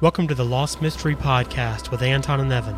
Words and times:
Welcome 0.00 0.28
to 0.28 0.34
the 0.36 0.44
Lost 0.44 0.80
Mystery 0.80 1.16
Podcast 1.16 1.90
with 1.90 2.02
Anton 2.02 2.38
and 2.38 2.52
Evan. 2.52 2.76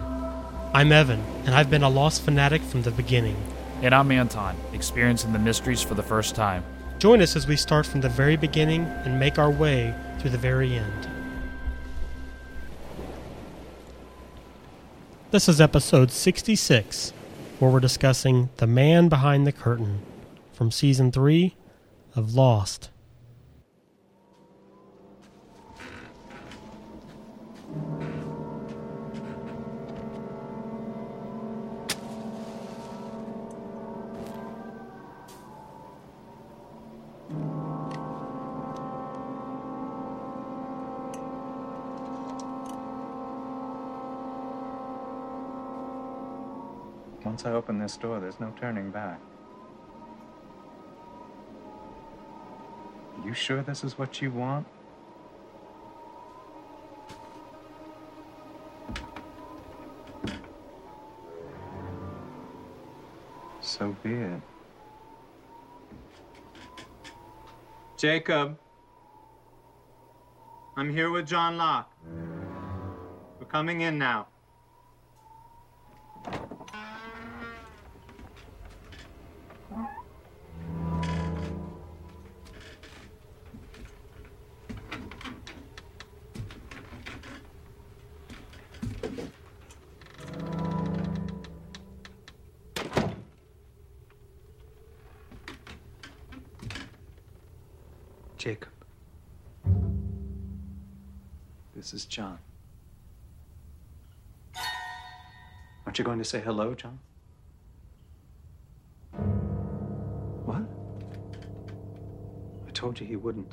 I'm 0.72 0.90
Evan, 0.90 1.22
and 1.44 1.54
I've 1.54 1.68
been 1.68 1.82
a 1.82 1.88
Lost 1.90 2.22
fanatic 2.22 2.62
from 2.62 2.80
the 2.80 2.90
beginning. 2.90 3.36
And 3.82 3.94
I'm 3.94 4.10
Anton, 4.10 4.56
experiencing 4.72 5.34
the 5.34 5.38
mysteries 5.38 5.82
for 5.82 5.92
the 5.92 6.02
first 6.02 6.34
time. 6.34 6.64
Join 6.98 7.20
us 7.20 7.36
as 7.36 7.46
we 7.46 7.56
start 7.56 7.84
from 7.84 8.00
the 8.00 8.08
very 8.08 8.36
beginning 8.36 8.84
and 9.04 9.20
make 9.20 9.38
our 9.38 9.50
way 9.50 9.94
through 10.18 10.30
the 10.30 10.38
very 10.38 10.72
end. 10.72 11.10
This 15.30 15.46
is 15.46 15.60
episode 15.60 16.10
66, 16.10 17.12
where 17.58 17.70
we're 17.70 17.80
discussing 17.80 18.48
The 18.56 18.66
Man 18.66 19.10
Behind 19.10 19.46
the 19.46 19.52
Curtain 19.52 20.00
from 20.54 20.70
season 20.70 21.12
3 21.12 21.54
of 22.16 22.34
Lost. 22.34 22.88
Once 47.30 47.46
I 47.46 47.52
open 47.52 47.78
this 47.78 47.96
door, 47.96 48.18
there's 48.18 48.40
no 48.40 48.52
turning 48.60 48.90
back. 48.90 49.20
You 53.24 53.32
sure 53.32 53.62
this 53.62 53.84
is 53.84 53.96
what 53.96 54.20
you 54.20 54.32
want? 54.32 54.66
So 63.60 63.94
be 64.02 64.12
it. 64.12 64.40
Jacob. 67.96 68.58
I'm 70.76 70.92
here 70.92 71.12
with 71.12 71.28
John 71.28 71.56
Locke. 71.58 71.92
We're 73.38 73.46
coming 73.46 73.82
in 73.82 73.98
now. 73.98 74.26
This 101.90 102.02
is 102.02 102.06
John. 102.06 102.38
Aren't 105.84 105.98
you 105.98 106.04
going 106.04 106.18
to 106.18 106.24
say 106.24 106.40
hello, 106.40 106.72
John? 106.72 107.00
What? 110.44 110.62
I 112.68 112.70
told 112.70 113.00
you 113.00 113.08
he 113.08 113.16
wouldn't. 113.16 113.50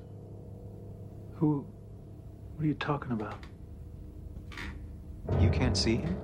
Who? 1.37 1.65
What 2.53 2.63
are 2.63 2.67
you 2.67 2.75
talking 2.75 3.11
about? 3.11 3.43
You 5.41 5.49
can't 5.49 5.75
see 5.75 5.95
him? 5.95 6.15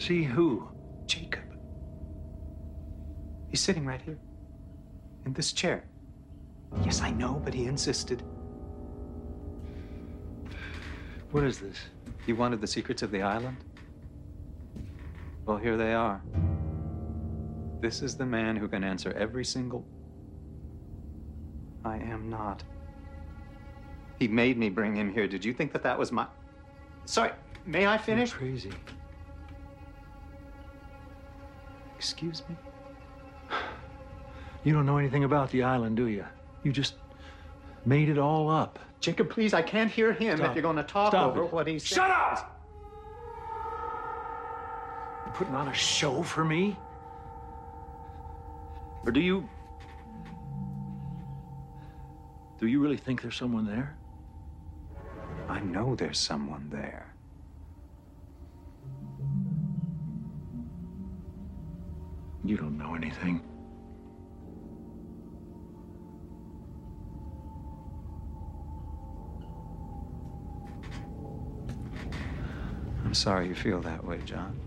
See 0.00 0.24
who? 0.24 0.68
Jacob. 1.06 1.44
He's 3.50 3.60
sitting 3.60 3.86
right 3.86 4.02
here. 4.02 4.18
In 5.26 5.32
this 5.32 5.52
chair. 5.52 5.84
Yes, 6.84 7.02
I 7.02 7.12
know, 7.12 7.40
but 7.44 7.54
he 7.54 7.66
insisted. 7.66 8.24
What 11.30 11.44
is 11.44 11.58
this? 11.58 11.76
You 12.26 12.36
wanted 12.36 12.60
the 12.60 12.66
secrets 12.66 13.02
of 13.02 13.10
the 13.10 13.22
island? 13.22 13.56
Well, 15.44 15.58
here 15.58 15.76
they 15.76 15.92
are. 15.92 16.22
This 17.80 18.02
is 18.02 18.16
the 18.16 18.26
man 18.26 18.56
who 18.56 18.66
can 18.66 18.82
answer 18.82 19.12
every 19.12 19.44
single. 19.44 19.84
I 21.84 21.96
am 21.96 22.28
not. 22.28 22.64
He 24.18 24.26
made 24.26 24.58
me 24.58 24.68
bring 24.68 24.96
him 24.96 25.12
here. 25.12 25.28
Did 25.28 25.44
you 25.44 25.52
think 25.52 25.72
that 25.72 25.82
that 25.82 25.98
was 25.98 26.10
my. 26.10 26.26
Sorry, 27.04 27.30
may 27.66 27.86
I 27.86 27.98
finish? 27.98 28.30
You're 28.30 28.38
crazy. 28.40 28.72
Excuse 31.96 32.42
me? 32.48 32.56
You 34.64 34.74
don't 34.74 34.86
know 34.86 34.98
anything 34.98 35.22
about 35.22 35.50
the 35.50 35.62
island, 35.62 35.96
do 35.96 36.08
you? 36.08 36.26
You 36.64 36.72
just 36.72 36.96
made 37.88 38.08
it 38.10 38.18
all 38.18 38.50
up. 38.50 38.78
Jacob, 39.00 39.30
please, 39.30 39.54
I 39.54 39.62
can't 39.62 39.90
hear 39.90 40.12
him 40.12 40.36
Stop 40.36 40.50
if 40.50 40.56
you're 40.56 40.62
going 40.62 40.76
to 40.76 40.82
talk 40.82 41.12
Stop 41.12 41.30
over 41.30 41.44
it. 41.44 41.52
what 41.52 41.66
he's 41.66 41.84
saying. 41.84 41.96
Shut 41.96 42.10
up! 42.10 42.54
You 45.24 45.32
putting 45.32 45.54
on 45.54 45.68
a 45.68 45.74
show 45.74 46.22
for 46.22 46.44
me? 46.44 46.76
Or 49.06 49.12
do 49.12 49.20
you. 49.20 49.48
Do 52.58 52.66
you 52.66 52.80
really 52.80 52.96
think 52.96 53.22
there's 53.22 53.36
someone 53.36 53.64
there? 53.64 53.96
I 55.48 55.60
know 55.60 55.94
there's 55.94 56.18
someone 56.18 56.68
there. 56.70 57.14
You 62.44 62.56
don't 62.56 62.76
know 62.76 62.94
anything. 62.94 63.42
I'm 73.08 73.14
sorry 73.14 73.48
you 73.48 73.54
feel 73.54 73.80
that 73.80 74.04
way, 74.04 74.20
John. 74.26 74.60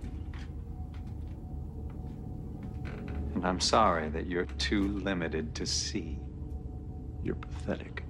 And 3.35 3.45
I'm 3.45 3.59
sorry 3.59 4.09
that 4.09 4.25
you're 4.25 4.45
too 4.45 4.97
limited 4.97 5.53
to 5.53 5.67
see. 5.67 6.17
You're 7.21 7.35
pathetic. 7.35 8.03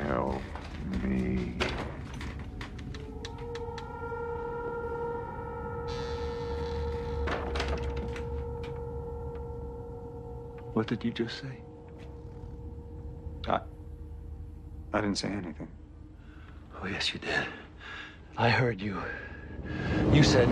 Help 0.00 0.40
me. 1.02 1.58
What 10.72 10.86
did 10.86 11.04
you 11.04 11.10
just 11.10 11.38
say? 11.42 11.60
I, 13.46 13.60
I 14.92 15.00
didn't 15.00 15.18
say 15.18 15.28
anything. 15.28 15.68
Oh, 16.82 16.86
yes, 16.86 17.12
you 17.12 17.20
did. 17.20 17.46
I 18.36 18.48
heard 18.48 18.80
you. 18.80 19.00
You 20.12 20.22
said. 20.22 20.48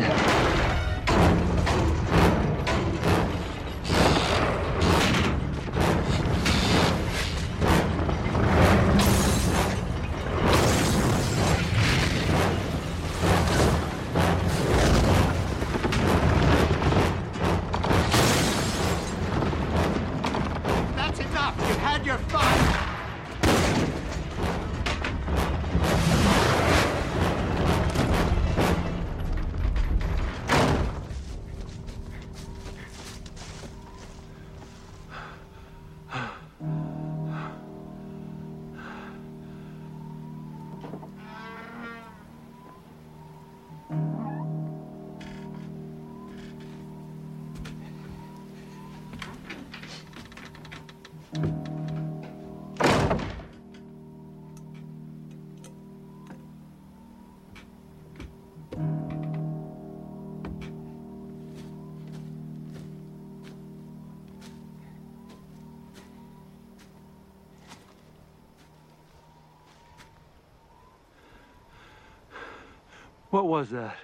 What 73.30 73.46
was 73.46 73.70
that? 73.70 73.96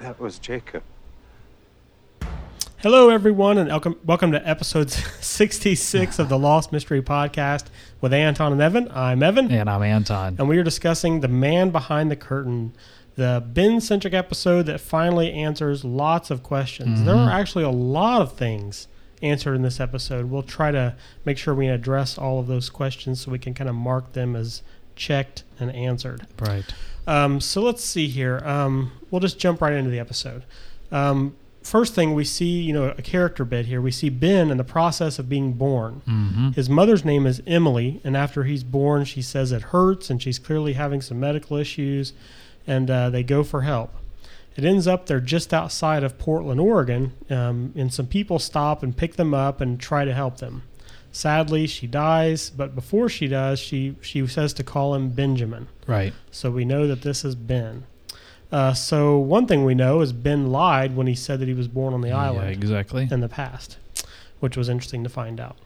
That 0.00 0.18
was 0.18 0.38
Jacob. 0.38 0.82
Hello, 2.78 3.10
everyone, 3.10 3.58
and 3.58 3.68
welcome, 3.68 3.96
welcome 4.04 4.32
to 4.32 4.48
episode 4.48 4.90
66 5.20 6.18
of 6.18 6.30
the 6.30 6.38
Lost 6.38 6.72
Mystery 6.72 7.02
Podcast 7.02 7.66
with 8.00 8.14
Anton 8.14 8.52
and 8.52 8.62
Evan. 8.62 8.90
I'm 8.92 9.22
Evan, 9.22 9.50
And 9.52 9.68
I'm 9.68 9.82
Anton. 9.82 10.36
and 10.38 10.48
we 10.48 10.56
are 10.56 10.62
discussing 10.62 11.20
The 11.20 11.28
Man 11.28 11.68
Behind 11.70 12.10
the 12.10 12.16
Curtain, 12.16 12.72
the 13.16 13.44
Ben 13.46 13.82
centric 13.82 14.14
episode 14.14 14.62
that 14.66 14.80
finally 14.80 15.30
answers 15.30 15.84
lots 15.84 16.30
of 16.30 16.42
questions. 16.42 16.98
Mm-hmm. 17.00 17.06
There 17.06 17.16
are 17.16 17.30
actually 17.30 17.64
a 17.64 17.70
lot 17.70 18.22
of 18.22 18.32
things 18.32 18.88
answered 19.22 19.54
in 19.54 19.62
this 19.62 19.80
episode. 19.80 20.30
We'll 20.30 20.42
try 20.42 20.70
to 20.70 20.96
make 21.24 21.38
sure 21.38 21.54
we 21.54 21.68
address 21.68 22.18
all 22.18 22.40
of 22.40 22.46
those 22.46 22.70
questions 22.70 23.20
so 23.20 23.30
we 23.30 23.38
can 23.38 23.54
kind 23.54 23.68
of 23.68 23.76
mark 23.76 24.12
them 24.12 24.34
as 24.36 24.62
checked 24.96 25.44
and 25.58 25.74
answered. 25.74 26.26
Right. 26.38 26.64
Um, 27.06 27.40
so 27.40 27.62
let's 27.62 27.84
see 27.84 28.08
here. 28.08 28.40
Um, 28.44 28.92
we'll 29.10 29.20
just 29.20 29.38
jump 29.38 29.60
right 29.60 29.72
into 29.72 29.90
the 29.90 29.98
episode. 29.98 30.44
Um, 30.92 31.36
first 31.62 31.94
thing 31.94 32.14
we 32.14 32.24
see, 32.24 32.60
you 32.60 32.72
know, 32.72 32.94
a 32.96 33.02
character 33.02 33.44
bit 33.44 33.66
here. 33.66 33.80
We 33.80 33.90
see 33.90 34.08
Ben 34.08 34.50
in 34.50 34.56
the 34.56 34.64
process 34.64 35.18
of 35.18 35.28
being 35.28 35.52
born. 35.54 36.02
Mm-hmm. 36.06 36.50
His 36.50 36.68
mother's 36.68 37.04
name 37.04 37.26
is 37.26 37.42
Emily, 37.46 38.00
and 38.04 38.16
after 38.16 38.44
he's 38.44 38.64
born, 38.64 39.04
she 39.04 39.22
says 39.22 39.52
it 39.52 39.62
hurts, 39.62 40.10
and 40.10 40.22
she's 40.22 40.38
clearly 40.38 40.74
having 40.74 41.00
some 41.00 41.20
medical 41.20 41.56
issues, 41.56 42.12
and 42.66 42.90
uh, 42.90 43.10
they 43.10 43.22
go 43.22 43.42
for 43.42 43.62
help. 43.62 43.94
It 44.60 44.66
ends 44.66 44.86
up 44.86 45.06
they're 45.06 45.20
just 45.20 45.54
outside 45.54 46.04
of 46.04 46.18
Portland, 46.18 46.60
Oregon, 46.60 47.14
um, 47.30 47.72
and 47.74 47.90
some 47.90 48.06
people 48.06 48.38
stop 48.38 48.82
and 48.82 48.94
pick 48.94 49.16
them 49.16 49.32
up 49.32 49.62
and 49.62 49.80
try 49.80 50.04
to 50.04 50.12
help 50.12 50.36
them. 50.36 50.64
Sadly, 51.12 51.66
she 51.66 51.86
dies, 51.86 52.50
but 52.50 52.74
before 52.74 53.08
she 53.08 53.26
does, 53.26 53.58
she 53.58 53.96
she 54.02 54.26
says 54.26 54.52
to 54.52 54.62
call 54.62 54.94
him 54.94 55.08
Benjamin. 55.12 55.68
Right. 55.86 56.12
So 56.30 56.50
we 56.50 56.66
know 56.66 56.86
that 56.88 57.00
this 57.00 57.24
is 57.24 57.34
Ben. 57.34 57.84
Uh, 58.52 58.74
so 58.74 59.16
one 59.18 59.46
thing 59.46 59.64
we 59.64 59.74
know 59.74 60.02
is 60.02 60.12
Ben 60.12 60.52
lied 60.52 60.94
when 60.94 61.06
he 61.06 61.14
said 61.14 61.40
that 61.40 61.48
he 61.48 61.54
was 61.54 61.68
born 61.68 61.94
on 61.94 62.02
the 62.02 62.08
Yeah, 62.08 62.18
island 62.20 62.50
exactly. 62.50 63.08
in 63.10 63.20
the 63.20 63.28
past, 63.30 63.78
which 64.40 64.58
was 64.58 64.68
interesting 64.68 65.02
to 65.04 65.08
find 65.08 65.40
out. 65.40 65.56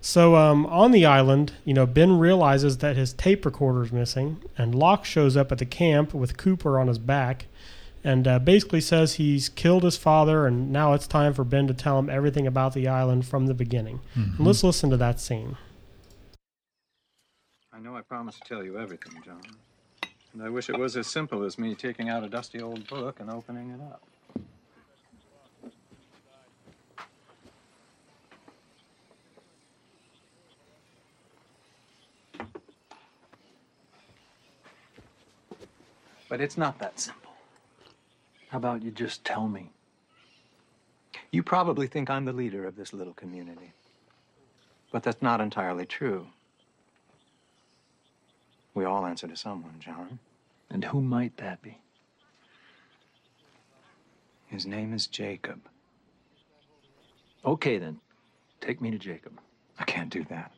So 0.00 0.34
um, 0.34 0.66
on 0.66 0.90
the 0.90 1.06
island, 1.06 1.52
you 1.64 1.72
know, 1.74 1.86
Ben 1.86 2.18
realizes 2.18 2.78
that 2.78 2.96
his 2.96 3.12
tape 3.12 3.44
recorder 3.46 3.84
is 3.84 3.92
missing, 3.92 4.38
and 4.56 4.74
Locke 4.74 5.04
shows 5.04 5.36
up 5.36 5.52
at 5.52 5.58
the 5.58 5.66
camp 5.66 6.12
with 6.12 6.36
Cooper 6.36 6.80
on 6.80 6.88
his 6.88 6.98
back, 6.98 7.46
and 8.04 8.26
uh, 8.26 8.38
basically 8.38 8.80
says 8.80 9.14
he's 9.14 9.48
killed 9.48 9.82
his 9.84 9.96
father, 9.96 10.46
and 10.46 10.72
now 10.72 10.92
it's 10.92 11.06
time 11.06 11.34
for 11.34 11.44
Ben 11.44 11.66
to 11.66 11.74
tell 11.74 11.98
him 11.98 12.08
everything 12.08 12.46
about 12.46 12.74
the 12.74 12.88
island 12.88 13.26
from 13.26 13.46
the 13.46 13.54
beginning. 13.54 14.00
Mhm. 14.14 14.38
And 14.38 14.46
let's 14.46 14.62
listen 14.64 14.90
to 14.90 14.96
that 14.96 15.20
scene. 15.20 15.56
I 17.72 17.80
know 17.80 17.96
I 17.96 18.00
promised 18.00 18.42
to 18.42 18.48
tell 18.48 18.64
you 18.64 18.78
everything, 18.78 19.22
John. 19.24 19.40
And 20.32 20.42
I 20.42 20.48
wish 20.48 20.68
it 20.68 20.78
was 20.78 20.96
as 20.96 21.06
simple 21.06 21.44
as 21.44 21.58
me 21.58 21.74
taking 21.74 22.08
out 22.08 22.22
a 22.22 22.28
dusty 22.28 22.60
old 22.60 22.86
book 22.88 23.20
and 23.20 23.30
opening 23.30 23.70
it 23.70 23.80
up. 23.80 24.02
But 36.28 36.40
it's 36.40 36.58
not 36.58 36.78
that 36.78 37.00
simple. 37.00 37.27
How 38.48 38.58
about 38.58 38.82
you 38.82 38.90
just 38.90 39.24
tell 39.24 39.48
me? 39.48 39.70
You 41.30 41.42
probably 41.42 41.86
think 41.86 42.08
I'm 42.08 42.24
the 42.24 42.32
leader 42.32 42.66
of 42.66 42.76
this 42.76 42.92
little 42.92 43.12
community. 43.12 43.72
But 44.90 45.02
that's 45.02 45.20
not 45.20 45.40
entirely 45.40 45.84
true. 45.84 46.28
We 48.74 48.84
all 48.84 49.04
answer 49.04 49.28
to 49.28 49.36
someone, 49.36 49.74
John. 49.80 50.18
And 50.70 50.84
who 50.84 51.02
might 51.02 51.36
that 51.36 51.60
be? 51.60 51.78
His 54.46 54.66
name 54.66 54.94
is 54.94 55.06
Jacob. 55.06 55.60
Okay, 57.44 57.78
then. 57.78 58.00
Take 58.60 58.80
me 58.80 58.90
to 58.90 58.98
Jacob. 58.98 59.38
I 59.78 59.84
can't 59.84 60.10
do 60.10 60.24
that. 60.24 60.52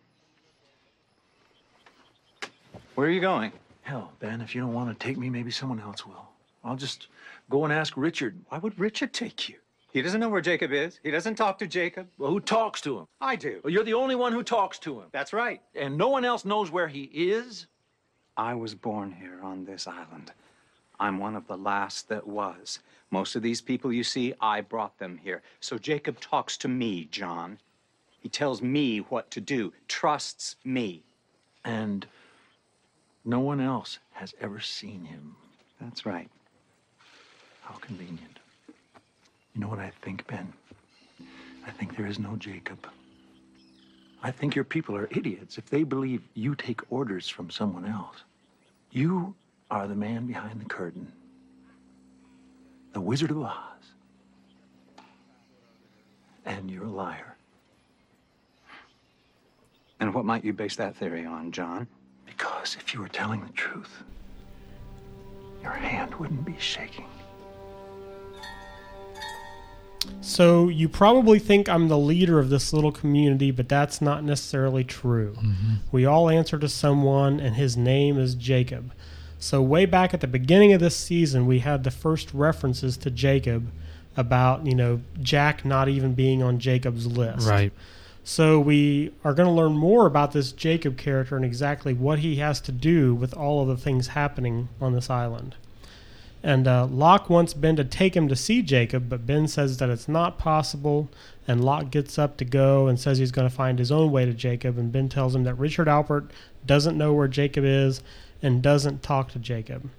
Where 2.94 3.08
are 3.08 3.10
you 3.10 3.20
going? 3.20 3.52
Hell, 3.82 4.12
Ben, 4.20 4.40
if 4.40 4.54
you 4.54 4.60
don't 4.60 4.74
want 4.74 4.96
to 4.96 5.06
take 5.06 5.18
me, 5.18 5.28
maybe 5.28 5.50
someone 5.50 5.80
else 5.80 6.06
will. 6.06 6.28
I'll 6.62 6.76
just 6.76 7.08
go 7.50 7.64
and 7.64 7.72
ask 7.72 7.96
Richard. 7.96 8.40
Why 8.48 8.58
would 8.58 8.78
Richard 8.78 9.12
take 9.12 9.48
you? 9.48 9.56
He 9.92 10.02
doesn't 10.02 10.20
know 10.20 10.28
where 10.28 10.40
Jacob 10.40 10.72
is. 10.72 11.00
He 11.02 11.10
doesn't 11.10 11.34
talk 11.34 11.58
to 11.58 11.66
Jacob. 11.66 12.08
Well, 12.16 12.30
who 12.30 12.40
talks 12.40 12.80
to 12.82 13.00
him? 13.00 13.06
I 13.20 13.34
do. 13.34 13.60
Well, 13.62 13.72
you're 13.72 13.84
the 13.84 13.94
only 13.94 14.14
one 14.14 14.32
who 14.32 14.44
talks 14.44 14.78
to 14.80 15.00
him. 15.00 15.08
That's 15.10 15.32
right. 15.32 15.60
And 15.74 15.98
no 15.98 16.08
one 16.08 16.24
else 16.24 16.44
knows 16.44 16.70
where 16.70 16.86
he 16.88 17.02
is? 17.12 17.66
I 18.36 18.54
was 18.54 18.74
born 18.74 19.10
here 19.12 19.40
on 19.42 19.64
this 19.64 19.88
island. 19.88 20.32
I'm 21.00 21.18
one 21.18 21.34
of 21.34 21.46
the 21.48 21.56
last 21.56 22.08
that 22.08 22.26
was. 22.26 22.78
Most 23.10 23.34
of 23.34 23.42
these 23.42 23.60
people 23.60 23.92
you 23.92 24.04
see, 24.04 24.32
I 24.40 24.60
brought 24.60 24.98
them 24.98 25.18
here. 25.22 25.42
So 25.58 25.76
Jacob 25.76 26.20
talks 26.20 26.56
to 26.58 26.68
me, 26.68 27.08
John. 27.10 27.58
He 28.20 28.28
tells 28.28 28.62
me 28.62 28.98
what 28.98 29.30
to 29.32 29.40
do, 29.40 29.72
trusts 29.88 30.56
me. 30.64 31.02
And 31.64 32.06
no 33.24 33.40
one 33.40 33.60
else 33.60 33.98
has 34.12 34.34
ever 34.40 34.60
seen 34.60 35.06
him. 35.06 35.34
That's 35.80 36.06
right. 36.06 36.30
How 37.62 37.74
convenient. 37.74 38.38
You 39.54 39.60
know 39.60 39.68
what 39.68 39.78
I 39.78 39.92
think, 40.02 40.26
Ben? 40.26 40.52
I 41.66 41.70
think 41.70 41.96
there 41.96 42.06
is 42.06 42.18
no 42.18 42.36
Jacob. 42.36 42.86
I 44.22 44.30
think 44.30 44.54
your 44.54 44.64
people 44.64 44.96
are 44.96 45.08
idiots 45.10 45.58
if 45.58 45.66
they 45.66 45.82
believe 45.82 46.22
you 46.34 46.54
take 46.54 46.80
orders 46.92 47.28
from 47.28 47.50
someone 47.50 47.86
else. 47.86 48.16
You 48.90 49.34
are 49.70 49.86
the 49.86 49.94
man 49.94 50.26
behind 50.26 50.60
the 50.60 50.64
curtain, 50.66 51.10
the 52.92 53.00
Wizard 53.00 53.30
of 53.30 53.40
Oz. 53.42 53.54
And 56.44 56.70
you're 56.70 56.84
a 56.84 56.90
liar 56.90 57.36
And 60.00 60.14
what 60.14 60.24
might 60.24 60.44
you 60.44 60.54
base 60.54 60.76
that 60.76 60.96
theory 60.96 61.26
on, 61.26 61.52
John? 61.52 61.86
because 62.26 62.76
if 62.80 62.94
you 62.94 63.00
were 63.00 63.08
telling 63.08 63.40
the 63.44 63.52
truth, 63.52 64.02
your 65.62 65.72
hand 65.72 66.14
wouldn't 66.14 66.44
be 66.44 66.56
shaking. 66.58 67.06
So 70.20 70.68
you 70.68 70.88
probably 70.88 71.38
think 71.38 71.68
I'm 71.68 71.88
the 71.88 71.98
leader 71.98 72.38
of 72.38 72.50
this 72.50 72.72
little 72.72 72.92
community, 72.92 73.50
but 73.50 73.68
that's 73.68 74.00
not 74.00 74.24
necessarily 74.24 74.84
true. 74.84 75.34
Mm-hmm. 75.38 75.74
We 75.92 76.04
all 76.04 76.28
answer 76.28 76.58
to 76.58 76.68
someone, 76.68 77.40
and 77.40 77.56
his 77.56 77.76
name 77.76 78.18
is 78.18 78.34
Jacob. 78.34 78.92
So 79.38 79.62
way 79.62 79.86
back 79.86 80.12
at 80.12 80.20
the 80.20 80.26
beginning 80.26 80.72
of 80.72 80.80
this 80.80 80.96
season, 80.96 81.46
we 81.46 81.60
had 81.60 81.84
the 81.84 81.90
first 81.90 82.32
references 82.34 82.96
to 82.98 83.10
Jacob 83.10 83.70
about 84.16 84.66
you 84.66 84.74
know 84.74 85.00
Jack 85.20 85.64
not 85.64 85.88
even 85.88 86.14
being 86.14 86.42
on 86.42 86.58
Jacob's 86.58 87.06
list. 87.06 87.48
Right. 87.48 87.72
So 88.22 88.60
we 88.60 89.12
are 89.24 89.32
going 89.32 89.48
to 89.48 89.54
learn 89.54 89.72
more 89.72 90.06
about 90.06 90.32
this 90.32 90.52
Jacob 90.52 90.98
character 90.98 91.36
and 91.36 91.44
exactly 91.44 91.94
what 91.94 92.18
he 92.18 92.36
has 92.36 92.60
to 92.62 92.72
do 92.72 93.14
with 93.14 93.34
all 93.34 93.62
of 93.62 93.68
the 93.68 93.76
things 93.78 94.08
happening 94.08 94.68
on 94.80 94.92
this 94.92 95.08
island. 95.08 95.56
And 96.42 96.66
uh, 96.66 96.86
Locke 96.86 97.28
wants 97.28 97.52
Ben 97.52 97.76
to 97.76 97.84
take 97.84 98.16
him 98.16 98.26
to 98.28 98.36
see 98.36 98.62
Jacob, 98.62 99.08
but 99.10 99.26
Ben 99.26 99.46
says 99.46 99.76
that 99.76 99.90
it's 99.90 100.08
not 100.08 100.38
possible. 100.38 101.10
And 101.46 101.62
Locke 101.62 101.90
gets 101.90 102.18
up 102.18 102.36
to 102.38 102.44
go 102.44 102.86
and 102.86 102.98
says 102.98 103.18
he's 103.18 103.30
going 103.32 103.48
to 103.48 103.54
find 103.54 103.78
his 103.78 103.92
own 103.92 104.10
way 104.10 104.24
to 104.24 104.32
Jacob. 104.32 104.78
And 104.78 104.90
Ben 104.90 105.08
tells 105.10 105.34
him 105.34 105.44
that 105.44 105.54
Richard 105.54 105.86
Alpert 105.86 106.30
doesn't 106.64 106.96
know 106.96 107.12
where 107.12 107.28
Jacob 107.28 107.64
is 107.64 108.02
and 108.42 108.62
doesn't 108.62 109.02
talk 109.02 109.30
to 109.32 109.38
Jacob. 109.38 109.90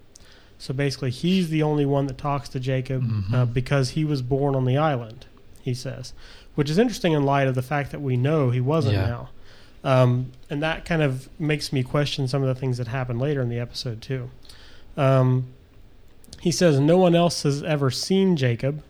So 0.57 0.73
basically, 0.73 1.11
he's 1.11 1.49
the 1.49 1.61
only 1.63 1.85
one 1.85 2.07
that 2.07 2.17
talks 2.17 2.49
to 2.49 2.59
Jacob 2.59 3.03
uh, 3.33 3.45
because 3.45 3.91
he 3.91 4.05
was 4.05 4.21
born 4.21 4.55
on 4.55 4.65
the 4.65 4.77
island, 4.77 5.25
he 5.61 5.73
says. 5.73 6.13
Which 6.55 6.69
is 6.69 6.77
interesting 6.77 7.13
in 7.13 7.23
light 7.23 7.47
of 7.47 7.55
the 7.55 7.61
fact 7.63 7.91
that 7.91 8.01
we 8.01 8.17
know 8.17 8.49
he 8.49 8.61
wasn't 8.61 8.95
Yeah. 8.95 9.07
now. 9.07 9.29
Um, 9.83 10.31
and 10.49 10.61
that 10.61 10.85
kind 10.85 11.01
of 11.01 11.29
makes 11.39 11.73
me 11.73 11.81
question 11.81 12.27
some 12.27 12.41
of 12.43 12.47
the 12.47 12.53
things 12.59 12.77
that 12.77 12.87
happened 12.87 13.19
later 13.19 13.41
in 13.41 13.49
the 13.49 13.57
episode, 13.59 14.01
too. 14.01 14.29
Um, 14.97 15.47
he 16.41 16.51
says 16.51 16.79
no 16.79 16.97
one 16.97 17.15
else 17.15 17.43
has 17.43 17.63
ever 17.63 17.89
seen 17.91 18.35
Jacob, 18.35 18.83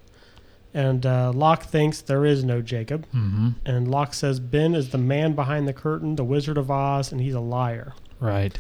and 0.74 1.06
uh, 1.06 1.32
Locke 1.34 1.64
thinks 1.64 2.02
there 2.02 2.26
is 2.26 2.44
no 2.44 2.62
Jacob. 2.62 3.06
Mm-hmm. 3.14 3.50
And 3.66 3.92
Locke 3.92 4.14
says 4.14 4.40
Ben 4.40 4.74
is 4.74 4.90
the 4.90 4.98
man 4.98 5.34
behind 5.34 5.68
the 5.68 5.74
curtain, 5.74 6.16
the 6.16 6.24
Wizard 6.24 6.58
of 6.58 6.72
Oz, 6.72 7.12
and 7.12 7.20
he's 7.22 7.34
a 7.34 7.40
liar. 7.42 7.94
Right. 8.20 8.58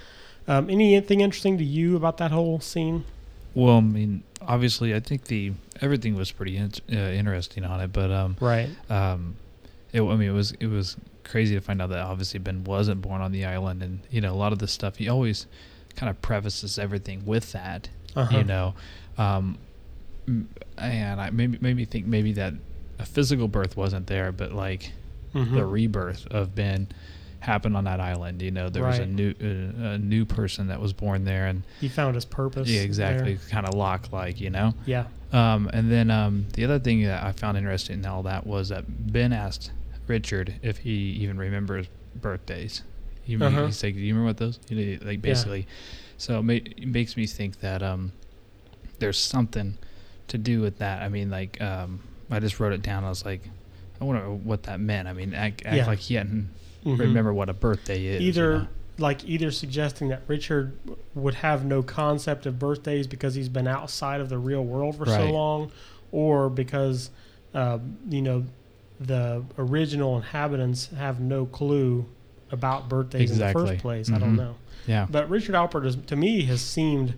Um, 0.48 0.70
anything 0.70 1.22
interesting 1.22 1.58
to 1.58 1.64
you 1.64 1.96
about 1.96 2.18
that 2.18 2.32
whole 2.32 2.60
scene? 2.60 3.06
Well, 3.54 3.78
I 3.78 3.82
mean, 3.82 4.24
obviously, 4.42 4.94
I 4.94 5.00
think 5.00 5.26
the 5.26 5.54
everything 5.82 6.16
was 6.16 6.32
pretty 6.32 6.58
in, 6.58 6.72
uh, 6.92 6.96
interesting 6.96 7.64
on 7.64 7.80
it, 7.82 7.94
but 7.94 8.12
um, 8.12 8.36
Right. 8.40 8.70
um, 8.90 9.36
it, 9.94 10.02
I 10.02 10.16
mean, 10.16 10.30
it 10.30 10.34
was 10.34 10.52
it 10.60 10.68
was 10.68 10.98
crazy 11.24 11.56
to 11.56 11.62
find 11.62 11.82
out 11.82 11.90
that 11.90 12.00
obviously 12.00 12.40
Ben 12.40 12.64
wasn't 12.64 13.02
born 13.02 13.22
on 13.22 13.32
the 13.32 13.46
island, 13.46 13.82
and 13.84 14.00
you 14.10 14.20
know, 14.22 14.34
a 14.34 14.36
lot 14.36 14.52
of 14.52 14.60
the 14.60 14.68
stuff 14.68 14.98
he 14.98 15.08
always 15.08 15.48
kind 15.96 16.10
of 16.10 16.22
prefaces 16.22 16.80
everything 16.80 17.26
with 17.26 17.52
that, 17.52 17.90
Uh-huh. 18.16 18.38
you 18.38 18.44
know, 18.44 18.74
um, 19.18 19.58
and 20.78 21.20
I 21.22 21.30
maybe 21.30 21.58
made 21.62 21.76
me 21.76 21.86
think 21.86 22.06
maybe 22.06 22.34
that 22.34 22.54
a 23.00 23.06
physical 23.06 23.48
birth 23.48 23.76
wasn't 23.78 24.08
there, 24.08 24.32
but 24.32 24.52
like 24.54 24.92
Mhm. 25.34 25.54
the 25.56 25.66
rebirth 25.66 26.28
of 26.28 26.54
Ben, 26.56 26.88
happened 27.40 27.76
on 27.76 27.86
that 27.86 28.00
island. 28.00 28.42
You 28.42 28.52
know, 28.52 28.70
there 28.70 28.84
was 28.84 29.00
a 29.00 29.06
new 29.06 29.32
uh, 29.42 29.94
a 29.94 29.98
new 29.98 30.26
person 30.26 30.68
that 30.68 30.80
was 30.80 30.94
born 30.94 31.24
there, 31.26 31.48
and 31.48 31.64
He 31.80 31.88
found 31.90 32.14
his 32.16 32.26
purpose. 32.26 32.68
yeah, 32.70 32.82
exactly, 32.82 33.40
kind 33.50 33.66
of 33.66 33.74
Locke 33.74 34.12
like. 34.12 34.40
You 34.40 34.50
know. 34.52 34.74
Yeah. 34.86 35.06
Um, 35.34 35.70
and 35.74 35.90
then 35.92 36.12
um, 36.12 36.48
the 36.54 36.66
other 36.66 36.78
thing 36.80 37.04
that 37.04 37.24
I 37.24 37.32
found 37.32 37.58
interesting 37.58 38.00
in 38.00 38.06
all 38.06 38.22
that 38.24 38.46
was 38.46 38.70
that 38.70 39.12
Ben 39.14 39.32
asked 39.34 39.72
Richard 40.06 40.56
if 40.62 40.80
he 40.80 40.92
even 41.22 41.38
remembers 41.38 41.88
birthdays. 42.16 42.84
Ma- 43.28 43.46
Uh-huh. 43.48 43.66
He's 43.68 43.82
like, 43.82 43.94
"Do 43.96 44.02
you 44.02 44.14
remember 44.14 44.28
what 44.28 44.38
those?" 44.38 44.60
You 44.68 44.98
know, 45.00 45.06
like 45.08 45.22
basically, 45.22 45.66
so 46.22 46.40
it, 46.40 46.44
ma- 46.44 46.54
it 46.54 46.88
makes 46.88 47.18
me 47.18 47.26
think 47.26 47.60
that 47.62 47.82
um, 47.82 48.12
there's 49.00 49.18
something 49.18 49.78
to 50.28 50.38
do 50.38 50.62
with 50.62 50.78
that. 50.80 51.02
I 51.02 51.10
mean, 51.10 51.30
like 51.32 51.60
um, 51.62 52.00
I 52.30 52.40
just 52.40 52.60
wrote 52.60 52.74
it 52.74 52.82
down. 52.82 53.04
I 53.04 53.10
was 53.10 53.26
like, 53.26 53.42
I 54.00 54.04
wonder 54.04 54.22
what 54.30 54.64
that 54.64 54.80
meant. 54.80 55.08
I 55.08 55.14
mean, 55.14 55.34
act, 55.34 55.64
act 55.66 55.76
Yeah. 55.76 55.88
like 55.88 56.00
he 56.00 56.16
hadn't 56.16 56.50
Mhm. 56.86 57.00
remember 57.00 57.34
what 57.34 57.50
a 57.50 57.54
birthday 57.54 58.06
is. 58.06 58.22
you 58.22 58.28
either 58.30 58.60
know? 58.60 58.68
like 58.98 59.24
either 59.26 59.52
suggesting 59.52 60.10
that 60.10 60.22
Richard 60.28 60.74
would 61.16 61.36
have 61.36 61.66
no 61.66 61.82
concept 61.84 62.46
of 62.46 62.58
birthdays 62.60 63.08
because 63.08 63.34
he's 63.36 63.50
been 63.50 63.68
outside 63.68 64.22
of 64.22 64.30
the 64.30 64.38
real 64.38 64.64
world 64.64 64.96
for 64.96 65.06
so 65.08 65.32
long, 65.32 65.72
or 66.12 66.50
because 66.50 67.10
uh, 67.56 67.80
you 68.10 68.22
know 68.22 68.46
the 69.00 69.44
original 69.58 70.18
inhabitants 70.18 70.88
have 70.98 71.20
no 71.20 71.46
clue 71.48 72.06
about 72.52 72.88
birthdays 72.90 73.32
in 73.32 73.40
the 73.40 73.52
first 73.52 73.78
place. 73.82 74.12
I 74.12 74.18
don't 74.20 74.34
Mhm. 74.34 74.38
know, 74.38 74.56
Yeah. 74.88 75.08
but 75.10 75.30
Richard 75.30 75.56
Alpert 75.56 75.86
is, 75.86 75.96
to 76.08 76.16
me 76.16 76.44
has 76.44 76.62
seemed 76.62 77.16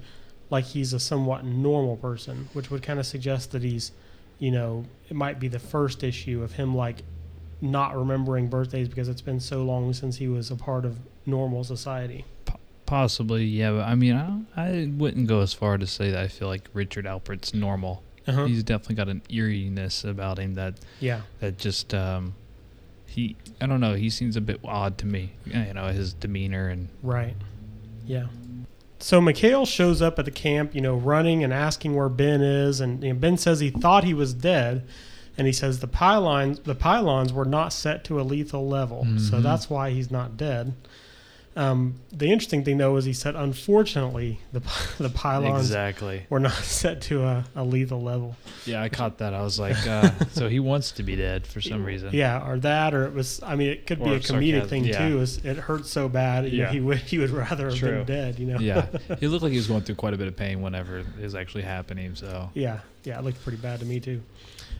like 0.49 0.65
he's 0.65 0.93
a 0.93 0.99
somewhat 0.99 1.45
normal 1.45 1.97
person, 1.97 2.49
which 2.53 2.69
would 2.69 2.83
kind 2.83 2.99
of 2.99 3.05
suggest 3.05 3.51
that 3.51 3.63
he's, 3.63 3.91
you 4.39 4.51
know, 4.51 4.85
it 5.09 5.15
might 5.15 5.39
be 5.39 5.47
the 5.47 5.59
first 5.59 6.03
issue 6.03 6.43
of 6.43 6.53
him 6.53 6.75
like 6.75 7.03
not 7.61 7.97
remembering 7.97 8.47
birthdays 8.47 8.87
because 8.89 9.07
it's 9.07 9.21
been 9.21 9.39
so 9.39 9.63
long 9.63 9.93
since 9.93 10.17
he 10.17 10.27
was 10.27 10.51
a 10.51 10.55
part 10.55 10.85
of 10.85 10.99
normal 11.25 11.63
society. 11.63 12.25
Possibly, 12.85 13.45
yeah. 13.45 13.71
But 13.71 13.87
I 13.87 13.95
mean, 13.95 14.45
I, 14.55 14.61
I 14.61 14.91
wouldn't 14.95 15.27
go 15.27 15.39
as 15.39 15.53
far 15.53 15.77
to 15.77 15.87
say 15.87 16.11
that 16.11 16.19
I 16.19 16.27
feel 16.27 16.49
like 16.49 16.67
Richard 16.73 17.05
Alpert's 17.05 17.53
normal. 17.53 18.03
Uh-huh. 18.27 18.45
He's 18.45 18.63
definitely 18.63 18.95
got 18.95 19.09
an 19.09 19.21
eeriness 19.29 20.03
about 20.03 20.37
him 20.37 20.55
that 20.55 20.75
yeah, 20.99 21.21
that 21.39 21.57
just 21.57 21.93
um, 21.93 22.35
he 23.13 23.35
I 23.61 23.65
don't 23.65 23.79
know. 23.79 23.93
He 23.95 24.09
seems 24.09 24.35
a 24.35 24.41
bit 24.41 24.59
odd 24.65 24.97
to 24.99 25.05
me. 25.05 25.31
You 25.45 25.73
know, 25.73 25.87
his 25.87 26.13
demeanor 26.13 26.67
and 26.69 26.89
right. 27.01 27.35
Yeah. 28.05 28.27
So 28.99 29.19
Mikhail 29.19 29.65
shows 29.65 30.01
up 30.01 30.17
at 30.19 30.25
the 30.25 30.31
camp, 30.31 30.73
you 30.73 30.79
know, 30.81 30.95
running 30.95 31.43
and 31.43 31.51
asking 31.53 31.93
where 31.95 32.07
Ben 32.09 32.41
is, 32.41 32.79
and, 32.79 33.03
and 33.03 33.19
Ben 33.19 33.37
says 33.37 33.59
he 33.59 33.69
thought 33.69 34.05
he 34.05 34.13
was 34.13 34.33
dead, 34.33 34.85
and 35.37 35.45
he 35.45 35.51
says 35.53 35.79
the 35.79 35.87
pylons 35.87 36.59
the 36.59 36.75
pylons 36.75 37.33
were 37.33 37.43
not 37.45 37.73
set 37.73 38.03
to 38.05 38.19
a 38.19 38.23
lethal 38.23 38.67
level, 38.67 39.03
so 39.17 39.37
Mhm. 39.39 39.43
that's 39.43 39.69
why 39.69 39.89
he's 39.89 40.09
not 40.11 40.37
dead. 40.37 40.73
Um, 41.55 41.95
the 42.11 42.31
interesting 42.31 42.63
thing 42.63 42.77
though 42.79 42.95
is 42.97 43.05
he 43.05 43.13
said, 43.13 43.35
unfortunately, 43.35 44.39
the 44.53 44.59
the 44.97 45.09
pylons 45.09 45.67
exactly. 45.67 46.25
were 46.29 46.39
not 46.39 46.51
set 46.63 47.01
to 47.03 47.23
a, 47.23 47.45
a 47.55 47.63
lethal 47.63 48.01
level. 48.01 48.35
Yeah, 48.65 48.81
I 48.81 48.89
caught 48.89 49.19
that. 49.19 49.33
I 49.33 49.41
was 49.41 49.59
like, 49.59 49.77
uh, 49.87 50.09
so 50.31 50.49
he 50.49 50.59
wants 50.59 50.91
to 50.93 51.03
be 51.03 51.15
dead 51.15 51.45
for 51.45 51.61
some 51.61 51.83
reason. 51.85 52.09
Yeah, 52.13 52.47
or 52.47 52.57
that, 52.59 52.93
or 52.93 53.05
it 53.05 53.13
was. 53.13 53.41
I 53.43 53.55
mean, 53.55 53.69
it 53.69 53.85
could 53.85 54.03
be 54.03 54.09
Or 54.11 54.15
a 54.15 54.19
comedic 54.19 54.67
thing 54.67 54.85
yeah. 54.85 55.07
too. 55.07 55.19
Is 55.21 55.37
it 55.45 55.57
hurts 55.57 55.89
so 55.91 56.09
bad? 56.09 56.45
You 56.45 56.59
Yeah. 56.63 56.71
he 56.71 56.79
would 56.79 56.97
he 56.99 57.19
would 57.19 57.29
rather 57.29 57.69
have 57.69 57.77
True. 57.77 57.97
been 58.03 58.05
dead. 58.05 58.39
You 58.39 58.47
know. 58.47 58.59
yeah. 58.59 58.87
He 59.19 59.27
looked 59.27 59.43
like 59.43 59.51
he 59.51 59.57
was 59.57 59.67
going 59.67 59.81
through 59.83 59.95
quite 59.95 60.13
a 60.13 60.17
bit 60.17 60.27
of 60.27 60.35
pain 60.35 60.61
whenever 60.61 60.99
it 60.99 61.05
was 61.21 61.35
actually 61.35 61.63
happening. 61.63 62.15
So 62.15 62.49
yeah, 62.53 62.79
yeah. 63.03 63.19
It 63.19 63.25
looked 63.25 63.43
pretty 63.43 63.57
bad 63.59 63.79
to 63.81 63.85
me 63.85 63.99
too. 63.99 64.21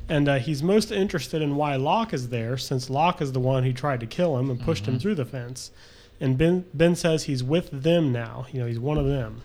And 0.10 0.28
uh, 0.28 0.40
he's 0.40 0.62
most 0.62 0.92
interested 0.92 1.42
in 1.42 1.56
why 1.56 1.76
Locke 1.78 2.14
is 2.14 2.28
there, 2.28 2.58
since 2.58 2.90
Locke 2.90 3.22
is 3.22 3.32
the 3.32 3.40
one 3.40 3.64
who 3.64 3.72
tried 3.72 4.02
to 4.02 4.06
kill 4.06 4.38
him 4.38 4.50
and 4.50 4.60
pushed 4.60 4.86
him 4.86 4.96
Mhm. 4.98 5.02
through 5.02 5.16
the 5.16 5.24
fence. 5.26 5.72
And 6.20 6.38
Ben 6.38 6.66
Ben 6.74 6.96
says 6.96 7.24
he's 7.24 7.44
with 7.44 7.70
them 7.72 8.12
now. 8.12 8.46
You 8.52 8.60
know, 8.62 8.66
he's 8.68 8.80
one 8.80 8.98
of 8.98 9.06
them. 9.06 9.42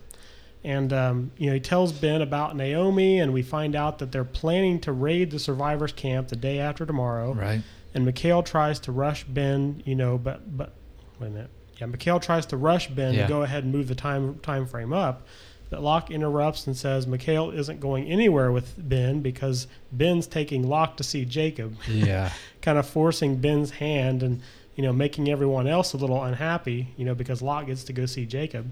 And 0.64 0.92
um, 0.92 1.30
you 1.38 1.46
know, 1.46 1.54
he 1.54 1.60
tells 1.60 1.92
Ben 1.92 2.20
about 2.20 2.56
Naomi, 2.56 3.18
and 3.20 3.32
we 3.32 3.42
find 3.42 3.74
out 3.76 3.98
that 4.00 4.12
they're 4.12 4.24
planning 4.24 4.80
to 4.80 4.92
raid 4.92 5.30
the 5.30 5.38
survivors' 5.38 5.92
camp 5.92 6.28
the 6.28 6.36
day 6.36 6.58
after 6.58 6.84
tomorrow. 6.84 7.32
right. 7.34 7.62
and 7.94 8.04
Mikhail 8.04 8.42
tries 8.42 8.78
to 8.80 8.92
rush 8.92 9.24
Ben, 9.24 9.82
you 9.86 9.94
know, 9.94 10.18
but 10.18 10.56
but 10.56 10.72
wait 11.20 11.28
a 11.28 11.30
minute. 11.30 11.50
Yeah, 11.78 11.86
Mikhail 11.86 12.18
tries 12.20 12.44
to 12.46 12.56
rush 12.56 12.88
Ben 12.88 13.14
Yeah. 13.14 13.22
to 13.22 13.28
go 13.28 13.42
ahead 13.42 13.62
and 13.64 13.72
move 13.72 13.86
the 13.88 13.94
time 13.94 14.38
time 14.40 14.66
frame 14.66 14.92
up. 14.92 15.26
But 15.70 15.82
Locke 15.82 16.10
interrupts 16.10 16.66
and 16.66 16.74
says 16.76 17.06
Mikhail 17.06 17.50
isn't 17.50 17.78
going 17.78 18.06
anywhere 18.06 18.50
with 18.50 18.74
Ben 18.78 19.20
because 19.20 19.66
Ben's 19.92 20.26
taking 20.26 20.66
Locke 20.66 20.96
to 20.96 21.04
see 21.04 21.24
Jacob, 21.24 21.76
Yeah. 21.86 22.32
kind 22.62 22.78
of 22.78 22.86
forcing 22.88 23.36
Ben's 23.36 23.72
hand 23.72 24.22
and 24.22 24.40
you 24.78 24.84
know 24.84 24.92
making 24.92 25.28
everyone 25.28 25.66
else 25.66 25.92
a 25.92 25.96
little 25.96 26.22
unhappy, 26.22 26.86
you 26.96 27.04
know, 27.04 27.12
because 27.14 27.42
Locke 27.42 27.66
gets 27.66 27.82
to 27.84 27.92
go 27.92 28.06
see 28.06 28.24
Jacob. 28.24 28.70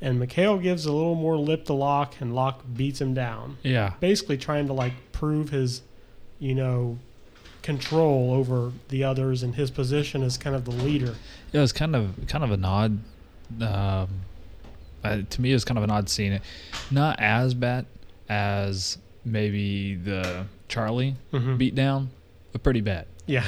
And 0.00 0.18
Mikhail 0.18 0.58
gives 0.58 0.84
a 0.86 0.92
little 0.92 1.14
more 1.14 1.36
lip 1.38 1.64
to 1.66 1.72
Locke, 1.72 2.16
and 2.20 2.34
Locke 2.34 2.62
beats 2.74 3.00
him 3.00 3.14
down 3.14 3.56
Yeah. 3.62 3.92
basically 4.00 4.36
trying 4.36 4.66
to 4.66 4.72
like 4.72 4.92
prove 5.12 5.50
his, 5.50 5.82
you 6.40 6.54
know, 6.54 6.98
control 7.62 8.32
over 8.32 8.72
the 8.88 9.04
others 9.04 9.42
and 9.44 9.54
his 9.54 9.70
position 9.70 10.22
as 10.24 10.36
kind 10.36 10.54
of 10.56 10.64
the 10.64 10.72
leader. 10.72 11.14
Yeah, 11.52 11.60
it 11.60 11.62
was 11.62 11.72
kind 11.72 11.94
of 11.94 12.12
kind 12.26 12.42
of 12.44 12.50
an 12.50 12.64
odd. 12.64 12.98
Um, 13.60 14.08
uh, 15.04 15.18
to 15.30 15.40
me, 15.40 15.50
it 15.52 15.54
was 15.54 15.64
kind 15.64 15.78
of 15.78 15.84
an 15.84 15.90
odd 15.92 16.08
scene. 16.08 16.40
Not 16.90 17.20
as 17.20 17.54
bad 17.54 17.86
as 18.28 18.98
maybe 19.24 19.94
the 19.94 20.44
Charlie 20.68 21.14
Mhm. 21.32 21.56
beat 21.56 21.74
down, 21.76 22.10
but 22.52 22.62
pretty 22.64 22.80
bad. 22.80 23.06
Yeah, 23.26 23.44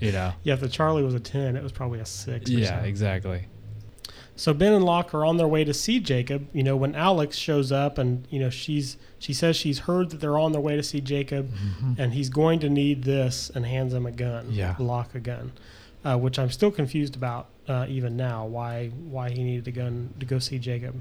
You 0.00 0.12
know. 0.12 0.32
yeah. 0.42 0.54
If 0.54 0.60
the 0.60 0.68
Charlie 0.68 1.02
was 1.02 1.14
a 1.14 1.20
ten, 1.20 1.56
it 1.56 1.62
was 1.62 1.72
probably 1.72 2.00
a 2.00 2.06
six. 2.06 2.50
Or 2.50 2.52
Yeah, 2.54 2.80
so. 2.82 2.86
exactly. 2.86 3.46
So 4.38 4.52
Ben 4.52 4.74
and 4.74 4.84
Locke 4.84 5.14
are 5.14 5.24
on 5.24 5.38
their 5.38 5.48
way 5.48 5.64
to 5.64 5.72
see 5.72 5.98
Jacob. 5.98 6.46
You 6.52 6.62
know, 6.62 6.76
when 6.76 6.94
Alex 6.94 7.36
shows 7.38 7.72
up, 7.72 7.96
and 7.96 8.26
you 8.30 8.38
know 8.38 8.50
she's 8.50 8.98
she 9.18 9.32
says 9.32 9.56
she's 9.56 9.80
heard 9.80 10.10
that 10.10 10.20
they're 10.20 10.38
on 10.38 10.52
their 10.52 10.60
way 10.60 10.76
to 10.76 10.82
see 10.82 11.00
Jacob, 11.00 11.50
and 11.96 12.12
he's 12.12 12.28
going 12.28 12.58
to 12.60 12.68
need 12.68 13.04
this, 13.04 13.50
and 13.54 13.64
hands 13.64 13.94
him 13.94 14.04
a 14.04 14.12
gun. 14.12 14.48
Yeah. 14.50 14.74
Locke 14.78 15.14
a 15.14 15.20
gun, 15.20 15.52
uh, 16.04 16.18
which 16.18 16.38
I'm 16.38 16.50
still 16.50 16.70
confused 16.70 17.16
about 17.16 17.48
uh, 17.66 17.86
even 17.88 18.14
now. 18.16 18.44
Why 18.44 18.88
why 18.88 19.30
he 19.30 19.42
needed 19.42 19.66
a 19.68 19.72
gun 19.72 20.12
to 20.20 20.26
go 20.26 20.38
see 20.38 20.58
Jacob. 20.58 21.00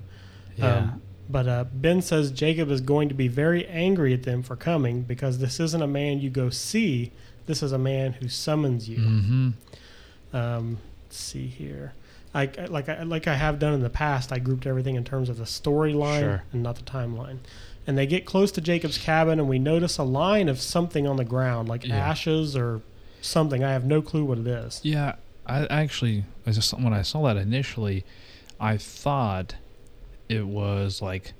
Yeah. 0.56 0.76
Um, 0.78 1.02
but 1.30 1.48
uh, 1.48 1.66
Ben 1.74 2.02
says 2.02 2.32
Jacob 2.32 2.70
is 2.72 2.80
going 2.82 3.10
to 3.10 3.16
be 3.16 3.28
very 3.28 3.68
angry 3.68 4.14
at 4.14 4.24
them 4.24 4.44
for 4.44 4.56
coming 4.56 5.02
because 5.02 5.40
this 5.40 5.60
isn't 5.60 5.82
a 5.82 5.88
man 5.88 6.22
you 6.22 6.30
go 6.30 6.50
see. 6.50 7.12
This 7.46 7.62
is 7.64 7.72
a 7.72 7.78
man 7.78 8.14
who 8.14 8.28
summons 8.28 8.90
you. 8.90 8.98
mm-hmm. 8.98 9.50
Um, 10.36 10.78
let's 11.06 11.18
see 11.18 11.48
here. 11.48 11.94
I, 12.34 12.50
like 12.68 12.90
I 12.90 13.04
like 13.04 13.28
I 13.28 13.36
have 13.36 13.60
done 13.60 13.74
in 13.74 13.82
the 13.82 13.90
past. 13.90 14.34
I 14.34 14.40
grouped 14.40 14.66
everything 14.66 14.96
in 14.96 15.06
terms 15.06 15.30
of 15.30 15.38
the 15.38 15.46
storyline 15.46 16.20
Sure. 16.20 16.44
and 16.52 16.62
not 16.64 16.76
the 16.76 16.84
timeline. 16.84 17.38
And 17.88 17.98
they 17.98 18.06
get 18.08 18.26
close 18.26 18.52
to 18.54 18.62
Jacob's 18.62 18.98
cabin, 18.98 19.40
and 19.40 19.48
we 19.48 19.58
notice 19.60 19.98
a 19.98 20.04
line 20.04 20.50
of 20.50 20.60
something 20.60 21.08
on 21.08 21.16
the 21.16 21.24
ground, 21.24 21.70
like 21.70 21.86
Yeah. 21.86 21.96
ashes 21.96 22.56
or 22.58 22.82
something. 23.22 23.64
I 23.64 23.72
have 23.72 23.86
no 23.86 24.02
clue 24.02 24.26
what 24.26 24.40
it 24.40 24.48
is. 24.48 24.82
Yeah, 24.84 25.16
I 25.46 25.66
actually, 25.68 26.26
I 26.46 26.52
just 26.52 26.74
when 26.74 26.94
I 26.94 27.04
saw 27.04 27.24
that 27.28 27.38
initially, 27.38 28.04
I 28.60 28.76
thought 28.78 29.56
it 30.28 30.46
was 30.48 31.02
like 31.02 31.32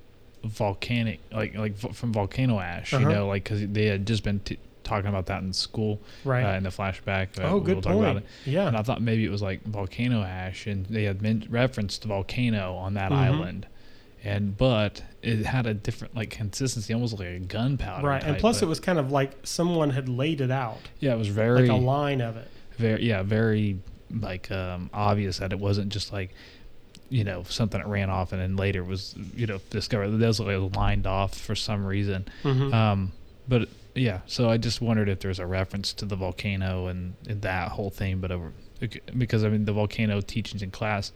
volcanic, 0.44 1.20
like 1.30 1.54
like 1.56 1.76
from 1.76 2.12
volcano 2.12 2.58
ash. 2.60 2.94
Uh-huh. 2.94 3.06
You 3.06 3.14
know, 3.14 3.26
like 3.28 3.44
because 3.44 3.66
they 3.68 3.86
had 3.86 4.06
just 4.06 4.22
been 4.22 4.40
t- 4.40 4.58
talking 4.86 5.08
about 5.08 5.26
that 5.26 5.42
in 5.42 5.52
school, 5.52 6.00
Right. 6.24 6.44
Uh, 6.44 6.56
in 6.56 6.62
the 6.62 6.70
flashback. 6.70 7.38
Uh, 7.38 7.42
oh, 7.48 7.52
we'll 7.54 7.60
good 7.60 7.82
talk 7.82 7.92
about 7.94 8.14
point. 8.14 8.24
it. 8.46 8.50
Yeah. 8.50 8.68
And 8.68 8.76
I 8.76 8.82
thought 8.82 9.02
maybe 9.02 9.24
it 9.24 9.30
was 9.30 9.42
like 9.42 9.62
volcano 9.64 10.22
ash, 10.22 10.66
and 10.66 10.86
they 10.86 11.04
had 11.04 11.20
men- 11.20 11.46
referenced 11.50 12.02
the 12.02 12.08
volcano 12.08 12.74
on 12.76 12.94
that 12.94 13.10
Mhm. 13.12 13.16
island. 13.16 13.66
And 14.24 14.56
but 14.56 15.02
it 15.22 15.44
had 15.46 15.66
a 15.66 15.74
different 15.74 16.16
like 16.16 16.30
consistency, 16.30 16.92
almost 16.94 17.18
like 17.18 17.28
a 17.28 17.38
gunpowder. 17.38 18.06
right. 18.06 18.22
And 18.24 18.38
plus, 18.38 18.62
it 18.62 18.66
was 18.66 18.80
kind 18.80 18.98
of 18.98 19.12
like 19.12 19.32
someone 19.44 19.90
had 19.90 20.08
laid 20.08 20.40
it 20.40 20.50
out, 20.50 20.78
yeah, 21.00 21.12
it 21.14 21.18
was 21.18 21.28
very 21.28 21.62
like 21.68 21.70
a 21.70 21.74
line 21.82 22.20
of 22.20 22.36
it. 22.36 22.48
very 22.78 23.02
yeah 23.04 23.22
very 23.22 23.78
like 24.20 24.50
um 24.50 24.88
obvious 24.92 25.38
that 25.38 25.52
it 25.52 25.58
wasn't 25.58 25.88
just 25.90 26.12
like 26.12 26.30
you 27.08 27.22
know 27.24 27.42
something 27.48 27.80
that 27.80 27.86
ran 27.88 28.10
off 28.10 28.32
and 28.32 28.40
then 28.42 28.56
later 28.56 28.82
was 28.84 29.14
you 29.34 29.46
know 29.46 29.58
discovered 29.70 30.10
that 30.10 30.26
was 30.26 30.40
like 30.40 30.76
lined 30.76 31.06
off 31.06 31.34
for 31.36 31.54
some 31.54 31.84
reason 31.86 32.24
Mhm. 32.44 32.72
um 32.74 33.12
but 33.48 33.68
yeah 33.96 34.20
so 34.26 34.48
i 34.50 34.56
just 34.56 34.80
wondered 34.80 35.08
if 35.08 35.20
there's 35.20 35.38
a 35.38 35.46
reference 35.46 35.92
to 35.92 36.04
the 36.04 36.16
volcano 36.16 36.86
and, 36.86 37.14
and 37.28 37.42
that 37.42 37.70
whole 37.70 37.90
thing 37.90 38.18
but 38.20 38.30
over 38.30 38.52
because 39.16 39.42
i 39.42 39.48
mean 39.48 39.64
the 39.64 39.72
volcano 39.72 40.20
teachings 40.20 40.62
in 40.62 40.70
class 40.70 41.12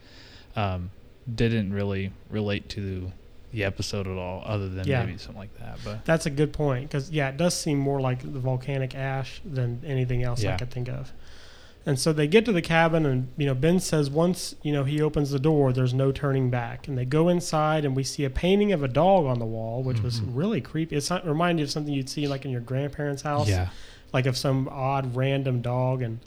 um 0.56 0.90
didn't 1.32 1.72
really 1.72 2.10
relate 2.30 2.68
to 2.70 3.12
the 3.52 3.64
episode 3.64 4.06
at 4.06 4.16
all 4.16 4.42
other 4.46 4.68
than 4.68 4.86
Yeah. 4.86 5.04
maybe 5.04 5.18
something 5.18 5.38
like 5.40 5.58
that 5.58 5.78
but 5.84 6.04
That's 6.04 6.24
a 6.26 6.30
good 6.30 6.52
point 6.52 6.88
because 6.88 7.10
yeah, 7.10 7.28
it 7.28 7.36
does 7.36 7.54
seem 7.54 7.78
more 7.78 8.00
like 8.00 8.20
the 8.20 8.38
volcanic 8.38 8.94
ash 8.94 9.40
than 9.44 9.82
anything 9.84 10.22
else 10.22 10.44
I 10.44 10.56
could 10.56 10.70
think 10.70 10.88
of. 10.88 11.12
And 11.90 11.98
so 11.98 12.12
they 12.12 12.28
get 12.28 12.44
to 12.44 12.52
the 12.52 12.62
cabin, 12.62 13.04
and 13.04 13.32
you 13.36 13.46
know 13.46 13.54
Ben 13.54 13.80
says 13.80 14.08
once 14.08 14.54
you 14.62 14.72
know 14.72 14.84
he 14.84 15.02
opens 15.02 15.30
the 15.32 15.40
door, 15.40 15.72
there's 15.72 15.92
no 15.92 16.12
turning 16.12 16.48
back. 16.48 16.86
And 16.86 16.96
they 16.96 17.04
go 17.04 17.28
inside, 17.28 17.84
and 17.84 17.96
we 17.96 18.04
see 18.04 18.24
a 18.24 18.30
painting 18.30 18.70
of 18.72 18.84
a 18.84 18.88
dog 18.88 19.26
on 19.26 19.40
the 19.40 19.44
wall, 19.44 19.82
which 19.82 20.00
was 20.00 20.20
Mhm. 20.20 20.28
really 20.34 20.60
creepy. 20.60 20.94
It's 20.94 21.10
not, 21.10 21.26
remind 21.26 21.58
you 21.58 21.64
of 21.64 21.70
something 21.72 21.92
you'd 21.92 22.08
see 22.08 22.28
like 22.28 22.44
in 22.44 22.52
your 22.52 22.60
grandparents' 22.60 23.22
house, 23.22 23.48
yeah 23.48 23.68
like 24.12 24.26
of 24.26 24.36
some 24.36 24.68
odd 24.70 25.16
random 25.16 25.60
dog, 25.62 26.00
and 26.02 26.20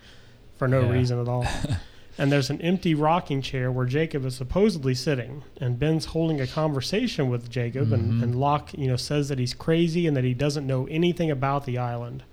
for 0.58 0.68
no 0.68 0.82
Yeah. 0.82 0.92
reason 0.92 1.20
at 1.22 1.28
all. 1.30 1.46
and 2.18 2.32
there's 2.32 2.50
an 2.50 2.62
empty 2.62 2.94
rocking 2.94 3.42
chair 3.42 3.72
where 3.72 3.86
Jacob 3.86 4.26
is 4.26 4.36
supposedly 4.36 4.94
sitting, 4.96 5.44
and 5.62 5.80
Ben's 5.80 6.06
holding 6.08 6.40
a 6.42 6.48
conversation 6.48 7.30
with 7.30 7.50
Jacob, 7.50 7.92
and, 7.94 8.22
and 8.24 8.36
Locke, 8.36 8.70
you 8.78 8.88
know, 8.88 8.96
says 8.98 9.30
that 9.30 9.40
he's 9.40 9.54
crazy 9.54 10.08
and 10.08 10.16
that 10.18 10.24
he 10.26 10.34
doesn't 10.34 10.68
know 10.68 10.88
anything 10.92 11.32
about 11.32 11.66
the 11.66 11.78
island. 11.78 12.24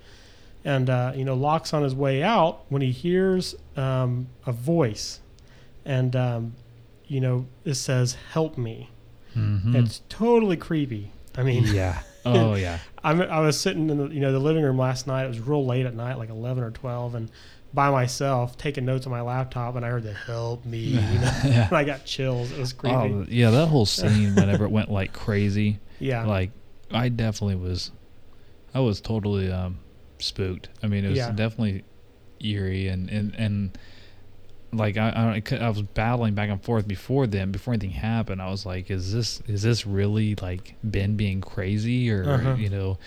And 0.64 0.90
uh, 0.90 1.12
you 1.16 1.24
know, 1.24 1.34
Locke's 1.34 1.72
on 1.72 1.82
his 1.82 1.94
way 1.94 2.22
out 2.22 2.62
when 2.68 2.82
he 2.82 2.90
hears 2.92 3.54
um, 3.76 4.28
a 4.46 4.52
voice, 4.52 5.20
and 5.84 6.14
um, 6.14 6.54
you 7.06 7.20
know, 7.20 7.46
it 7.64 7.74
says, 7.74 8.16
"Help 8.32 8.58
me." 8.58 8.90
It's 9.34 10.02
totally 10.08 10.56
creepy. 10.56 11.12
I 11.36 11.42
mean, 11.44 11.64
yeah. 11.66 12.02
Oh 12.22 12.54
yeah. 12.54 12.78
I'm, 13.02 13.22
I 13.22 13.40
was 13.40 13.58
sitting 13.58 13.88
in 13.88 13.96
the 13.96 14.08
you 14.08 14.20
know 14.20 14.30
the 14.30 14.38
living 14.38 14.62
room 14.62 14.76
last 14.76 15.06
night. 15.06 15.24
It 15.24 15.28
was 15.28 15.40
real 15.40 15.64
late 15.64 15.86
at 15.86 15.94
night, 15.94 16.18
like 16.18 16.28
eleven 16.28 16.62
or 16.62 16.70
twelve, 16.70 17.14
and 17.14 17.30
by 17.72 17.88
myself 17.90 18.58
taking 18.58 18.84
notes 18.84 19.06
on 19.06 19.10
my 19.10 19.22
laptop, 19.22 19.74
and 19.76 19.86
I 19.86 19.88
heard 19.88 20.02
the 20.02 20.12
"help 20.12 20.66
me," 20.66 20.78
you 20.80 21.00
know, 21.00 21.32
and 21.44 21.72
I 21.72 21.82
got 21.84 22.04
chills. 22.04 22.52
It 22.52 22.58
was 22.58 22.74
creepy. 22.74 22.94
Oh 22.94 23.24
yeah, 23.26 23.48
that 23.48 23.68
whole 23.68 23.86
scene 23.86 24.34
whenever 24.34 24.66
it 24.66 24.70
went 24.70 24.90
like 24.90 25.14
crazy. 25.14 25.78
yeah, 25.98 26.26
Like 26.26 26.50
I 26.90 27.08
definitely 27.08 27.56
was 27.56 27.90
I 28.74 28.80
was 28.80 29.00
totally 29.00 29.50
um 29.50 29.78
spooked. 30.22 30.68
I 30.82 30.86
mean, 30.86 31.04
it 31.04 31.08
was 31.10 31.18
Yeah. 31.18 31.30
definitely 31.32 31.84
eerie 32.42 32.88
and 32.88 33.08
and 33.10 33.34
and 33.36 33.78
like 34.72 34.96
I, 34.96 35.42
I 35.50 35.56
I 35.56 35.68
was 35.68 35.82
battling 35.82 36.34
back 36.34 36.48
and 36.48 36.62
forth 36.62 36.86
before 36.86 37.26
then 37.26 37.50
before 37.52 37.74
anything 37.74 37.90
happened. 37.90 38.40
I 38.40 38.50
was 38.50 38.64
like, 38.64 38.90
is 38.90 39.12
this 39.12 39.40
is 39.46 39.62
this 39.62 39.86
really 39.86 40.36
like 40.36 40.76
Ben 40.84 41.16
being 41.16 41.40
crazy 41.40 42.10
or 42.10 42.28
Uh-huh. 42.28 42.54
you 42.54 42.70
know 42.70 42.98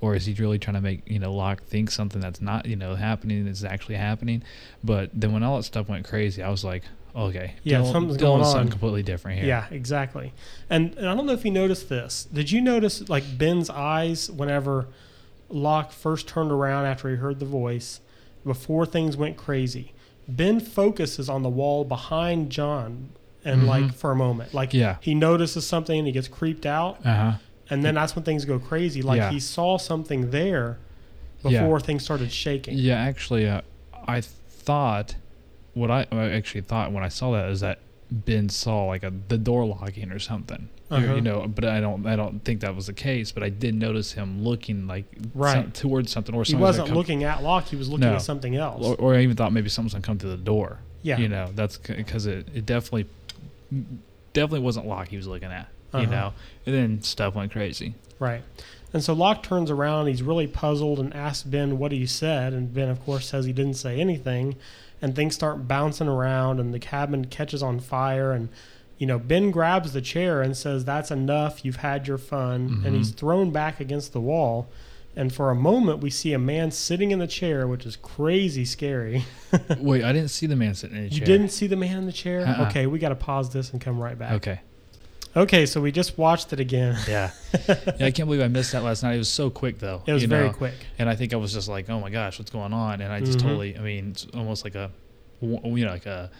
or 0.00 0.16
is 0.16 0.26
he 0.26 0.34
really 0.34 0.58
trying 0.58 0.74
to 0.74 0.80
make 0.80 1.08
you 1.08 1.20
know 1.20 1.32
Locke 1.32 1.62
think 1.62 1.90
something 1.92 2.20
that's 2.20 2.40
not 2.40 2.66
you 2.66 2.74
know 2.76 2.96
happening 2.96 3.46
is 3.46 3.64
actually 3.64 3.94
happening? 3.94 4.42
But 4.82 5.10
then 5.14 5.32
when 5.32 5.42
all 5.44 5.56
that 5.58 5.62
stuff 5.62 5.88
went 5.88 6.04
crazy, 6.06 6.42
I 6.42 6.50
was 6.50 6.64
like, 6.64 6.82
okay, 7.14 7.54
Yeah, 7.62 7.84
something's 7.84 8.16
going 8.16 8.44
something 8.44 8.70
completely 8.70 9.04
different 9.04 9.38
here. 9.38 9.46
yeah, 9.46 9.66
exactly. 9.70 10.32
And, 10.68 10.94
and 10.98 11.08
I 11.08 11.14
don't 11.14 11.24
know 11.26 11.34
if 11.34 11.44
you 11.44 11.52
noticed 11.52 11.88
this. 11.88 12.26
Did 12.32 12.50
you 12.50 12.60
notice 12.60 13.08
like 13.08 13.22
Ben's 13.38 13.70
eyes 13.70 14.28
whenever 14.28 14.88
Locke 15.52 15.92
first 15.92 16.26
turned 16.28 16.50
around 16.50 16.86
after 16.86 17.08
he 17.10 17.16
heard 17.16 17.38
the 17.38 17.46
voice, 17.46 18.00
before 18.44 18.86
things 18.86 19.16
went 19.16 19.36
crazy? 19.36 19.92
Ben 20.28 20.60
focuses 20.60 21.28
on 21.28 21.42
the 21.42 21.48
wall 21.48 21.84
behind 21.84 22.50
John, 22.50 23.10
and 23.44 23.66
like 23.66 23.92
for 23.94 24.10
a 24.12 24.16
moment, 24.16 24.54
like 24.54 24.70
Mm-hmm. 24.70 24.78
Yeah. 24.78 24.96
he 25.00 25.14
notices 25.14 25.66
something 25.66 25.98
and 25.98 26.06
he 26.06 26.12
gets 26.12 26.28
creeped 26.28 26.64
out, 26.66 26.98
Uh 27.04 27.14
huh. 27.14 27.32
and 27.70 27.84
then 27.84 27.94
that's 27.96 28.14
when 28.16 28.24
things 28.24 28.44
go 28.44 28.58
crazy. 28.58 29.02
Like 29.02 29.18
Yeah. 29.18 29.30
he 29.30 29.40
saw 29.40 29.78
something 29.78 30.30
there 30.30 30.78
Yeah. 31.44 31.60
before 31.62 31.80
things 31.80 32.04
started 32.04 32.30
shaking. 32.32 32.78
Yeah, 32.78 32.96
actually, 33.00 33.48
uh, 33.48 33.62
I 34.06 34.20
thought 34.20 35.16
what 35.74 35.90
I, 35.90 36.06
I 36.12 36.30
actually 36.30 36.60
thought 36.62 36.92
when 36.92 37.02
I 37.02 37.08
saw 37.08 37.32
that 37.32 37.48
is 37.48 37.60
that 37.60 37.78
Ben 38.12 38.48
saw 38.48 38.84
like 38.86 39.02
a 39.02 39.12
the 39.28 39.38
door 39.38 39.64
locking 39.64 40.10
or 40.12 40.18
something. 40.18 40.68
Uh-huh. 40.90 41.14
You 41.14 41.20
know, 41.22 41.46
but 41.48 41.64
I 41.64 41.80
don't 41.80 42.06
I 42.06 42.16
don't 42.16 42.44
think 42.44 42.60
that 42.60 42.76
was 42.76 42.86
the 42.86 42.92
case. 42.92 43.32
But 43.32 43.42
I 43.42 43.48
did 43.48 43.74
notice 43.74 44.12
him 44.12 44.44
looking 44.44 44.86
like 44.86 45.06
Right. 45.34 45.54
some, 45.54 45.72
towards 45.72 46.12
something, 46.12 46.34
or 46.34 46.42
He 46.42 46.52
something 46.52 46.60
was 46.60 46.78
wasn't 46.78 46.96
looking 46.96 47.24
at 47.24 47.42
Locke; 47.42 47.68
he 47.68 47.76
was 47.76 47.88
looking 47.88 48.06
No. 48.08 48.14
at 48.16 48.22
something 48.22 48.54
else. 48.56 48.84
or, 48.86 48.94
or 48.96 49.14
I 49.14 49.22
even 49.22 49.36
thought 49.36 49.52
maybe 49.52 49.68
someone's 49.70 49.94
gonna 49.94 50.02
come 50.02 50.18
to 50.18 50.26
the 50.28 50.36
door. 50.36 50.78
Yeah. 51.02 51.18
you 51.18 51.28
know, 51.28 51.50
that's 51.54 51.78
because 51.78 52.26
it, 52.26 52.46
it 52.54 52.64
definitely 52.66 53.06
definitely 54.32 54.60
wasn't 54.60 54.86
Locke 54.86 55.08
he 55.08 55.16
was 55.16 55.26
looking 55.26 55.50
at. 55.50 55.68
Uh-huh. 55.92 55.98
You 56.02 56.06
know, 56.06 56.32
and 56.66 56.74
then 56.74 57.02
stuff 57.02 57.34
went 57.34 57.52
crazy. 57.52 57.94
Right. 58.18 58.42
And 58.92 59.02
so 59.02 59.12
Locke 59.14 59.42
turns 59.42 59.70
around, 59.70 60.06
he's 60.06 60.22
really 60.22 60.46
puzzled 60.46 60.98
and 60.98 61.12
asks 61.14 61.42
Ben 61.42 61.78
what 61.78 61.92
he 61.92 62.06
said, 62.06 62.52
and 62.52 62.72
Ben, 62.72 62.88
of 62.88 63.02
course, 63.04 63.26
says 63.28 63.46
he 63.46 63.52
didn't 63.52 63.74
say 63.74 63.98
anything. 64.00 64.56
And 65.02 65.14
things 65.14 65.34
start 65.34 65.68
bouncing 65.68 66.08
around, 66.08 66.60
and 66.60 66.72
the 66.72 66.78
cabin 66.78 67.26
catches 67.26 67.62
on 67.62 67.80
fire. 67.80 68.32
And, 68.32 68.48
you 68.98 69.06
know, 69.06 69.18
Ben 69.18 69.50
grabs 69.50 69.92
the 69.92 70.00
chair 70.00 70.40
and 70.40 70.56
says, 70.56 70.84
That's 70.84 71.10
enough, 71.10 71.64
you've 71.64 71.76
had 71.76 72.06
your 72.06 72.18
fun. 72.18 72.54
And 72.54 72.84
mm-hmm. 72.84 72.94
he's 72.94 73.10
thrown 73.10 73.50
back 73.50 73.80
against 73.80 74.12
the 74.12 74.20
wall. 74.20 74.70
And 75.14 75.34
for 75.34 75.50
a 75.50 75.54
moment, 75.54 76.00
we 76.00 76.08
see 76.08 76.32
a 76.32 76.38
man 76.38 76.70
sitting 76.70 77.10
in 77.10 77.18
the 77.18 77.26
chair, 77.26 77.66
which 77.66 77.84
is 77.84 77.96
crazy 77.96 78.64
scary. 78.64 79.24
Wait, 79.78 80.04
I 80.04 80.12
didn't 80.12 80.30
see 80.30 80.46
the 80.46 80.56
man 80.56 80.74
sitting 80.74 80.96
in 80.96 81.04
the 81.04 81.10
chair. 81.10 81.18
You 81.18 81.26
didn't 81.26 81.50
see 81.50 81.66
the 81.66 81.76
man 81.76 81.98
in 81.98 82.06
the 82.06 82.12
chair? 82.12 82.46
Uh-uh. 82.46 82.68
Okay, 82.68 82.86
we 82.86 82.98
got 82.98 83.10
to 83.10 83.14
pause 83.14 83.50
this 83.50 83.72
and 83.72 83.80
come 83.80 84.00
right 84.00 84.18
back. 84.18 84.32
Okay. 84.32 84.60
Okay, 85.34 85.64
so 85.66 85.80
we 85.80 85.92
just 85.92 86.18
watched 86.18 86.52
it 86.52 86.60
again. 86.60 86.96
Yeah. 87.08 87.30
yeah, 87.68 87.76
I 88.00 88.10
can't 88.10 88.28
believe 88.28 88.42
I 88.42 88.48
missed 88.48 88.72
that 88.72 88.82
last 88.82 89.02
night. 89.02 89.14
It 89.14 89.18
was 89.18 89.28
so 89.30 89.48
quick 89.48 89.78
though. 89.78 90.02
It 90.06 90.12
was 90.12 90.24
very 90.24 90.48
know? 90.48 90.52
quick. 90.52 90.74
And 90.98 91.08
I 91.08 91.16
think 91.16 91.32
I 91.32 91.36
was 91.36 91.52
just 91.54 91.68
like, 91.68 91.88
oh 91.88 92.00
my 92.00 92.10
gosh, 92.10 92.38
what's 92.38 92.50
going 92.50 92.72
on? 92.74 93.00
And 93.00 93.10
I 93.12 93.20
just 93.20 93.38
Mhm. 93.38 93.42
totally, 93.42 93.76
I 93.78 93.80
mean, 93.80 94.10
it's 94.10 94.26
almost 94.34 94.64
like 94.64 94.74
a, 94.74 94.90
one- 95.40 95.76
you 95.78 95.86
know, 95.86 95.90
like 95.92 96.04
a, 96.06 96.30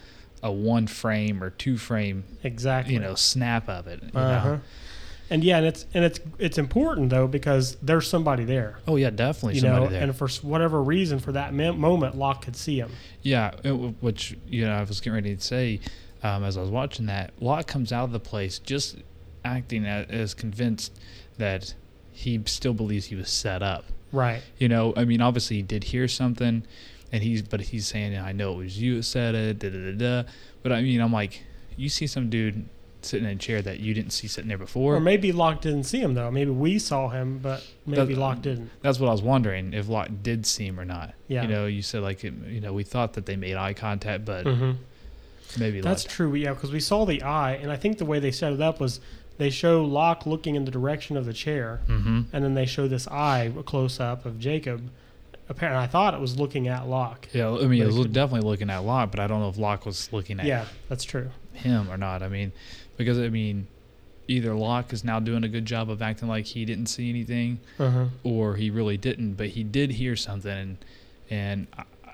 a 0.42 0.52
one 0.52 0.87
frame 0.87 1.42
or 1.42 1.50
two 1.50 1.78
frame, 1.78 2.24
Exactly. 2.44 2.92
you 2.92 3.00
know, 3.00 3.14
snap 3.14 3.68
of 3.68 3.87
it. 3.87 4.02
Uh-huh. 4.14 4.44
know? 4.50 4.61
And 5.31 5.42
yeah, 5.42 5.57
and 5.57 5.64
it's 5.66 5.87
and 5.94 6.05
it's 6.05 6.20
it's 6.38 6.59
important 6.59 7.09
though 7.09 7.26
because 7.26 7.76
there's 7.76 8.07
somebody 8.07 8.44
there, 8.44 8.81
Oh 8.87 8.96
yeah, 8.96 9.09
definitely 9.09 9.55
you 9.55 9.61
somebody 9.61 9.85
know, 9.87 9.90
there. 9.90 10.02
and 10.02 10.14
for 10.14 10.28
whatever 10.46 10.83
reason, 10.83 11.20
for 11.20 11.33
that 11.33 11.55
moment, 11.55 12.18
Locke 12.18 12.44
could 12.44 12.57
see 12.57 12.78
him. 12.78 12.90
yeah, 13.22 13.52
it, 13.64 13.70
which 13.70 14.37
you 14.46 14.66
know, 14.66 14.72
I 14.74 14.83
was 14.83 15.00
getting 15.00 15.14
ready 15.14 15.35
to 15.35 15.40
say 15.40 15.81
um, 16.23 16.45
as 16.45 16.57
I 16.57 16.61
was 16.61 16.71
watching 16.71 17.07
that, 17.07 17.33
Locke 17.41 17.67
comes 17.67 17.93
out 17.93 18.05
of 18.05 18.13
the 18.13 18.21
place 18.21 18.59
just 18.59 18.97
acting 19.45 19.85
as, 19.87 20.35
convinced 20.35 20.99
that 21.39 21.75
he 22.13 22.41
still 22.47 22.75
believes 22.75 23.07
he 23.07 23.17
was 23.17 23.31
set 23.31 23.63
up. 23.63 23.87
Right. 24.13 24.43
You 24.59 24.69
know, 24.69 24.93
I 24.97 25.05
mean, 25.05 25.21
obviously 25.21 25.57
he 25.57 25.63
did 25.63 25.85
hear 25.85 26.07
something, 26.07 26.65
and 27.11 27.23
he's 27.23 27.43
but 27.43 27.61
he's 27.61 27.87
saying, 27.87 28.17
"I 28.17 28.33
know 28.33 28.53
it 28.53 28.57
was 28.57 28.81
you 28.81 28.97
that 28.97 29.05
said 29.05 29.35
it." 29.35 29.59
Da, 29.59 29.71
da, 29.71 29.93
da, 29.93 30.23
da. 30.23 30.29
But 30.63 30.73
I 30.73 30.83
mean, 30.83 31.01
I'm 31.01 31.13
like, 31.13 31.43
you 31.77 31.89
see 31.89 32.07
some 32.07 32.29
dude 32.31 32.69
sitting 33.01 33.27
in 33.29 33.35
a 33.35 33.39
chair 33.39 33.61
that 33.63 33.81
you 33.81 33.95
didn't 33.95 34.13
see 34.13 34.29
sitting 34.29 34.49
there 34.49 34.59
before. 34.59 34.95
Or 34.97 35.01
maybe 35.01 35.33
Locke 35.33 35.61
didn't 35.61 35.85
see 35.85 36.01
him 36.01 36.15
though. 36.15 36.31
Maybe 36.31 36.51
we 36.51 36.79
saw 36.79 37.09
him, 37.09 37.39
but 37.39 37.67
maybe 37.87 38.15
That- 38.15 38.21
Locke 38.21 38.43
didn't. 38.43 38.71
That's 38.81 39.01
what 39.01 39.09
I 39.09 39.13
was 39.13 39.23
wondering 39.23 39.73
if 39.75 39.89
Locke 39.89 40.11
did 40.23 40.47
see 40.47 40.67
him 40.67 40.79
or 40.79 40.85
not. 40.85 41.15
Yeah. 41.27 41.43
You 41.43 41.49
know, 41.49 41.67
you 41.67 41.83
said 41.83 42.03
like, 42.03 42.23
it, 42.23 42.35
you 42.47 42.61
know, 42.61 42.73
we 42.73 42.85
thought 42.85 43.15
that 43.15 43.27
they 43.27 43.35
made 43.37 43.57
eye 43.57 43.75
contact, 43.75 44.25
but 44.25 44.47
hmm 44.47 44.73
maybe 45.59 45.81
That's 45.81 46.05
Locke. 46.05 46.12
true. 46.12 46.35
Yeah, 46.35 46.55
because 46.55 46.73
we 46.73 46.81
saw 46.81 47.05
the 47.05 47.23
eye, 47.23 47.53
and 47.55 47.71
I 47.71 47.77
think 47.77 47.99
the 47.99 48.05
way 48.05 48.19
they 48.19 48.31
set 48.31 48.53
it 48.53 48.61
up 48.61 48.81
was 48.81 49.01
they 49.38 49.51
show 49.51 49.85
Locke 49.85 50.27
looking 50.27 50.55
in 50.55 50.65
the 50.65 50.71
direction 50.71 51.17
of 51.17 51.25
the 51.27 51.33
chair, 51.33 51.81
Mm-hmm. 51.88 52.21
and 52.33 52.45
then 52.45 52.55
they 52.55 52.67
show 52.67 52.87
this 52.88 53.07
eye 53.09 53.53
a 53.59 53.62
close 53.62 54.01
up 54.01 54.25
of 54.27 54.38
Jacob. 54.38 54.91
Apparently, 55.49 55.83
I 55.83 55.87
thought 55.87 56.15
it 56.15 56.21
was 56.21 56.38
looking 56.38 56.69
at 56.69 56.87
Locke. 56.88 57.29
Yeah, 57.33 57.51
I 57.51 57.67
mean, 57.67 57.83
it 57.83 57.87
was 57.87 57.97
it 57.99 58.12
definitely 58.12 58.49
looking 58.49 58.71
at 58.71 58.79
Locke, 58.85 59.11
but 59.11 59.21
I 59.21 59.27
don't 59.27 59.41
know 59.41 59.49
if 59.49 59.59
Locke 59.59 59.85
was 59.85 60.12
looking 60.12 60.38
at 60.41 60.47
Yeah, 60.47 60.67
that's 60.88 61.05
true. 61.05 61.31
him 61.53 61.91
or 61.91 61.97
not. 61.97 62.23
I 62.23 62.29
mean, 62.29 62.53
because 62.97 63.19
I 63.19 63.29
mean, 63.29 63.67
either 64.29 64.55
Locke 64.55 64.93
is 64.93 65.03
now 65.05 65.19
doing 65.21 65.45
a 65.45 65.49
good 65.49 65.67
job 65.67 65.91
of 65.91 66.01
acting 66.01 66.29
like 66.29 66.47
he 66.47 66.65
didn't 66.65 66.87
see 66.87 67.11
anything, 67.11 67.59
Uh-huh. 67.79 68.07
or 68.23 68.55
he 68.57 68.71
really 68.71 68.97
didn't, 68.97 69.35
but 69.35 69.49
he 69.49 69.62
did 69.65 69.93
hear 69.93 70.15
something, 70.17 70.51
and 70.53 70.79
and 71.31 71.67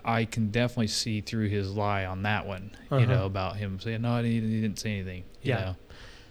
I, 0.08 0.24
can 0.24 0.48
definitely 0.50 0.86
see 0.88 1.20
through 1.20 1.48
his 1.48 1.70
lie 1.72 2.04
on 2.04 2.22
that 2.22 2.46
one, 2.46 2.70
you 2.90 2.96
Uh-huh. 2.96 3.06
know, 3.06 3.26
about 3.26 3.56
him 3.56 3.78
saying 3.80 4.02
no, 4.02 4.22
he, 4.22 4.40
didn't 4.40 4.78
say 4.78 4.92
anything. 4.96 5.24
You 5.42 5.50
Yeah. 5.50 5.60
know? 5.60 5.76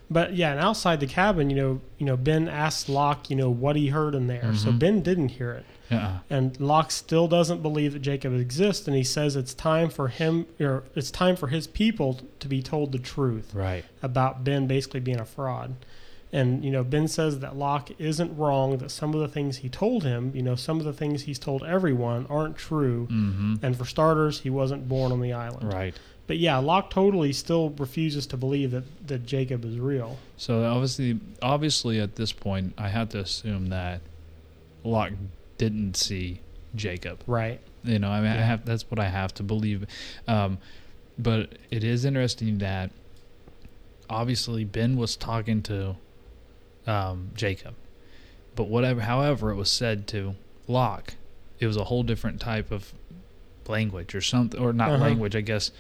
But 0.10 0.36
yeah, 0.38 0.52
and 0.52 0.60
outside 0.62 1.02
the 1.02 1.08
cabin, 1.08 1.50
you 1.50 1.56
know, 1.58 1.82
you 1.98 2.06
know, 2.06 2.16
Ben 2.16 2.48
asked 2.48 2.88
Locke, 2.88 3.30
you 3.30 3.36
know, 3.36 3.50
what 3.50 3.76
he 3.76 3.88
heard 3.90 4.16
in 4.16 4.28
there. 4.28 4.54
So 4.56 4.72
Mhm. 4.72 4.80
Ben 4.80 5.02
didn't 5.02 5.30
hear 5.30 5.52
it, 5.52 5.66
Uh-uh. 5.92 6.20
and 6.30 6.58
Locke 6.62 6.92
still 6.92 7.28
doesn't 7.28 7.62
believe 7.62 7.92
that 7.92 8.00
Jacob 8.00 8.34
exists, 8.34 8.88
and 8.88 8.96
he 8.96 9.04
says 9.04 9.36
it's 9.36 9.54
time 9.54 9.90
for 9.90 10.08
him, 10.08 10.46
or 10.62 10.84
it's 10.96 11.12
time 11.12 11.36
for 11.36 11.48
his 11.50 11.68
people 11.68 12.22
to 12.40 12.48
be 12.48 12.62
told 12.62 12.94
the 12.94 13.00
truth 13.00 13.54
Right. 13.54 13.84
about 14.02 14.46
Ben 14.46 14.66
basically 14.66 15.02
being 15.02 15.20
a 15.20 15.26
fraud. 15.26 15.76
And 16.34 16.64
you 16.64 16.72
know, 16.72 16.84
Ben 16.84 17.08
says 17.08 17.40
that 17.40 17.56
Locke 17.56 17.90
isn't 18.00 18.36
wrong. 18.38 18.78
That 18.78 18.92
some 18.92 19.14
of 19.14 19.20
the 19.22 19.28
things 19.28 19.58
he 19.58 19.70
told 19.70 20.04
him, 20.04 20.32
you 20.36 20.42
know, 20.42 20.56
some 20.56 20.80
of 20.80 20.86
the 20.86 20.94
things 20.94 21.24
he's 21.24 21.40
told 21.40 21.64
everyone 21.64 22.28
aren't 22.30 22.58
true. 22.58 23.08
Mm-hmm. 23.10 23.56
And 23.62 23.78
for 23.78 23.86
starters, 23.86 24.42
he 24.42 24.50
wasn't 24.50 24.90
born 24.90 25.12
on 25.12 25.22
the 25.22 25.34
island. 25.34 25.72
Right. 25.72 25.96
But 26.28 26.38
yeah, 26.38 26.58
Locke 26.58 26.90
totally 26.90 27.32
still 27.32 27.70
refuses 27.70 28.28
to 28.28 28.38
believe 28.38 28.72
that, 28.72 28.84
that 29.08 29.26
Jacob 29.26 29.64
is 29.64 29.80
real. 29.80 30.18
So 30.36 30.66
obviously, 30.66 31.20
obviously, 31.42 32.02
at 32.02 32.18
this 32.18 32.34
point, 32.34 32.74
I 32.78 32.90
have 32.90 33.10
to 33.10 33.20
assume 33.20 33.68
that 33.68 34.02
Locke 34.84 35.14
didn't 35.58 35.96
see 35.96 36.42
Jacob. 36.76 37.24
Right. 37.26 37.62
You 37.84 38.00
know, 38.00 38.10
I 38.10 38.20
mean, 38.20 38.32
I 38.32 38.42
have 38.42 38.66
that's 38.66 38.92
what 38.92 39.00
I 39.00 39.08
have 39.08 39.34
to 39.36 39.44
believe. 39.44 39.86
Um, 40.28 40.58
but 41.18 41.58
it 41.72 41.86
is 41.86 42.04
interesting 42.04 42.58
that 42.58 42.92
obviously 44.10 44.66
Ben 44.66 44.98
was 44.98 45.16
talking 45.16 45.62
to 45.64 45.96
um, 46.88 47.32
Jacob, 47.36 47.76
but 48.56 48.66
whatever, 48.70 49.02
however, 49.02 49.52
it 49.52 49.56
was 49.56 49.70
said 49.70 50.08
to 50.08 50.36
Locke, 50.68 51.14
it 51.60 51.68
was 51.68 51.78
a 51.78 51.84
whole 51.86 52.04
different 52.04 52.40
type 52.42 52.72
of 52.72 52.94
language 53.68 54.16
or 54.16 54.22
something, 54.22 54.60
or 54.60 54.74
not 54.74 54.92
Uh-huh. 54.92 55.04
language, 55.04 55.36
I 55.36 55.42
guess, 55.42 55.72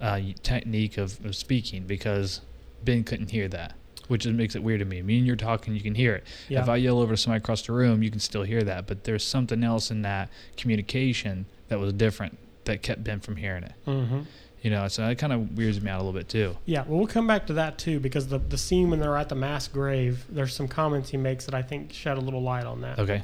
uh, 0.00 0.20
technique 0.42 0.98
of, 0.98 1.24
of 1.24 1.34
speaking 1.34 1.84
because 1.84 2.40
Ben 2.84 3.04
couldn't 3.04 3.30
hear 3.30 3.48
that. 3.48 3.74
Which 4.08 4.26
makes 4.26 4.54
it 4.54 4.62
weird 4.62 4.80
to 4.80 4.84
me. 4.84 5.00
Me 5.00 5.16
and 5.16 5.26
you're 5.26 5.34
talking, 5.34 5.74
you 5.74 5.80
can 5.80 5.94
hear 5.94 6.14
it. 6.16 6.24
Yeah. 6.50 6.60
If 6.60 6.68
I 6.68 6.76
yell 6.76 6.98
over 6.98 7.14
to 7.14 7.16
somebody 7.16 7.38
across 7.42 7.62
the 7.62 7.72
room, 7.72 8.02
you 8.02 8.10
can 8.10 8.20
still 8.20 8.42
hear 8.42 8.62
that. 8.62 8.86
But 8.86 9.04
there's 9.04 9.24
something 9.24 9.64
else 9.64 9.90
in 9.90 10.02
that 10.02 10.28
communication 10.58 11.46
that 11.68 11.78
was 11.78 11.90
different 11.94 12.36
that 12.64 12.82
kept 12.82 13.02
Ben 13.02 13.20
from 13.20 13.36
hearing 13.36 13.64
it. 13.64 13.72
Mm-hmm. 13.86 14.20
You 14.64 14.70
know, 14.70 14.88
so 14.88 15.06
that 15.06 15.18
kind 15.18 15.30
of 15.32 15.56
weirds 15.58 15.80
me 15.82 15.90
out 15.90 15.96
a 16.00 16.02
little 16.02 16.18
bit 16.18 16.28
too. 16.28 16.56
Yeah, 16.64 16.84
well, 16.88 16.96
we'll 16.98 17.06
come 17.06 17.26
back 17.26 17.46
to 17.48 17.52
that 17.52 17.76
too 17.76 18.00
because 18.00 18.28
the 18.28 18.38
the 18.38 18.56
scene 18.58 18.88
when 18.90 18.98
they're 18.98 19.16
at 19.16 19.28
the 19.28 19.34
mass 19.34 19.68
grave, 19.68 20.24
there's 20.30 20.54
some 20.54 20.68
comments 20.68 21.10
he 21.10 21.18
makes 21.18 21.44
that 21.44 21.54
I 21.54 21.60
think 21.60 21.92
shed 21.92 22.16
a 22.16 22.20
little 22.20 22.40
light 22.42 22.64
on 22.64 22.80
that. 22.80 22.98
Okay. 22.98 23.22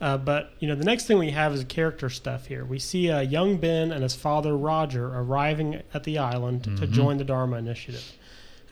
Uh, 0.00 0.16
but 0.16 0.52
you 0.60 0.66
know, 0.68 0.74
the 0.74 0.84
next 0.86 1.04
thing 1.06 1.18
we 1.18 1.30
have 1.32 1.52
is 1.52 1.62
character 1.64 2.08
stuff 2.08 2.46
here. 2.46 2.64
We 2.64 2.78
see 2.78 3.10
uh, 3.10 3.20
young 3.20 3.58
Ben 3.58 3.92
and 3.92 4.02
his 4.02 4.14
father 4.16 4.56
Roger 4.56 5.08
arriving 5.08 5.82
at 5.92 6.04
the 6.04 6.16
island 6.16 6.64
to 6.64 6.70
Mhm. 6.70 6.90
join 6.90 7.16
the 7.18 7.24
Dharma 7.24 7.58
Initiative, 7.58 8.12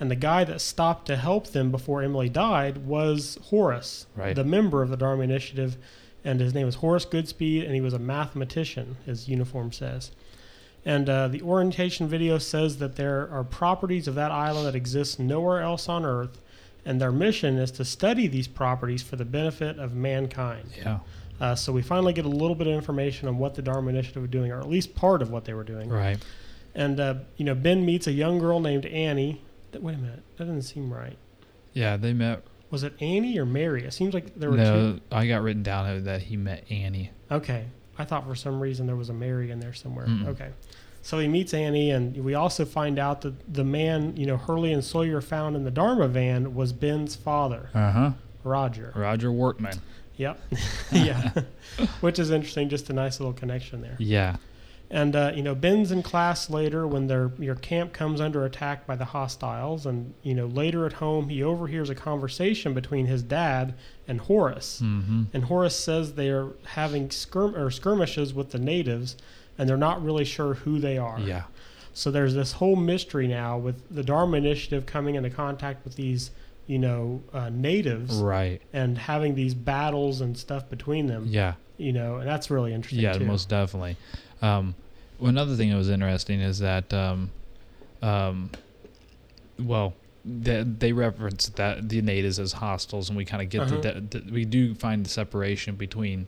and 0.00 0.10
the 0.10 0.16
guy 0.16 0.42
that 0.44 0.62
stopped 0.62 1.06
to 1.08 1.16
help 1.16 1.48
them 1.48 1.70
before 1.70 2.02
Emily 2.02 2.30
died 2.30 2.78
was 2.86 3.38
Horace, 3.50 4.06
Right. 4.16 4.34
the 4.34 4.44
member 4.44 4.80
of 4.82 4.88
the 4.88 4.96
Dharma 4.96 5.22
Initiative, 5.24 5.76
and 6.24 6.40
his 6.40 6.54
name 6.54 6.64
was 6.64 6.76
Horace 6.76 7.04
Goodspeed, 7.04 7.62
and 7.66 7.74
he 7.74 7.82
was 7.82 7.92
a 7.92 7.98
mathematician. 7.98 8.96
His 9.04 9.28
uniform 9.28 9.70
says. 9.72 10.12
And 10.86 11.10
uh, 11.10 11.26
the 11.28 11.42
orientation 11.42 12.06
video 12.08 12.38
says 12.38 12.78
that 12.78 12.94
there 12.96 13.28
are 13.30 13.42
properties 13.44 14.06
of 14.06 14.14
that 14.14 14.30
island 14.30 14.66
that 14.66 14.74
exist 14.76 15.18
nowhere 15.18 15.60
else 15.60 15.88
on 15.88 16.04
Earth, 16.04 16.40
and 16.84 17.00
their 17.00 17.10
mission 17.10 17.58
is 17.58 17.72
to 17.72 17.84
study 17.84 18.28
these 18.28 18.46
properties 18.46 19.02
for 19.02 19.16
the 19.16 19.24
benefit 19.24 19.78
of 19.80 19.94
mankind. 19.94 20.70
Yeah. 20.76 21.00
Uh, 21.40 21.54
so 21.56 21.72
we 21.72 21.82
finally 21.82 22.12
get 22.12 22.24
a 22.24 22.28
little 22.28 22.54
bit 22.54 22.66
of 22.68 22.72
information 22.72 23.26
on 23.28 23.36
what 23.36 23.54
the 23.56 23.62
Dharma 23.62 23.90
Initiative 23.90 24.22
was 24.22 24.30
doing, 24.30 24.52
or 24.52 24.60
at 24.60 24.68
least 24.68 24.94
part 24.94 25.20
of 25.22 25.30
what 25.30 25.44
they 25.44 25.52
were 25.54 25.64
doing. 25.64 25.88
Right. 25.90 26.18
And 26.74 27.00
uh, 27.00 27.14
you 27.36 27.44
know, 27.44 27.54
Ben 27.54 27.84
meets 27.84 28.06
a 28.06 28.12
young 28.12 28.38
girl 28.38 28.60
named 28.60 28.86
Annie. 28.86 29.42
Th- 29.72 29.82
Wait 29.82 29.96
a 29.96 29.98
minute, 29.98 30.22
that 30.36 30.44
doesn't 30.44 30.62
seem 30.62 30.92
right. 30.94 31.18
Yeah, 31.72 31.96
they 31.96 32.12
met. 32.12 32.42
Was 32.70 32.84
it 32.84 32.94
Annie 33.00 33.36
or 33.38 33.44
Mary? 33.44 33.84
It 33.84 33.92
seems 33.92 34.14
like 34.14 34.34
there 34.36 34.50
were 34.50 34.56
No, 34.56 34.92
two. 34.92 35.00
I 35.10 35.26
got 35.26 35.42
written 35.42 35.62
down 35.62 36.04
that 36.04 36.22
he 36.22 36.36
met 36.36 36.64
Annie. 36.70 37.10
Okay, 37.30 37.66
I 37.98 38.04
thought 38.04 38.26
for 38.26 38.34
some 38.34 38.60
reason 38.60 38.86
there 38.86 38.96
was 38.96 39.08
a 39.08 39.14
Mary 39.14 39.50
in 39.50 39.60
there 39.60 39.72
somewhere. 39.74 40.06
Mm-mm. 40.06 40.26
Okay, 40.28 40.50
so 41.02 41.18
he 41.18 41.28
meets 41.28 41.54
Annie, 41.54 41.90
and 41.90 42.16
we 42.24 42.34
also 42.34 42.64
find 42.64 42.98
out 42.98 43.22
that 43.22 43.52
the 43.54 43.64
man, 43.64 44.16
you 44.16 44.26
know, 44.26 44.36
Hurley 44.36 44.72
and 44.72 44.84
Sawyer 44.84 45.20
found 45.20 45.56
in 45.56 45.64
the 45.64 45.70
Dharma 45.70 46.08
van 46.08 46.54
was 46.54 46.72
Ben's 46.72 47.16
father, 47.16 47.70
Uh 47.74 47.90
huh. 47.92 48.10
Roger. 48.44 48.92
Roger 48.94 49.30
Workman. 49.32 49.80
Yep, 50.16 50.40
yeah, 50.92 51.30
which 52.00 52.18
is 52.18 52.30
interesting. 52.30 52.68
Just 52.68 52.88
a 52.90 52.92
nice 52.92 53.20
little 53.20 53.32
connection 53.34 53.82
there. 53.82 53.96
Yeah. 53.98 54.36
And 54.90 55.16
uh, 55.16 55.32
you 55.34 55.42
know, 55.42 55.54
Ben's 55.54 55.90
in 55.90 56.02
class 56.02 56.48
later 56.48 56.86
when 56.86 57.08
their 57.08 57.32
your 57.38 57.56
camp 57.56 57.92
comes 57.92 58.20
under 58.20 58.44
attack 58.44 58.86
by 58.86 58.94
the 58.94 59.06
hostiles, 59.06 59.84
and 59.84 60.14
you 60.22 60.32
know 60.34 60.46
later 60.46 60.86
at 60.86 60.94
home 60.94 61.28
he 61.28 61.42
overhears 61.42 61.90
a 61.90 61.94
conversation 61.94 62.72
between 62.72 63.06
his 63.06 63.22
dad 63.22 63.74
and 64.06 64.20
Horace. 64.20 64.80
Mm-hmm. 64.82 65.24
And 65.32 65.44
Horace 65.44 65.74
says 65.76 66.14
they 66.14 66.30
are 66.30 66.50
having 66.66 67.08
skirm- 67.08 67.56
or 67.58 67.70
skirmishes 67.70 68.32
with 68.32 68.50
the 68.50 68.58
natives, 68.60 69.16
and 69.58 69.68
they're 69.68 69.76
not 69.76 70.04
really 70.04 70.24
sure 70.24 70.54
who 70.54 70.78
they 70.78 70.98
are. 70.98 71.18
Yeah. 71.18 71.44
So 71.92 72.10
there's 72.10 72.34
this 72.34 72.52
whole 72.52 72.76
mystery 72.76 73.26
now 73.26 73.56
with 73.58 73.82
the 73.92 74.02
Dharma 74.04 74.36
Initiative 74.36 74.84
coming 74.86 75.14
into 75.14 75.30
contact 75.30 75.82
with 75.82 75.96
these, 75.96 76.30
you 76.66 76.78
know, 76.78 77.22
uh, 77.32 77.48
natives 77.48 78.16
Right. 78.18 78.60
and 78.72 78.98
having 78.98 79.34
these 79.34 79.54
battles 79.54 80.20
and 80.20 80.36
stuff 80.36 80.68
between 80.68 81.06
them. 81.06 81.24
Yeah. 81.26 81.54
You 81.78 81.92
know, 81.94 82.16
and 82.16 82.28
that's 82.28 82.50
really 82.50 82.72
interesting. 82.74 83.02
Yeah, 83.02 83.14
too. 83.14 83.24
most 83.24 83.48
definitely. 83.48 83.96
Um, 84.42 84.74
another 85.20 85.54
thing 85.56 85.70
that 85.70 85.76
was 85.76 85.88
interesting 85.88 86.40
is 86.40 86.58
that, 86.58 86.92
um, 86.92 87.30
um, 88.02 88.50
well, 89.58 89.94
they, 90.24 90.62
they 90.64 90.92
reference 90.92 91.48
that 91.50 91.88
the 91.88 92.02
natives 92.02 92.38
as 92.38 92.52
hostiles, 92.52 93.08
and 93.08 93.16
we 93.16 93.24
kind 93.24 93.42
of 93.42 93.48
get 93.48 93.62
Uh-huh. 93.62 93.80
that, 93.80 94.30
we 94.30 94.44
do 94.44 94.74
find 94.74 95.04
the 95.04 95.08
separation 95.10 95.76
between 95.76 96.26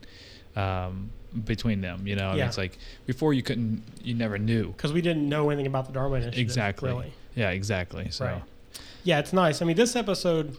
um, 0.57 1.11
between 1.45 1.83
them. 1.83 2.07
You 2.07 2.17
know, 2.17 2.27
I 2.29 2.31
mean, 2.31 2.39
Yeah. 2.39 2.47
it's 2.47 2.59
like 2.59 2.79
before 3.07 3.33
you 3.35 3.43
couldn't, 3.43 3.83
you 4.03 4.15
never 4.15 4.39
knew. 4.39 4.69
because 4.73 4.93
we 4.93 5.01
didn't 5.03 5.29
know 5.29 5.51
anything 5.51 5.67
about 5.67 5.87
the 5.87 5.93
Dharma 5.93 6.17
Initiative. 6.17 6.41
Exactly. 6.41 6.91
Really. 6.91 7.13
Yeah, 7.37 7.51
exactly. 7.51 8.11
So, 8.11 8.25
Right. 8.25 8.43
Yeah, 9.05 9.19
it's 9.21 9.33
nice. 9.33 9.63
I 9.63 9.65
mean, 9.65 9.77
this 9.77 9.95
episode, 9.95 10.57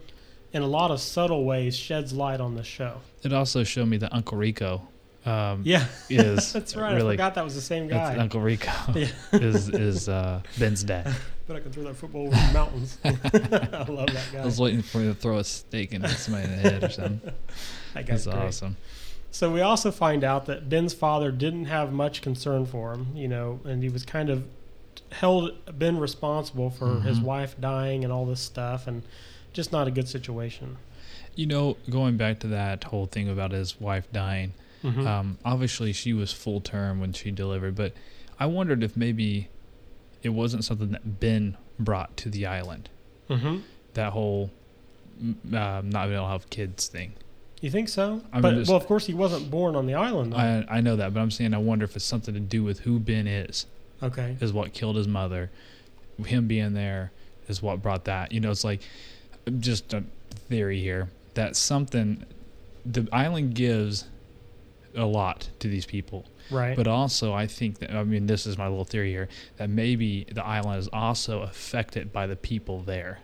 in 0.53 0.61
a 0.61 0.67
lot 0.67 0.91
of 0.91 1.01
subtle 1.01 1.43
ways, 1.43 1.75
sheds 1.75 2.13
light 2.13 2.39
on 2.39 2.55
the 2.55 2.63
show. 2.63 3.01
it 3.23 3.33
also 3.33 3.63
showed 3.63 3.87
me 3.87 3.97
that 3.97 4.13
Uncle 4.13 4.37
Rico. 4.37 4.87
Um, 5.25 5.61
Yeah, 5.65 5.85
is 6.09 6.53
that's 6.53 6.75
right. 6.75 6.93
Really, 6.95 7.09
I 7.09 7.13
forgot 7.13 7.35
that 7.35 7.43
was 7.43 7.55
the 7.55 7.61
same 7.61 7.87
guy. 7.87 8.15
Uncle 8.17 8.39
Rico 8.41 8.71
Yeah. 8.95 9.07
is 9.33 9.69
is 9.69 10.07
uh, 10.09 10.41
Ben's 10.57 10.83
dad. 10.83 11.13
but 11.47 11.57
I 11.57 11.59
can 11.59 11.71
throw 11.71 11.83
that 11.83 11.95
football 11.95 12.27
over 12.27 12.35
the 12.35 12.53
mountains. 12.53 12.97
I 13.03 13.09
love 13.89 14.07
that 14.13 14.29
guy. 14.31 14.39
I 14.41 14.45
was 14.45 14.59
waiting 14.59 14.81
for 14.81 15.01
you 15.01 15.09
to 15.09 15.15
throw 15.15 15.37
a 15.39 15.43
steak 15.43 15.93
and 15.93 16.05
hit 16.05 16.17
somebody 16.17 16.45
in 16.45 16.51
the 16.51 16.57
head 16.69 16.83
or 16.83 16.89
something. 16.89 17.21
that 17.93 18.05
guy's 18.05 18.25
That's 18.25 18.35
great. 18.37 18.47
awesome. 18.47 18.77
So 19.31 19.51
we 19.51 19.61
also 19.61 19.91
find 19.91 20.23
out 20.23 20.45
that 20.47 20.69
Ben's 20.69 20.93
father 20.93 21.31
didn't 21.31 21.65
have 21.65 21.91
much 21.91 22.21
concern 22.21 22.65
for 22.65 22.93
him, 22.93 23.07
you 23.15 23.27
know, 23.27 23.59
and 23.65 23.83
he 23.83 23.89
was 23.89 24.03
kind 24.05 24.29
of 24.29 24.43
held 25.11 25.51
Ben 25.77 25.97
responsible 25.99 26.69
for 26.69 27.01
his 27.01 27.19
Mhm. 27.19 27.23
wife 27.23 27.55
dying 27.59 28.03
and 28.03 28.13
all 28.13 28.25
this 28.25 28.39
stuff, 28.39 28.87
and 28.87 29.03
just 29.53 29.71
not 29.71 29.87
a 29.87 29.91
good 29.91 30.07
situation. 30.07 30.77
You 31.35 31.45
know, 31.47 31.77
going 31.89 32.17
back 32.17 32.39
to 32.39 32.47
that 32.47 32.85
whole 32.85 33.05
thing 33.05 33.27
about 33.29 33.51
his 33.51 33.79
wife 33.79 34.07
dying, 34.11 34.53
Mhm. 34.83 35.05
um, 35.05 35.37
obviously 35.43 35.91
she 35.93 36.13
was 36.13 36.31
full 36.31 36.61
term 36.61 36.99
when 36.99 37.13
she 37.13 37.31
delivered, 37.31 37.75
but 37.75 37.93
I 38.39 38.45
wondered 38.45 38.83
if 38.83 38.95
maybe 38.95 39.49
it 40.23 40.29
wasn't 40.29 40.63
something 40.63 40.91
that 40.91 41.19
Ben 41.19 41.57
brought 41.79 42.15
to 42.17 42.29
the 42.29 42.45
island. 42.45 42.89
Mhm. 43.29 43.61
That 43.93 44.13
whole 44.13 44.51
um, 45.21 45.35
not 45.89 46.05
being 46.05 46.13
able 46.13 46.25
to 46.25 46.31
have 46.31 46.49
kids 46.49 46.87
thing. 46.87 47.13
You 47.61 47.69
think 47.69 47.89
so? 47.89 48.21
I'm 48.31 48.41
but 48.41 48.55
well, 48.67 48.77
of 48.77 48.85
course, 48.87 49.05
he 49.07 49.13
wasn't 49.13 49.51
born 49.51 49.75
on 49.75 49.85
the 49.85 49.93
island. 49.95 50.31
Though. 50.31 50.37
I 50.37 50.65
I 50.69 50.81
know 50.81 50.95
that, 50.95 51.13
but 51.13 51.19
I'm 51.19 51.31
saying 51.31 51.53
I 51.53 51.57
wonder 51.57 51.83
if 51.83 51.95
it's 51.97 52.05
something 52.05 52.33
to 52.33 52.39
do 52.39 52.63
with 52.63 52.79
who 52.81 52.99
Ben 52.99 53.27
is. 53.27 53.65
okay. 54.01 54.37
Is 54.39 54.53
what 54.53 54.71
killed 54.73 54.95
his 54.95 55.09
mother. 55.09 55.51
Him 56.25 56.47
being 56.47 56.73
there 56.73 57.11
is 57.49 57.61
what 57.61 57.81
brought 57.81 58.05
that. 58.05 58.31
You 58.31 58.39
know, 58.39 58.51
it's 58.51 58.63
like 58.63 58.81
just 59.59 59.93
a 59.93 60.03
theory 60.47 60.79
here 60.79 61.09
that 61.33 61.57
something 61.57 62.23
the 62.85 63.07
island 63.11 63.55
gives 63.55 64.05
a 64.95 65.05
lot 65.05 65.49
to 65.59 65.67
these 65.67 65.85
people. 65.85 66.25
Right. 66.51 66.75
But 66.75 66.87
also, 66.87 67.33
I 67.33 67.45
think 67.47 67.79
that 67.79 67.91
I 67.91 68.03
mean 68.03 68.25
this 68.27 68.45
is 68.47 68.57
my 68.57 68.67
little 68.67 68.85
theory 68.85 69.11
here 69.11 69.29
that 69.57 69.69
maybe 69.69 70.25
the 70.31 70.45
island 70.45 70.79
is 70.79 70.89
also 70.91 71.41
affected 71.41 72.11
by 72.11 72.27
the 72.27 72.35
people 72.35 72.81
there. 72.81 73.19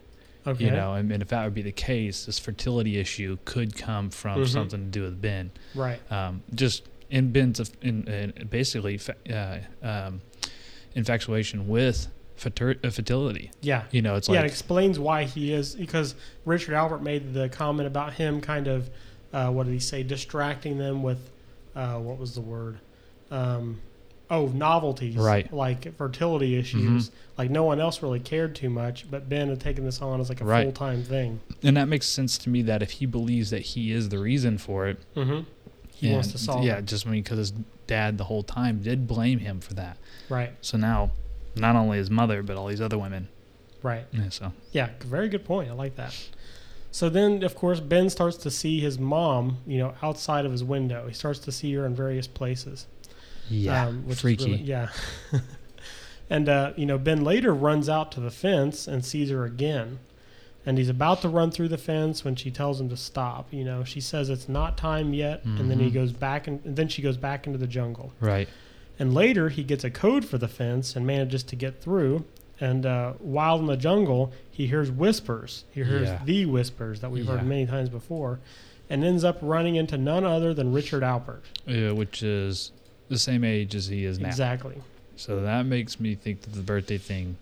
okay. 0.47 0.65
You 0.65 0.71
know, 0.71 0.93
and, 0.93 1.11
and 1.11 1.21
if 1.23 1.29
that 1.29 1.43
would 1.43 1.55
be 1.55 1.63
the 1.63 1.71
case, 1.71 2.25
this 2.25 2.37
fertility 2.37 2.99
issue 2.99 3.37
could 3.45 3.75
come 3.75 4.11
from 4.11 4.41
Mhm. 4.41 4.47
something 4.47 4.79
to 4.79 4.91
do 4.91 5.01
with 5.01 5.19
Ben. 5.21 5.49
Right. 5.73 5.99
Um, 6.11 6.43
just 6.53 6.83
in 7.09 7.31
Ben's 7.31 7.59
in, 7.81 8.07
in 8.07 8.47
basically 8.47 8.97
fa- 8.97 9.15
uh, 9.83 9.85
um, 9.87 10.21
infatuation 10.93 11.67
with 11.67 12.07
uh, 12.45 12.89
fertility. 12.91 13.51
Yeah. 13.61 13.83
You 13.91 14.01
know, 14.01 14.15
it's 14.15 14.29
yeah, 14.29 14.41
it 14.41 14.45
explains 14.45 14.99
why 14.99 15.23
he 15.23 15.51
is 15.53 15.75
because 15.75 16.15
Richard 16.45 16.73
Alpert 16.75 17.01
made 17.01 17.33
the 17.33 17.49
comment 17.49 17.87
about 17.87 18.13
him 18.13 18.41
kind 18.41 18.67
of 18.67 18.89
uh, 19.33 19.49
what 19.49 19.65
did 19.65 19.73
he 19.73 19.79
say 19.79 20.03
distracting 20.03 20.77
them 20.77 21.01
with 21.03 21.29
uh, 21.75 21.95
what 21.97 22.17
was 22.17 22.33
the 22.35 22.41
word 22.41 22.79
um, 23.31 23.81
oh 24.29 24.47
novelties 24.47 25.15
Right. 25.15 25.51
like 25.53 25.95
fertility 25.97 26.57
issues 26.57 27.11
like 27.37 27.49
no 27.51 27.63
one 27.63 27.79
else 27.79 28.01
really 28.01 28.19
cared 28.19 28.55
too 28.55 28.69
much 28.69 29.09
but 29.09 29.29
Ben 29.29 29.49
had 29.49 29.59
taken 29.59 29.83
this 29.83 30.01
on 30.01 30.19
as 30.19 30.29
like 30.29 30.41
a 30.41 30.45
Right. 30.45 30.63
full 30.63 30.71
time 30.71 31.03
thing 31.03 31.39
and 31.63 31.77
that 31.77 31.87
makes 31.87 32.05
sense 32.07 32.37
to 32.39 32.49
me 32.49 32.61
that 32.63 32.81
if 32.81 32.91
he 32.91 33.05
believes 33.05 33.49
that 33.51 33.61
he 33.61 33.91
is 33.91 34.09
the 34.09 34.19
reason 34.19 34.57
for 34.57 34.87
it, 34.87 34.97
mm-hmm. 35.15 35.41
he 35.93 36.11
wants 36.11 36.31
to 36.31 36.37
solve 36.37 36.63
it. 36.63 36.67
Yeah, 36.67 36.77
it 36.77 36.85
just 36.85 37.09
because 37.09 37.37
his 37.37 37.51
dad 37.87 38.17
the 38.17 38.23
whole 38.25 38.43
time 38.43 38.81
did 38.81 39.07
blame 39.07 39.39
him 39.39 39.59
for 39.59 39.73
that. 39.75 39.97
right 40.29 40.51
So 40.61 40.77
now, 40.77 41.11
not 41.55 41.75
only 41.75 41.97
his 41.97 42.09
mother, 42.09 42.41
but 42.43 42.57
all 42.57 42.67
these 42.67 42.81
other 42.81 42.97
women. 42.97 43.27
right 43.83 44.05
Yeah, 44.11 44.29
so 44.29 44.53
Yeah, 44.71 44.89
very 45.01 45.29
good 45.29 45.45
point. 45.45 45.69
I 45.69 45.73
like 45.73 45.95
that. 45.97 46.15
So 46.95 47.09
then, 47.09 47.43
of 47.43 47.55
course, 47.55 47.81
Ben 47.81 48.09
starts 48.09 48.37
to 48.37 48.49
see 48.49 48.79
his 48.79 48.97
mom, 48.97 49.57
you 49.67 49.77
know, 49.79 49.95
outside 50.01 50.45
of 50.45 50.53
his 50.53 50.63
window. 50.63 51.07
He 51.09 51.13
starts 51.13 51.39
to 51.39 51.51
see 51.51 51.73
her 51.73 51.85
in 51.85 51.93
various 51.93 52.25
places. 52.25 52.87
yeah, 53.49 53.87
um, 53.87 54.03
which 54.07 54.15
is 54.15 54.21
freaky. 54.21 54.45
really- 54.51 54.63
yeah. 54.63 54.87
and, 56.29 56.47
uh, 56.47 56.71
you 56.77 56.85
know, 56.85 56.97
Ben 56.97 57.21
later 57.25 57.53
runs 57.53 57.89
out 57.89 58.13
to 58.13 58.21
the 58.21 58.31
fence 58.31 58.87
and 58.87 59.03
sees 59.03 59.29
her 59.29 59.43
again. 59.43 59.99
And 60.65 60.77
he's 60.77 60.87
about 60.87 61.21
to 61.23 61.27
run 61.29 61.51
through 61.51 61.67
the 61.67 61.77
fence 61.77 62.23
when 62.23 62.37
she 62.37 62.49
tells 62.49 62.79
him 62.79 62.87
to 62.87 62.95
stop. 62.97 63.51
You 63.51 63.65
know, 63.65 63.83
she 63.83 63.99
says 63.99 64.29
it's 64.29 64.47
not 64.47 64.77
time 64.77 65.13
yet. 65.13 65.43
And 65.43 65.69
then 65.69 65.79
he 65.79 65.89
Mhm. 65.89 65.93
goes 65.95 66.11
back, 66.13 66.47
and 66.47 66.61
then 66.63 66.87
she 66.87 67.01
goes 67.01 67.17
back 67.17 67.45
into 67.45 67.59
the 67.59 67.67
jungle. 67.67 68.13
right. 68.21 68.47
And 68.97 69.13
later, 69.13 69.49
he 69.49 69.63
gets 69.65 69.83
a 69.83 69.89
code 69.89 70.23
for 70.23 70.37
the 70.37 70.47
fence 70.47 70.95
and 70.95 71.05
manages 71.05 71.43
to 71.43 71.57
get 71.57 71.81
through. 71.81 72.23
And 72.59 72.85
uh, 72.85 73.13
while 73.19 73.59
in 73.59 73.65
the 73.65 73.75
jungle, 73.77 74.31
he 74.49 74.67
hears 74.67 74.89
whispers. 74.89 75.65
He 75.71 75.83
hears 75.83 76.07
Yeah. 76.07 76.21
the 76.23 76.45
whispers 76.45 77.01
that 77.01 77.11
we've 77.11 77.25
Yeah. 77.25 77.37
heard 77.37 77.45
many 77.45 77.65
times 77.65 77.89
before, 77.89 78.39
and 78.89 79.03
ends 79.03 79.23
up 79.23 79.37
running 79.41 79.75
into 79.75 79.97
none 79.97 80.23
other 80.23 80.53
than 80.53 80.71
Richard 80.71 81.03
Alpert. 81.03 81.41
Yeah, 81.67 81.91
which 81.91 82.23
is 82.23 82.71
the 83.09 83.17
same 83.17 83.43
age 83.43 83.75
as 83.75 83.87
he 83.87 84.05
is 84.05 84.19
now. 84.19 84.27
Exactly. 84.29 84.75
So 85.17 85.41
that 85.41 85.65
makes 85.65 85.99
me 85.99 86.15
think 86.15 86.41
that 86.41 86.53
the 86.53 86.61
birthday 86.61 86.97
thing 86.97 87.37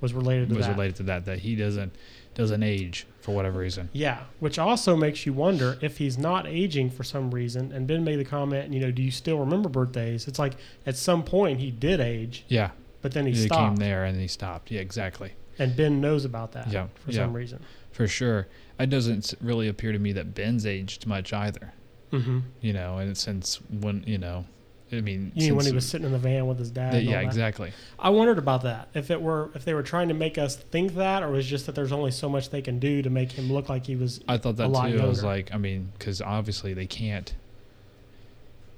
Was 0.00 0.12
related 0.12 0.48
to 0.48 0.54
that 0.54 0.56
was 0.58 0.66
that. 0.66 0.72
related 0.72 0.96
to 0.96 1.02
that. 1.04 1.24
That 1.24 1.38
he 1.40 1.56
doesn't 1.56 1.92
doesn't 2.34 2.64
age 2.64 3.06
for 3.20 3.32
whatever 3.32 3.60
reason. 3.60 3.88
Yeah, 3.92 4.24
which 4.40 4.58
also 4.58 4.96
makes 4.96 5.24
you 5.24 5.32
wonder 5.32 5.78
if 5.80 5.98
he's 5.98 6.18
not 6.18 6.48
aging 6.48 6.90
for 6.90 7.04
some 7.04 7.30
reason. 7.30 7.70
And 7.70 7.86
Ben 7.86 8.02
made 8.02 8.16
the 8.16 8.24
comment, 8.24 8.74
you 8.74 8.80
know, 8.80 8.90
do 8.90 9.02
you 9.02 9.12
still 9.12 9.38
remember 9.38 9.68
birthdays? 9.68 10.26
It's 10.26 10.38
like 10.40 10.54
at 10.84 10.96
some 10.96 11.22
point 11.22 11.60
he 11.60 11.70
did 11.70 12.00
age, 12.00 12.42
Yeah, 12.48 12.70
but 13.04 13.12
then 13.12 13.26
he 13.26 13.32
he 13.32 13.38
came 13.40 13.46
stopped, 13.48 13.78
there 13.78 14.02
and 14.04 14.18
he 14.18 14.26
stopped. 14.26 14.70
Yeah, 14.70 14.80
exactly. 14.80 15.34
and 15.58 15.76
Ben 15.76 16.00
knows 16.00 16.24
about 16.24 16.52
that 16.52 16.68
Yeah, 16.68 16.86
for 17.04 17.10
yeah. 17.12 17.18
some 17.18 17.34
reason. 17.34 17.60
For 17.92 18.08
sure. 18.08 18.48
It 18.80 18.88
doesn't 18.90 19.34
really 19.40 19.68
appear 19.68 19.92
to 19.92 19.98
me 20.00 20.10
that 20.12 20.34
Ben's 20.34 20.64
aged 20.66 21.06
much 21.06 21.32
either. 21.32 21.74
hmm 22.10 22.40
You 22.62 22.72
know, 22.72 22.96
and 22.98 23.16
since 23.16 23.60
when 23.70 24.02
you 24.06 24.16
know, 24.18 24.46
I 24.90 25.00
mean, 25.00 25.32
You 25.34 25.48
mean 25.48 25.56
when 25.56 25.66
he 25.66 25.72
was 25.72 25.86
sitting 25.88 26.06
in 26.06 26.12
the 26.12 26.18
van 26.18 26.46
with 26.46 26.58
his 26.58 26.70
dad? 26.70 26.94
the- 26.94 27.02
yeah, 27.02 27.20
exactly. 27.20 27.72
I 27.98 28.08
wondered 28.10 28.38
about 28.38 28.62
that. 28.62 28.88
If 28.94 29.10
it 29.10 29.20
were, 29.20 29.50
if 29.54 29.64
they 29.64 29.74
were 29.74 29.82
trying 29.82 30.08
to 30.08 30.14
make 30.14 30.38
us 30.38 30.56
think 30.56 30.94
that, 30.94 31.22
or 31.22 31.30
was 31.30 31.46
just 31.46 31.66
that 31.66 31.74
there's 31.74 31.92
only 31.92 32.10
so 32.10 32.28
much 32.28 32.48
they 32.50 32.62
can 32.62 32.78
do 32.78 33.02
to 33.02 33.10
make 33.10 33.32
him 33.32 33.52
look 33.52 33.68
like 33.68 33.86
he 33.86 33.96
was. 33.96 34.20
I 34.26 34.38
thought 34.38 34.56
that 34.56 34.66
too. 34.66 34.72
lot 34.72 34.92
I 34.92 35.04
was 35.06 35.22
like, 35.22 35.52
I 35.54 35.58
mean, 35.58 35.92
because 35.98 36.20
obviously 36.22 36.72
they 36.74 36.86
can't. 36.86 37.34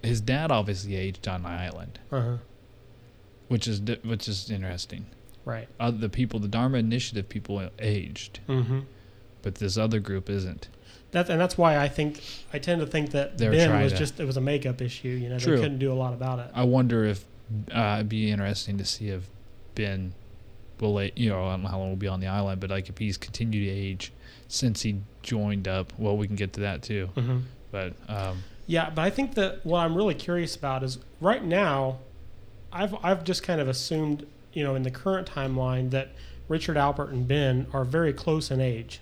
His 0.02 0.20
dad 0.20 0.50
obviously 0.52 0.94
aged 0.96 1.26
on 1.26 1.42
the 1.42 1.48
island, 1.48 1.98
Uh-huh. 2.12 2.36
Which 3.48 3.66
is 3.68 3.80
di- 3.80 3.98
which 4.04 4.28
is 4.28 4.50
interesting. 4.50 5.06
Right. 5.44 5.68
Uh, 5.78 5.90
the 5.92 6.08
people, 6.08 6.40
the 6.40 6.48
Dharma 6.48 6.78
Initiative 6.78 7.28
people, 7.28 7.68
aged, 7.78 8.40
hmm 8.46 8.80
but 9.42 9.54
this 9.56 9.78
other 9.78 10.00
group 10.00 10.28
isn't. 10.28 10.68
That's 11.12 11.30
and 11.30 11.40
that's 11.40 11.56
why 11.56 11.78
I 11.78 11.86
think 11.88 12.20
I 12.52 12.58
tend 12.58 12.80
to 12.80 12.86
think 12.86 13.12
that 13.12 13.38
They 13.38 13.46
were 13.48 13.54
Ben 13.54 13.80
was 13.82 13.92
to- 13.92 13.98
just 13.98 14.18
it 14.18 14.24
was 14.24 14.36
a 14.36 14.40
makeup 14.40 14.82
issue. 14.82 15.08
You 15.08 15.28
know, 15.28 15.38
True. 15.38 15.54
they 15.56 15.62
couldn't 15.62 15.78
do 15.78 15.92
a 15.92 15.94
lot 15.94 16.12
about 16.14 16.40
it. 16.40 16.50
I 16.52 16.64
wonder 16.64 17.04
if 17.04 17.24
uh, 17.72 17.96
it'd 17.98 18.08
be 18.08 18.28
interesting 18.30 18.76
to 18.78 18.84
see 18.84 19.08
if 19.10 19.22
Ben 19.76 20.14
will, 20.80 20.94
la- 20.94 21.06
you 21.14 21.30
know, 21.30 21.44
I 21.46 21.52
don't 21.52 21.62
know 21.62 21.68
how 21.68 21.78
long 21.78 21.88
we'll 21.88 21.96
be 21.96 22.08
on 22.08 22.18
the 22.18 22.26
island, 22.26 22.60
but 22.60 22.70
like 22.70 22.88
if 22.88 22.98
he's 22.98 23.16
continued 23.16 23.66
to 23.66 23.70
age 23.70 24.12
since 24.48 24.82
he 24.82 24.96
joined 25.22 25.68
up. 25.68 25.92
Well, 25.96 26.16
we 26.16 26.26
can 26.26 26.34
get 26.36 26.52
to 26.54 26.60
that 26.60 26.82
too, 26.82 27.06
hmm 27.14 27.38
but 27.70 27.92
um, 28.08 28.42
Yeah, 28.66 28.90
but 28.90 29.02
I 29.02 29.10
think 29.10 29.34
that 29.34 29.64
what 29.64 29.78
I'm 29.80 29.94
really 29.94 30.14
curious 30.14 30.56
about 30.56 30.82
is 30.82 30.98
right 31.20 31.44
now, 31.44 31.98
I've 32.82 32.94
I've 33.02 33.24
just 33.24 33.42
kind 33.42 33.60
of 33.60 33.68
assumed, 33.68 34.26
you 34.52 34.62
know, 34.64 34.74
in 34.74 34.82
the 34.82 34.90
current 34.90 35.28
timeline 35.30 35.90
that 35.90 36.10
Richard 36.48 36.76
Alpert 36.76 37.10
and 37.10 37.26
Ben 37.26 37.66
are 37.72 37.84
very 37.84 38.12
close 38.12 38.50
in 38.50 38.60
age. 38.60 39.00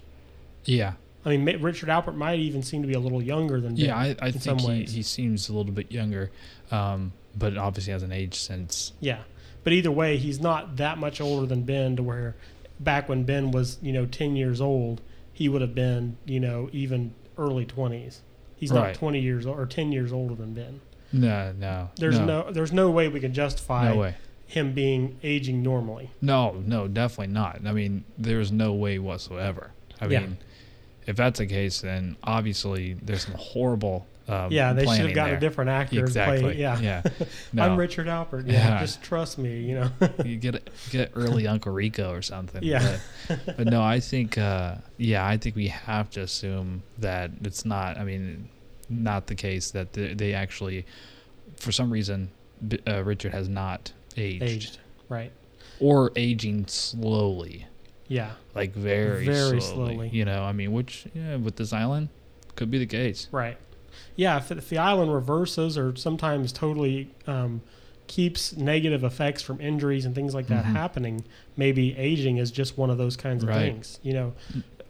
yeah, 0.65 0.95
I 1.25 1.37
mean, 1.37 1.61
Richard 1.63 1.89
Alpert 1.89 2.15
might 2.15 2.39
even 2.39 2.63
seem 2.63 2.83
to 2.83 2.89
be 2.89 2.95
a 2.95 3.01
little 3.01 3.23
younger 3.23 3.61
than 3.61 3.75
Ben. 3.75 3.87
yeah, 3.87 3.97
I, 3.97 4.17
I 4.21 4.27
in 4.27 4.33
think 4.33 4.43
some 4.43 4.59
he, 4.59 4.85
he 4.85 5.03
seems 5.03 5.49
a 5.49 5.55
little 5.55 5.73
bit 5.73 5.91
younger, 5.91 6.31
um, 6.71 7.13
but 7.37 7.57
obviously 7.57 7.93
has 7.93 8.03
an 8.03 8.13
age 8.13 8.35
since. 8.39 8.93
Yeah, 9.01 9.21
but 9.63 9.73
either 9.73 9.91
way, 9.91 10.17
he's 10.17 10.41
not 10.41 10.77
that 10.77 10.99
much 10.99 11.21
older 11.21 11.47
than 11.47 11.63
Ben 11.63 11.97
to 11.97 12.03
where 12.03 12.37
back 12.81 13.09
when 13.09 13.25
Ben 13.25 13.51
was, 13.51 13.79
you 13.83 13.93
know, 13.93 14.07
ten 14.07 14.37
years 14.37 14.61
old, 14.61 15.01
he 15.33 15.49
would 15.49 15.63
have 15.63 15.75
been, 15.75 16.17
you 16.27 16.41
know, 16.41 16.69
even 16.73 17.15
early 17.39 17.65
twenties. 17.65 18.21
He's 18.57 18.73
not 18.73 18.95
twenty 18.95 19.21
years 19.21 19.47
or 19.47 19.67
ten 19.67 19.93
years 19.93 20.13
older 20.13 20.35
than 20.35 20.55
Ben. 20.55 20.81
No, 21.21 21.53
no, 21.53 21.91
There's 21.97 22.19
no, 22.19 22.51
there's 22.51 22.73
no 22.73 22.91
way 22.91 23.09
we 23.09 23.21
can 23.21 23.33
justify 23.33 23.89
no 23.93 24.01
way. 24.01 24.15
him 24.47 24.73
being 24.73 25.17
aging 25.23 25.63
normally. 25.63 26.11
No, 26.21 26.63
no, 26.67 26.89
definitely 26.89 27.33
not. 27.33 27.61
I 27.65 27.73
mean, 27.73 28.05
there's 28.19 28.51
no 28.51 28.73
way 28.75 28.99
whatsoever. 28.99 29.71
I 30.01 30.07
Yeah. 30.07 30.21
mean, 30.21 30.39
if 31.07 31.17
that's 31.17 31.39
the 31.39 31.47
case, 31.47 31.81
then 31.83 32.17
obviously 32.25 32.95
there's 32.95 33.23
some 33.27 33.35
horrible. 33.35 34.07
Um, 34.27 34.51
Yeah, 34.51 34.73
they 34.73 34.87
should 34.87 35.05
have 35.07 35.15
gotten 35.15 35.31
there. 35.33 35.37
a 35.37 35.41
different 35.41 35.69
actor 35.71 35.97
to 35.97 36.01
Exactly. 36.03 36.41
play. 36.41 36.57
Yeah, 36.59 36.81
Yeah. 36.81 37.03
I'm 37.63 37.77
Richard 37.77 38.07
Alpert. 38.07 38.47
Yeah, 38.47 38.53
Yeah. 38.71 38.81
just 38.81 39.03
trust 39.03 39.37
me. 39.39 39.61
You 39.61 39.75
know. 39.75 39.91
you 40.25 40.37
get 40.37 40.67
get 40.91 41.13
early 41.15 41.47
Uncle 41.47 41.73
Rico 41.73 42.11
or 42.11 42.23
something. 42.23 42.63
Yeah. 42.63 42.97
But, 43.29 43.39
but 43.59 43.67
no, 43.67 43.83
I 43.83 44.01
think 44.01 44.39
uh, 44.39 44.77
yeah, 44.97 45.27
I 45.27 45.37
think 45.37 45.55
we 45.57 45.69
have 45.69 46.09
to 46.13 46.23
assume 46.23 46.83
that 46.99 47.33
it's 47.43 47.67
not. 47.67 47.99
I 47.99 48.05
mean, 48.05 48.49
not 49.03 49.27
the 49.27 49.35
case 49.35 49.71
that 49.73 49.93
they, 49.93 50.15
they 50.15 50.35
actually, 50.35 50.87
for 51.57 51.73
some 51.73 51.91
reason, 51.91 52.31
uh, 52.87 53.03
Richard 53.05 53.33
has 53.33 53.49
not 53.49 53.93
aged, 54.17 54.43
Aged. 54.43 54.79
Right. 55.09 55.33
or 55.81 56.13
aging 56.17 56.67
slowly, 56.67 57.67
Yeah. 58.09 58.33
like 58.55 58.75
very 58.75 59.25
Very 59.27 59.61
slowly. 59.61 59.95
slowly. 59.95 60.09
You 60.11 60.25
know, 60.25 60.43
I 60.43 60.53
mean, 60.53 60.73
which 60.73 61.07
yeah, 61.15 61.37
with 61.37 61.57
this 61.57 61.73
island 61.73 62.09
could 62.57 62.71
be 62.71 62.79
the 62.79 62.87
case. 62.87 63.29
Right. 63.33 63.57
Yeah. 64.17 64.37
If, 64.39 64.51
if 64.53 64.69
the 64.69 64.79
island 64.79 65.13
reverses 65.13 65.77
or 65.77 65.95
sometimes 65.97 66.53
totally 66.53 67.11
um, 67.27 67.61
keeps 68.07 68.57
negative 68.57 69.03
effects 69.03 69.43
from 69.43 69.61
injuries 69.61 70.05
and 70.05 70.15
things 70.15 70.35
like 70.35 70.47
that 70.49 70.65
Mhm. 70.65 70.73
happening, 70.73 71.25
maybe 71.57 71.97
aging 71.97 72.37
is 72.37 72.51
just 72.51 72.77
one 72.79 72.91
of 72.91 72.99
those 72.99 73.17
kinds 73.17 73.43
of 73.43 73.49
Right. 73.49 73.61
things. 73.73 73.99
You 74.03 74.13
know, 74.13 74.33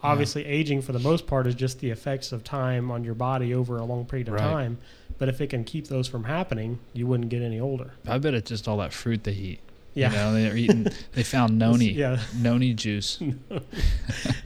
obviously 0.05 0.45
aging 0.45 0.83
for 0.83 0.93
the 0.93 0.99
most 0.99 1.27
part 1.27 1.47
is 1.47 1.55
just 1.55 1.81
the 1.81 1.91
effects 1.91 2.31
of 2.33 2.45
time 2.45 2.91
on 2.91 3.03
your 3.05 3.15
body 3.15 3.55
over 3.55 3.79
a 3.79 3.85
long 3.85 4.05
period 4.05 4.29
of 4.29 4.35
Right. 4.35 4.41
time. 4.43 4.79
But 5.19 5.29
if 5.29 5.41
it 5.41 5.49
can 5.51 5.65
keep 5.65 5.89
those 5.89 6.09
from 6.09 6.25
happening, 6.25 6.79
you 6.93 7.07
wouldn't 7.07 7.29
get 7.31 7.41
any 7.43 7.59
older. 7.61 7.93
I 8.07 8.19
bet 8.19 8.35
it's 8.35 8.49
just 8.51 8.67
all 8.69 8.77
that 8.79 8.93
fruit 8.93 9.25
they 9.25 9.33
eat. 9.33 9.61
Yeah. 9.95 10.11
You 10.11 10.17
know, 10.17 10.35
they're 10.35 10.57
eating. 10.57 10.89
They 11.13 11.23
found 11.23 11.57
noni. 11.59 11.93
Yeah. 11.93 12.19
Noni 12.37 12.75
juice. 12.75 13.21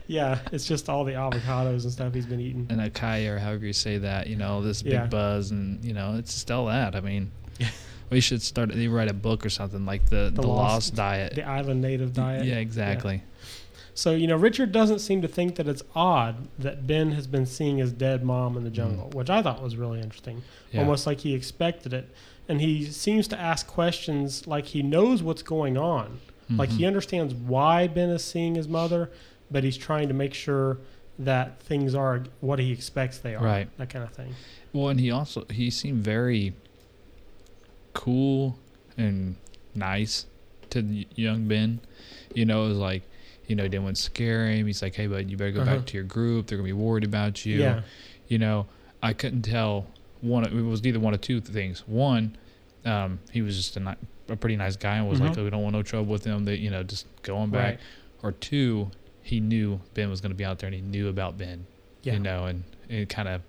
Yeah. 0.07 0.39
It's 0.51 0.65
just 0.65 0.89
all 0.89 1.03
the 1.05 1.13
avocados 1.13 1.83
and 1.83 1.91
stuff 1.91 2.13
he's 2.13 2.25
been 2.25 2.39
eating. 2.39 2.67
and 2.69 2.79
acai 2.81 3.27
or 3.29 3.37
however 3.37 3.65
you 3.65 3.73
say 3.73 3.97
that, 3.99 4.27
you 4.27 4.35
know, 4.35 4.61
this 4.61 4.81
big 4.81 4.93
Yeah. 4.93 5.05
buzz 5.05 5.51
and 5.51 5.83
you 5.85 5.93
know, 5.93 6.15
it's 6.17 6.33
just 6.33 6.49
all 6.51 6.65
that. 6.65 6.95
I 6.95 6.99
mean, 7.01 7.31
we 8.09 8.19
should 8.19 8.41
start. 8.41 8.71
They 8.73 8.87
write 8.87 9.09
a 9.09 9.13
book 9.13 9.45
or 9.45 9.49
something 9.49 9.85
like 9.85 10.09
the 10.09 10.31
the, 10.33 10.41
The 10.41 10.47
lost, 10.47 10.73
Lost- 10.73 10.95
diet. 10.95 11.35
The 11.35 11.43
island 11.47 11.81
native 11.81 12.13
diet. 12.13 12.45
yeah, 12.45 12.55
exactly. 12.55 13.21
So, 13.99 14.11
you 14.11 14.27
know, 14.27 14.37
Richard 14.37 14.71
doesn't 14.71 14.99
seem 14.99 15.21
to 15.23 15.27
think 15.27 15.55
that 15.55 15.67
it's 15.67 15.83
odd 15.93 16.47
that 16.57 16.87
Ben 16.87 17.11
has 17.11 17.27
been 17.27 17.45
seeing 17.45 17.79
his 17.79 17.91
dead 17.91 18.23
mom 18.23 18.55
in 18.55 18.63
the 18.63 18.69
jungle, 18.69 19.09
which 19.13 19.29
I 19.29 19.41
thought 19.41 19.61
was 19.61 19.75
really 19.75 19.99
interesting. 19.99 20.37
Mm. 20.37 20.41
Yeah. 20.71 20.79
Almost 20.81 21.05
like 21.05 21.19
he 21.19 21.33
expected 21.35 21.93
it. 21.93 22.09
And 22.47 22.61
he 22.61 22.85
seems 22.85 23.27
to 23.27 23.37
ask 23.37 23.67
questions 23.67 24.47
like 24.47 24.67
he 24.67 24.81
knows 24.81 25.21
what's 25.21 25.43
going 25.43 25.77
on. 25.77 26.19
Like 26.49 26.69
Mm-hmm. 26.69 26.77
he 26.77 26.85
understands 26.85 27.33
why 27.33 27.87
Ben 27.87 28.09
is 28.09 28.23
seeing 28.23 28.55
his 28.55 28.69
mother, 28.69 29.11
but 29.51 29.65
he's 29.65 29.77
trying 29.77 30.07
to 30.07 30.13
make 30.13 30.33
sure 30.33 30.77
that 31.19 31.59
things 31.61 31.93
are 31.93 32.23
what 32.39 32.57
he 32.59 32.71
expects 32.71 33.17
they 33.19 33.35
are. 33.35 33.43
Right. 33.43 33.77
That 33.77 33.89
kind 33.89 34.05
of 34.05 34.13
thing. 34.13 34.33
Well, 34.71 34.87
and 34.87 34.99
he 34.99 35.11
also 35.11 35.45
he 35.51 35.69
seemed 35.69 36.03
very 36.05 36.53
cool 37.93 38.57
and 38.97 39.35
nice 39.75 40.25
to 40.69 40.81
young 41.15 41.47
Ben. 41.49 41.81
You 42.33 42.45
know, 42.45 42.65
it 42.65 42.69
was 42.69 42.77
like, 42.77 43.03
you 43.49 43.55
know, 43.55 43.63
he 43.63 43.69
didn't 43.69 43.83
want 43.83 43.97
to 43.97 44.01
scare 44.01 44.47
him. 44.49 44.65
He's 44.67 44.81
like, 44.81 44.95
hey, 44.95 45.07
bud, 45.07 45.29
you 45.29 45.35
better 45.35 45.51
go 45.51 45.61
Uh-huh. 45.61 45.77
back 45.77 45.85
to 45.87 45.93
your 45.95 46.03
group. 46.05 46.47
They're 46.47 46.57
gonna 46.57 46.65
be 46.67 46.71
worried 46.73 47.03
about 47.03 47.45
you. 47.45 47.59
Yeah. 47.59 47.81
you 48.29 48.37
know, 48.37 48.67
I 49.03 49.11
couldn't 49.13 49.41
tell 49.41 49.87
one. 50.21 50.45
It 50.45 50.53
was 50.53 50.85
either 50.85 50.99
one 50.99 51.13
of 51.15 51.21
two 51.21 51.41
things. 51.41 51.83
One, 51.87 52.37
um, 52.85 53.19
he 53.31 53.41
was 53.41 53.57
just 53.57 53.75
a, 53.75 53.79
ni- 53.79 53.95
a 54.29 54.35
pretty 54.35 54.55
nice 54.55 54.75
guy 54.75 54.97
and 54.97 55.09
was 55.09 55.19
like, 55.19 55.31
Mhm. 55.33 55.39
"Oh, 55.39 55.43
we 55.45 55.49
don't 55.49 55.63
want 55.63 55.73
no 55.75 55.81
trouble 55.81 56.11
with 56.11 56.23
him." 56.23 56.45
That 56.45 56.59
you 56.59 56.69
know, 56.69 56.83
just 56.83 57.07
going 57.23 57.49
back. 57.49 57.63
Right. 57.75 57.79
Or 58.21 58.31
two, 58.33 58.91
he 59.23 59.39
knew 59.39 59.79
Ben 59.95 60.09
was 60.11 60.21
going 60.21 60.31
to 60.31 60.35
be 60.37 60.45
out 60.45 60.59
there 60.59 60.67
and 60.67 60.75
he 60.75 60.81
knew 60.81 61.07
about 61.07 61.37
Ben. 61.37 61.65
Yeah. 62.03 62.13
You 62.13 62.19
know, 62.19 62.45
and 62.45 62.63
it 62.87 63.09
kind 63.09 63.27
of 63.27 63.41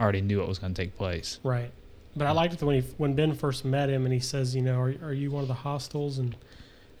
already 0.00 0.20
knew 0.22 0.38
what 0.38 0.48
was 0.48 0.58
going 0.58 0.72
to 0.74 0.82
take 0.82 0.96
place. 0.96 1.38
Right. 1.42 1.70
But 2.16 2.26
I 2.26 2.30
liked 2.32 2.54
it 2.54 2.62
when 2.62 2.80
he 2.82 2.88
when 2.96 3.14
Ben 3.14 3.34
first 3.34 3.64
met 3.66 3.90
him 3.90 4.04
and 4.06 4.14
he 4.14 4.20
says, 4.20 4.54
you 4.56 4.62
know, 4.62 4.80
are, 4.80 4.94
are 5.02 5.12
you 5.12 5.30
one 5.30 5.42
of 5.42 5.48
the 5.48 5.54
hostiles? 5.54 6.18
And 6.18 6.36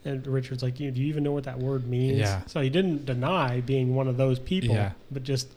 and 0.04 0.26
Richard's 0.26 0.62
like, 0.62 0.80
you 0.80 0.90
do 0.90 1.00
you 1.00 1.06
even 1.08 1.22
know 1.22 1.32
what 1.32 1.44
that 1.44 1.58
word 1.58 1.86
means? 1.86 2.18
Yeah. 2.18 2.42
So 2.46 2.60
he 2.60 2.70
didn't 2.70 3.06
deny 3.06 3.60
being 3.60 3.94
one 3.94 4.08
of 4.08 4.16
those 4.16 4.38
people, 4.38 4.74
Yeah. 4.74 4.92
but 5.10 5.22
just 5.22 5.48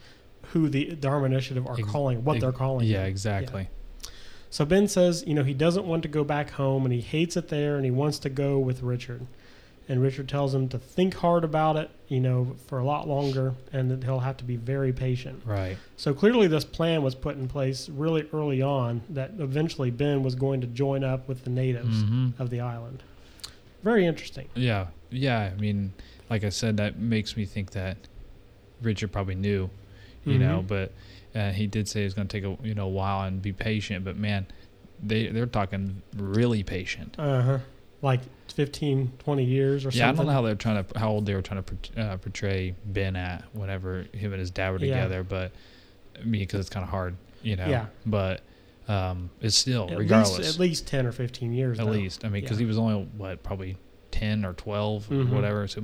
who 0.53 0.69
the 0.69 0.95
Dharma 0.95 1.25
Initiative 1.25 1.65
are 1.67 1.77
Ex- 1.79 1.89
calling, 1.89 2.23
what 2.23 2.35
ex- 2.35 2.41
they're 2.43 2.51
calling. 2.51 2.87
Yeah, 2.87 3.01
him. 3.03 3.07
exactly. 3.09 3.67
So 4.49 4.63
Ben 4.63 4.87
says, 4.87 5.23
you 5.27 5.33
know, 5.33 5.43
he 5.43 5.53
doesn't 5.53 5.85
want 5.85 6.03
to 6.03 6.09
go 6.09 6.23
back 6.23 6.51
home 6.51 6.85
and 6.85 6.93
he 6.93 7.01
hates 7.01 7.35
it 7.35 7.49
there 7.49 7.75
and 7.75 7.83
he 7.83 7.91
wants 7.91 8.19
to 8.19 8.29
go 8.29 8.57
with 8.59 8.81
Richard. 8.83 9.25
And 9.89 10.01
Richard 10.01 10.27
tells 10.29 10.53
him 10.55 10.67
to 10.69 10.79
think 10.79 11.13
hard 11.15 11.43
about 11.43 11.75
it, 11.75 11.91
you 12.07 12.19
know, 12.19 12.55
for 12.67 12.79
a 12.79 12.83
lot 12.85 13.07
longer 13.07 13.53
and 13.73 13.91
that 13.91 14.03
he'll 14.03 14.19
have 14.21 14.37
to 14.37 14.43
be 14.43 14.55
very 14.55 14.91
patient. 14.93 15.43
Right. 15.45 15.77
So 15.97 16.13
clearly, 16.13 16.47
this 16.47 16.65
plan 16.65 17.03
was 17.03 17.13
put 17.15 17.35
in 17.37 17.47
place 17.47 17.87
really 17.89 18.27
early 18.33 18.61
on 18.63 19.01
that 19.09 19.31
eventually 19.37 19.91
Ben 19.91 20.23
was 20.23 20.33
going 20.35 20.61
to 20.61 20.67
join 20.67 21.03
up 21.03 21.27
with 21.27 21.43
the 21.43 21.51
natives 21.51 22.03
Mhm. 22.03 22.39
of 22.39 22.49
the 22.49 22.61
island. 22.61 23.03
Very 23.85 24.05
interesting. 24.05 24.49
Yeah. 24.55 24.87
Yeah. 25.11 25.51
I 25.55 25.61
mean, 25.61 25.93
like 26.29 26.43
I 26.43 26.49
said, 26.49 26.75
that 26.77 26.97
makes 26.99 27.37
me 27.37 27.45
think 27.45 27.71
that 27.71 27.97
Richard 28.81 29.11
probably 29.11 29.35
knew, 29.35 29.69
you 30.25 30.39
know, 30.39 30.63
Mhm. 30.63 30.67
but 30.67 30.91
uh, 31.35 31.51
he 31.51 31.67
did 31.67 31.87
say 31.87 32.03
it's 32.03 32.15
going 32.15 32.27
to 32.27 32.41
take 32.41 32.43
a 32.43 32.57
you 32.67 32.73
know 32.73 32.87
while 32.87 33.25
and 33.27 33.41
be 33.41 33.53
patient. 33.53 34.03
But 34.03 34.17
man, 34.17 34.47
they 35.03 35.27
they're 35.27 35.45
talking 35.45 36.01
really 36.17 36.63
patient. 36.63 37.15
Uh 37.19 37.41
huh. 37.43 37.57
Like 38.01 38.21
15, 38.53 39.11
20 39.19 39.43
years 39.43 39.85
or 39.85 39.91
something. 39.91 39.99
Yeah, 39.99 40.09
I 40.09 40.13
don't 40.13 40.25
know 40.25 40.31
how 40.31 40.41
they're 40.41 40.55
trying 40.55 40.83
to 40.83 40.99
how 40.99 41.09
old 41.11 41.25
they 41.27 41.35
were 41.35 41.41
trying 41.43 41.63
to 41.63 42.01
uh, 42.01 42.17
portray 42.17 42.73
Ben 42.85 43.15
at 43.15 43.43
whenever 43.53 44.05
him 44.13 44.33
and 44.33 44.39
his 44.39 44.49
dad 44.51 44.71
were 44.71 44.79
Yeah. 44.79 44.95
together, 44.95 45.23
but 45.23 45.51
I 46.19 46.23
mean, 46.23 46.41
because 46.41 46.59
it's 46.61 46.69
kind 46.69 46.83
of 46.83 46.89
hard, 46.89 47.15
you 47.43 47.55
know. 47.55 47.67
Yeah. 47.67 47.85
But 48.05 48.41
um, 48.87 49.29
it's 49.41 49.55
still 49.55 49.89
at 49.91 49.97
regardless 49.97 50.37
least, 50.37 50.53
at 50.55 50.59
least 50.59 50.87
10 50.87 51.05
or 51.07 51.11
15 51.11 51.53
years. 51.53 51.79
at 51.79 51.85
though. 51.85 51.91
least. 51.91 52.23
I 52.25 52.29
mean, 52.29 52.41
because 52.43 52.57
Yeah. 52.57 52.63
he 52.63 52.65
was 52.67 52.77
only 52.77 53.05
what 53.17 53.41
probably 53.43 53.77
ten 54.11 54.45
or 54.45 54.53
12 54.53 55.09
Mhm. 55.09 55.31
or 55.31 55.35
whatever. 55.35 55.67
So 55.67 55.81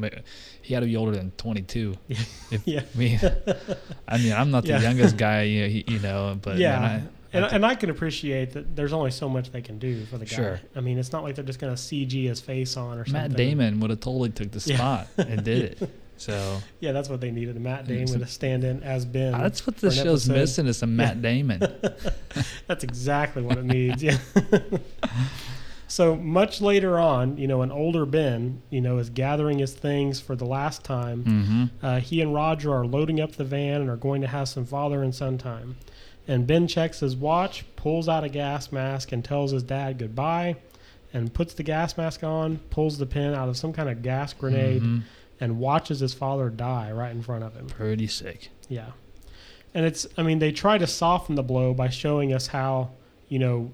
he 0.62 0.74
had 0.74 0.80
to 0.82 0.86
be 0.86 0.96
older 0.96 1.12
than 1.12 1.32
twenty 1.32 1.62
two. 1.64 1.96
If, 2.10 2.62
Yeah. 2.66 2.84
I 2.94 2.98
mean, 2.98 3.20
I 4.08 4.18
mean, 4.20 4.34
I'm 4.34 4.52
not 4.52 4.64
the 4.64 4.70
Yeah. 4.70 4.82
youngest 4.82 5.18
guy, 5.18 5.44
you 5.44 5.62
know, 5.64 5.68
he, 5.68 5.84
you 5.88 6.00
know 6.00 6.38
but 6.42 6.58
Yeah. 6.58 6.80
man, 6.80 7.10
And, 7.34 7.46
I 7.46 7.48
and 7.50 7.66
I 7.66 7.76
can 7.76 7.90
appreciate 7.90 8.52
that 8.54 8.76
there's 8.76 8.94
only 8.94 9.12
so 9.12 9.28
much 9.30 9.52
they 9.52 9.62
can 9.62 9.80
do 9.80 10.06
for 10.06 10.18
the 10.18 10.26
guy. 10.26 10.36
Sure. 10.36 10.60
I 10.76 10.82
mean, 10.82 10.98
it's 10.98 11.12
not 11.12 11.24
like 11.24 11.36
they're 11.36 11.44
just 11.46 11.60
going 11.60 11.74
to 11.76 11.82
CG 11.82 12.28
his 12.28 12.40
face 12.42 12.76
on 12.78 12.98
or 12.98 13.06
something. 13.06 13.22
Matt 13.32 13.38
Damon 13.38 13.80
would 13.82 13.90
have 13.90 14.00
totally 14.02 14.30
took 14.30 14.52
the 14.52 14.62
Yeah. 14.70 14.76
spot 14.78 15.08
and 15.18 15.44
did 15.44 15.80
it. 15.82 15.90
So 16.22 16.62
Yeah, 16.80 16.92
that's 16.92 17.10
what 17.10 17.20
they 17.20 17.32
needed. 17.32 17.60
Matt 17.60 17.88
Damon 17.88 18.20
to 18.20 18.28
stand 18.28 18.64
in 18.64 18.84
as 18.84 19.06
Ben. 19.06 19.32
that's 19.32 19.66
what 19.66 19.78
the 19.78 19.90
show's 19.90 20.30
episode. 20.30 20.34
missing 20.42 20.68
is 20.68 20.78
some 20.78 20.96
Matt 20.96 21.22
Damon. 21.22 21.60
That's 22.68 22.84
exactly 22.84 23.42
what 23.42 23.58
it 23.58 23.66
needs. 23.66 24.02
Yeah. 24.04 24.18
so 25.88 26.16
much 26.16 26.62
later 26.62 26.98
on, 27.00 27.38
you 27.38 27.48
know, 27.48 27.62
an 27.64 27.72
older 27.72 28.06
Ben, 28.06 28.62
you 28.70 28.80
know, 28.82 28.98
is 28.98 29.10
gathering 29.10 29.60
his 29.60 29.74
things 29.74 30.20
for 30.22 30.36
the 30.36 30.46
last 30.46 30.84
time. 30.86 31.24
hmm 31.24 31.86
Uh, 31.86 32.00
he 32.00 32.22
and 32.22 32.34
Roger 32.34 32.74
are 32.74 32.86
loading 32.86 33.20
up 33.20 33.34
the 33.34 33.44
van 33.44 33.82
and 33.82 33.90
are 33.90 33.98
going 33.98 34.22
to 34.22 34.28
have 34.28 34.48
some 34.48 34.66
father 34.66 35.04
and 35.04 35.14
son 35.14 35.38
time. 35.38 35.76
And 36.28 36.46
Ben 36.48 36.68
checks 36.68 37.00
his 37.02 37.16
watch, 37.16 37.66
pulls 37.76 38.08
out 38.08 38.24
a 38.24 38.30
gas 38.30 38.72
mask, 38.72 39.12
and 39.12 39.26
tells 39.26 39.52
his 39.52 39.64
dad 39.64 39.98
goodbye. 39.98 40.56
And 41.14 41.34
puts 41.34 41.54
the 41.56 41.64
gas 41.64 41.98
mask 41.98 42.24
on, 42.24 42.60
pulls 42.70 42.98
the 42.98 43.06
pin 43.06 43.34
out 43.34 43.50
of 43.50 43.58
some 43.58 43.74
kind 43.74 43.90
of 43.90 44.02
gas 44.02 44.32
grenade, 44.32 44.82
Mhm. 44.82 45.02
And 45.41 45.60
watches 45.60 45.99
his 45.99 46.13
father 46.13 46.49
die 46.49 46.89
right 46.91 47.12
in 47.12 47.21
front 47.21 47.43
of 47.43 47.54
him. 47.56 47.67
Pretty 47.67 48.08
sick. 48.08 48.49
Yeah. 48.69 48.91
And 49.73 49.86
it's, 49.86 50.08
I 50.17 50.23
mean, 50.23 50.39
they 50.39 50.51
try 50.54 50.77
to 50.77 50.88
soften 50.88 51.36
the 51.36 51.43
blow 51.43 51.73
by 51.73 51.89
showing 51.89 52.32
us 52.34 52.47
how, 52.47 52.91
you 53.27 53.39
know, 53.39 53.71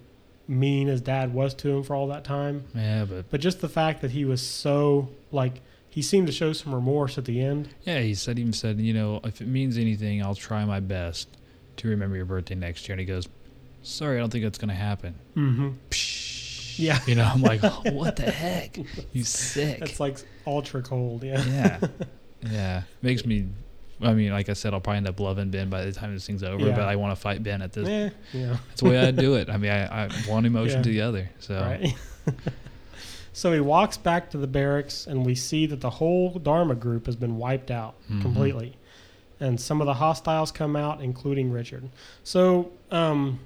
mean 0.47 0.87
his 0.87 1.01
dad 1.01 1.33
was 1.33 1.53
to 1.55 1.69
him 1.69 1.83
for 1.83 1.93
all 1.95 2.07
that 2.07 2.23
time. 2.23 2.63
Yeah, 2.73 3.03
but 3.05 3.29
But 3.29 3.41
just 3.41 3.59
the 3.61 3.67
fact 3.69 4.01
that 4.01 4.11
he 4.11 4.23
was 4.25 4.41
so, 4.41 5.09
like, 5.31 5.61
he 5.89 6.01
seemed 6.01 6.27
to 6.27 6.33
show 6.33 6.53
some 6.53 6.73
remorse 6.73 7.17
at 7.17 7.25
the 7.25 7.41
end. 7.41 7.69
yeah, 7.83 7.99
he 7.99 8.13
said 8.15 8.39
even 8.39 8.53
said, 8.53 8.79
you 8.79 8.93
know, 8.93 9.19
if 9.23 9.41
it 9.41 9.47
means 9.47 9.77
anything, 9.77 10.23
I'll 10.23 10.35
try 10.35 10.63
my 10.65 10.79
best 10.79 11.27
to 11.77 11.87
remember 11.89 12.15
your 12.15 12.25
birthday 12.25 12.55
next 12.55 12.87
year. 12.87 12.93
And 12.93 12.99
he 12.99 13.05
goes, 13.05 13.27
"Sorry, 13.81 14.17
I 14.17 14.19
don't 14.19 14.29
think 14.31 14.43
that's 14.43 14.57
gonna 14.59 14.73
happen." 14.75 15.15
Mm-hmm. 15.35 15.69
Yeah. 16.77 16.99
You 17.07 17.15
know, 17.15 17.23
I'm 17.23 17.41
like, 17.41 17.61
what 17.91 18.15
the 18.15 18.29
heck? 18.31 18.77
You 19.13 19.23
sick. 19.23 19.79
It's 19.81 19.99
like 19.99 20.17
ultra 20.45 20.81
cold. 20.81 21.23
Yeah. 21.23 21.43
yeah, 21.45 21.79
yeah. 22.51 22.83
Makes 23.01 23.25
me. 23.25 23.47
I 23.99 24.13
mean, 24.13 24.31
like 24.31 24.47
I 24.47 24.53
said, 24.53 24.75
I'll 24.75 24.79
probably 24.79 24.97
end 24.97 25.07
up 25.07 25.19
loving 25.19 25.49
Ben 25.49 25.69
by 25.71 25.83
the 25.83 25.91
time 25.91 26.13
this 26.13 26.27
thing's 26.27 26.43
over. 26.43 26.67
Yeah. 26.67 26.75
But 26.75 26.87
I 26.87 26.95
want 26.97 27.15
to 27.15 27.19
fight 27.19 27.41
Ben 27.41 27.63
at 27.63 27.73
this. 27.73 27.87
Eh, 27.87 28.09
yeah. 28.31 28.57
That's 28.67 28.81
the 28.81 28.89
way 28.89 28.99
I 28.99 29.09
do 29.09 29.33
it. 29.35 29.49
I 29.49 29.57
mean, 29.57 29.71
I, 29.71 30.05
I 30.05 30.09
one 30.27 30.45
emotion 30.51 30.77
Yeah. 30.77 30.83
to 30.83 30.89
the 30.89 31.01
other. 31.01 31.29
So 31.39 31.59
Right. 31.59 31.95
so 33.33 33.51
he 33.53 33.59
walks 33.59 33.97
back 33.97 34.29
to 34.31 34.37
the 34.37 34.47
barracks, 34.47 35.07
and 35.07 35.25
we 35.25 35.35
see 35.35 35.65
that 35.67 35.81
the 35.81 35.89
whole 35.89 36.37
Dharma 36.37 36.75
group 36.75 37.05
has 37.07 37.15
been 37.15 37.37
wiped 37.37 37.71
out 37.71 37.95
Mhm. 38.11 38.21
completely. 38.21 38.77
And 39.39 39.59
some 39.61 39.81
of 39.81 39.87
the 39.87 39.93
hostiles 39.95 40.51
come 40.51 40.75
out, 40.75 41.01
including 41.01 41.51
Richard. 41.51 41.89
So, 42.23 42.71
um, 42.91 43.39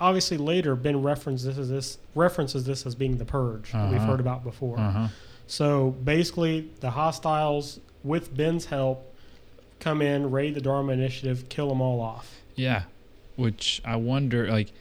obviously, 0.00 0.36
later 0.36 0.74
Ben 0.76 1.02
references 1.02 1.44
this 1.46 1.58
as 1.58 1.68
this 1.70 1.98
references 2.14 2.64
this 2.64 2.86
as 2.86 2.94
being 2.94 3.16
the 3.18 3.24
purge 3.24 3.72
that 3.72 3.90
we've 3.90 3.98
Uh-huh. 4.00 4.06
heard 4.12 4.20
about 4.20 4.44
before. 4.44 4.78
Uh-huh. 4.78 5.08
So 5.46 5.90
basically, 6.04 6.68
the 6.80 6.90
hostiles, 6.90 7.80
with 8.02 8.36
Ben's 8.36 8.66
help, 8.66 9.14
come 9.80 10.00
in, 10.02 10.30
raid 10.30 10.54
the 10.54 10.60
Dharma 10.60 10.92
Initiative, 10.92 11.48
kill 11.48 11.68
them 11.68 11.80
all 11.80 12.00
off. 12.00 12.40
Yeah, 12.54 12.82
which 13.36 13.80
I 13.84 13.96
wonder. 13.96 14.48
Like, 14.50 14.72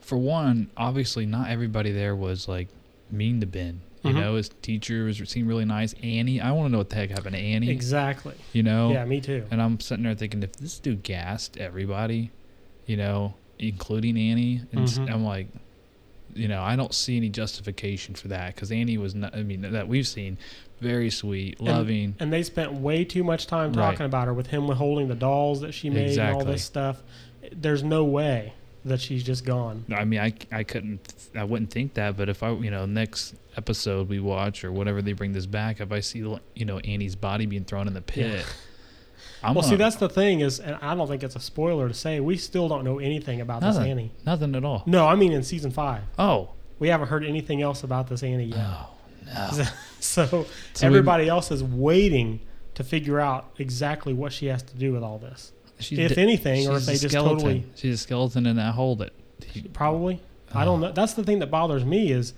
for 0.00 0.18
one, 0.18 0.68
obviously, 0.76 1.24
not 1.26 1.48
everybody 1.50 1.92
there 1.92 2.14
was 2.14 2.48
like 2.48 2.68
mean 3.10 3.40
to 3.40 3.46
Ben. 3.46 3.80
You 4.02 4.10
Mhm. 4.10 4.20
know, 4.20 4.34
his 4.34 4.50
teacher 4.60 5.04
was 5.04 5.16
seemed 5.24 5.48
really 5.48 5.64
nice. 5.64 5.94
Annie, 6.02 6.38
I 6.38 6.50
want 6.52 6.66
to 6.68 6.72
know 6.72 6.78
what 6.78 6.90
the 6.90 6.96
heck 6.96 7.08
happened 7.10 7.34
to 7.36 7.40
Annie. 7.40 7.70
Exactly. 7.70 8.34
You 8.52 8.62
know, 8.62 8.92
Yeah, 8.92 9.04
me 9.06 9.20
too. 9.22 9.44
And 9.50 9.62
I'm 9.62 9.80
sitting 9.80 10.04
there 10.04 10.14
thinking, 10.14 10.42
if 10.42 10.52
this 10.56 10.78
dude 10.78 11.02
gassed 11.02 11.56
everybody, 11.56 12.30
you 12.86 12.98
know, 12.98 13.32
including 13.58 14.16
Annie, 14.18 14.62
and 14.72 14.86
Mhm. 14.88 15.10
I'm 15.12 15.24
like, 15.24 15.48
you 16.34 16.48
know, 16.48 16.60
I 16.62 16.74
don't 16.76 16.92
see 16.92 17.16
any 17.16 17.28
justification 17.28 18.14
for 18.14 18.28
that 18.28 18.54
because 18.54 18.72
Annie 18.72 18.98
was 18.98 19.14
not. 19.14 19.34
I 19.36 19.42
mean, 19.44 19.60
that 19.62 19.86
we've 19.86 20.06
seen, 20.06 20.36
very 20.80 21.08
sweet, 21.10 21.58
And- 21.60 21.68
loving. 21.68 22.14
And 22.18 22.32
they 22.32 22.42
spent 22.42 22.72
way 22.72 23.04
too 23.04 23.22
much 23.22 23.46
time 23.46 23.72
Right. 23.72 23.90
talking 23.90 24.06
about 24.06 24.26
her 24.26 24.34
with 24.34 24.48
him 24.48 24.64
holding 24.68 25.08
the 25.08 25.14
dolls 25.14 25.60
that 25.60 25.72
she 25.72 25.90
made 25.90 26.18
and 26.18 26.34
all 26.36 26.44
this 26.44 26.64
stuff. 26.64 27.02
There's 27.52 27.82
no 27.84 28.04
way 28.04 28.52
that 28.84 29.00
she's 29.00 29.22
just 29.22 29.44
gone. 29.46 29.84
I 29.94 30.04
mean, 30.04 30.20
I, 30.20 30.32
I 30.52 30.62
couldn't, 30.64 31.00
I 31.34 31.44
wouldn't 31.44 31.70
think 31.70 31.94
that, 31.94 32.16
but 32.18 32.28
if 32.28 32.42
I, 32.42 32.52
you 32.52 32.70
know, 32.70 32.84
next 32.84 33.34
episode 33.56 34.08
we 34.10 34.18
watch 34.20 34.62
or 34.64 34.72
whatever 34.72 35.00
they 35.00 35.12
bring 35.12 35.32
this 35.32 35.46
back, 35.46 35.80
if 35.80 35.90
I 35.92 36.00
see, 36.00 36.18
you 36.18 36.64
know, 36.66 36.80
Annie's 36.80 37.14
body 37.16 37.46
being 37.46 37.64
thrown 37.64 37.86
in 37.86 37.94
the 37.94 38.02
pit, 38.02 38.44
I'm 39.44 39.54
well, 39.54 39.62
see, 39.62 39.70
gonna- 39.70 39.78
that's 39.84 39.96
the 39.96 40.08
thing 40.08 40.40
is, 40.40 40.60
and 40.60 40.76
I 40.80 40.94
don't 40.94 41.06
think 41.08 41.22
it's 41.22 41.36
a 41.36 41.40
spoiler 41.40 41.88
to 41.88 41.94
say 41.94 42.20
we 42.20 42.36
still 42.36 42.68
don't 42.68 42.84
know 42.84 42.98
anything 42.98 43.40
about 43.40 43.60
this 43.60 43.76
Annie. 43.76 44.12
nothing 44.24 44.54
at 44.54 44.64
all. 44.64 44.82
No, 44.86 45.06
I 45.06 45.14
mean 45.14 45.32
in 45.32 45.42
season 45.42 45.70
five. 45.70 46.02
Oh, 46.18 46.50
we 46.78 46.88
haven't 46.88 47.08
heard 47.08 47.24
anything 47.24 47.62
else 47.62 47.82
about 47.84 48.08
this 48.08 48.22
Annie 48.22 48.46
yet. 48.46 48.58
oh 48.58 48.90
no. 49.26 49.64
so 50.00 50.26
So 50.26 50.46
we- 50.82 50.86
everybody 50.86 51.28
else 51.28 51.50
is 51.50 51.62
waiting 51.62 52.40
to 52.74 52.84
figure 52.84 53.20
out 53.20 53.50
exactly 53.58 54.12
what 54.12 54.32
she 54.32 54.46
has 54.46 54.62
to 54.64 54.76
do 54.76 54.92
with 54.92 55.02
all 55.02 55.18
this. 55.18 55.52
If 55.78 56.18
anything, 56.18 56.68
or 56.68 56.76
if 56.76 56.86
they 56.86 56.92
just 56.96 57.10
skeleton. 57.10 57.38
totally 57.38 57.64
she's 57.74 57.94
a 57.94 57.98
skeleton 57.98 58.46
in 58.46 58.56
that 58.56 58.74
hole 58.74 58.96
that. 58.96 59.12
probably. 59.72 60.20
I 60.54 60.64
don't 60.64 60.80
know. 60.80 60.88
Oh. 60.88 60.92
That's 60.92 61.14
the 61.14 61.24
thing 61.24 61.40
that 61.40 61.50
bothers 61.50 61.84
me 61.84 62.12
is 62.12 62.32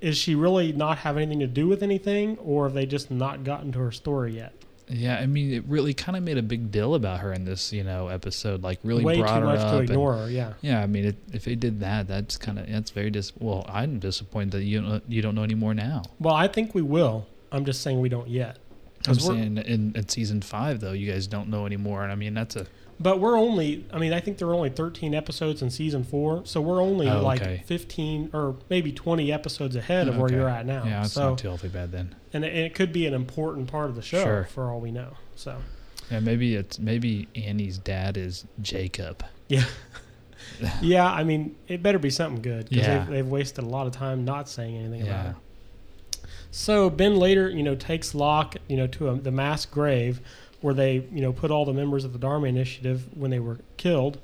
is 0.00 0.16
she 0.16 0.34
really 0.34 0.72
not 0.72 0.98
have 0.98 1.16
anything 1.16 1.40
to 1.40 1.46
do 1.46 1.66
with 1.66 1.82
anything, 1.82 2.38
or 2.38 2.64
have 2.64 2.74
they 2.74 2.86
just 2.86 3.10
not 3.10 3.44
gotten 3.44 3.72
to 3.72 3.78
her 3.80 3.90
story 3.92 4.36
yet? 4.36 4.52
Yeah, 4.88 5.18
I 5.18 5.26
mean, 5.26 5.52
it 5.52 5.64
really 5.66 5.94
kind 5.94 6.16
of 6.16 6.22
made 6.22 6.36
a 6.36 6.42
big 6.42 6.70
deal 6.70 6.94
about 6.94 7.20
her 7.20 7.32
in 7.32 7.44
this, 7.44 7.72
you 7.72 7.82
know, 7.84 8.08
episode. 8.08 8.62
Like, 8.62 8.80
really 8.84 9.02
Way 9.04 9.18
brought 9.18 9.34
too 9.36 9.40
her 9.40 9.46
much 9.46 9.60
up. 9.60 9.70
to 9.70 9.78
and- 9.78 9.90
ignore 9.90 10.14
her. 10.16 10.30
Yeah. 10.30 10.52
yeah, 10.60 10.82
I 10.82 10.86
mean, 10.86 11.06
it, 11.06 11.16
if 11.32 11.44
they 11.44 11.54
did 11.54 11.80
that, 11.80 12.06
that's 12.06 12.36
kind 12.36 12.58
of 12.58 12.66
that's 12.66 12.90
very 12.90 13.10
dis. 13.10 13.32
Well, 13.38 13.64
I'm 13.68 13.98
disappointed 13.98 14.52
that 14.52 14.64
you 14.64 14.82
don't, 14.82 15.02
you 15.08 15.22
don't 15.22 15.34
know 15.34 15.42
any 15.42 15.54
more 15.54 15.72
now. 15.74 16.02
Well, 16.18 16.34
I 16.34 16.48
think 16.48 16.74
we 16.74 16.82
will. 16.82 17.26
I'm 17.50 17.64
just 17.64 17.80
saying 17.82 18.00
we 18.00 18.08
don't 18.08 18.28
yet. 18.28 18.58
I'm 19.06 19.14
saying 19.14 19.58
in, 19.58 19.92
in 19.94 20.08
season 20.08 20.40
five 20.40 20.80
though, 20.80 20.92
you 20.92 21.10
guys 21.12 21.26
don't 21.26 21.48
know 21.50 21.66
anymore, 21.66 22.02
and 22.02 22.10
I 22.10 22.14
mean 22.14 22.32
that's 22.34 22.56
a 22.56 22.66
But 23.00 23.18
we're 23.18 23.36
only, 23.36 23.84
I 23.92 23.98
mean, 23.98 24.12
I 24.12 24.20
think 24.20 24.38
there 24.38 24.46
were 24.46 24.54
only 24.54 24.70
13 24.70 25.14
episodes 25.14 25.62
in 25.62 25.70
season 25.70 26.04
four. 26.04 26.42
So 26.44 26.60
we're 26.60 26.80
only 26.80 27.08
Oh, 27.08 27.22
like 27.22 27.42
okay. 27.42 27.62
15 27.66 28.30
or 28.32 28.56
maybe 28.70 28.92
20 28.92 29.32
episodes 29.32 29.74
ahead 29.74 30.06
of 30.08 30.16
where 30.16 30.30
you're 30.30 30.48
at 30.48 30.64
now. 30.64 30.84
Yeah, 30.84 31.02
it's 31.04 31.12
so, 31.12 31.30
not 31.30 31.38
too 31.38 31.68
bad 31.70 31.90
then. 31.90 32.14
and, 32.32 32.44
it, 32.44 32.48
and 32.54 32.58
it 32.64 32.74
could 32.74 32.92
be 32.92 33.06
an 33.06 33.12
important 33.14 33.66
part 33.68 33.90
of 33.90 33.96
the 33.96 34.02
show 34.02 34.22
Sure. 34.22 34.44
for 34.44 34.70
all 34.70 34.80
we 34.80 34.92
know. 34.92 35.14
So, 35.34 35.56
Yeah, 36.10 36.20
maybe 36.20 36.54
it's 36.54 36.78
maybe 36.78 37.26
Annie's 37.34 37.78
dad 37.78 38.16
is 38.16 38.44
Jacob. 38.62 39.24
yeah. 39.48 39.64
yeah, 40.80 41.10
I 41.10 41.24
mean, 41.24 41.56
it 41.66 41.82
better 41.82 41.98
be 41.98 42.10
something 42.10 42.42
good 42.42 42.68
because 42.68 42.86
Yeah. 42.86 42.98
they've, 43.00 43.08
they've 43.08 43.26
wasted 43.28 43.64
a 43.64 43.68
lot 43.68 43.86
of 43.88 43.92
time 43.92 44.24
not 44.24 44.48
saying 44.48 44.76
anything 44.76 45.02
about 45.02 45.24
Yeah. 45.24 45.30
it. 45.30 45.36
So 46.50 46.88
Ben 46.90 47.16
later, 47.16 47.48
you 47.50 47.62
know, 47.64 47.74
takes 47.74 48.14
Locke, 48.14 48.56
you 48.68 48.76
know, 48.76 48.86
to 48.86 49.08
a, 49.08 49.16
the 49.16 49.32
mass 49.32 49.66
grave 49.66 50.20
where 50.64 50.72
they, 50.72 50.94
you 51.12 51.20
know, 51.20 51.30
put 51.30 51.50
all 51.50 51.66
the 51.66 51.74
members 51.74 52.06
of 52.06 52.14
the 52.14 52.18
Dharma 52.18 52.46
Initiative 52.46 53.04
when 53.14 53.30
they 53.30 53.38
were 53.38 53.58
killed, 53.76 54.18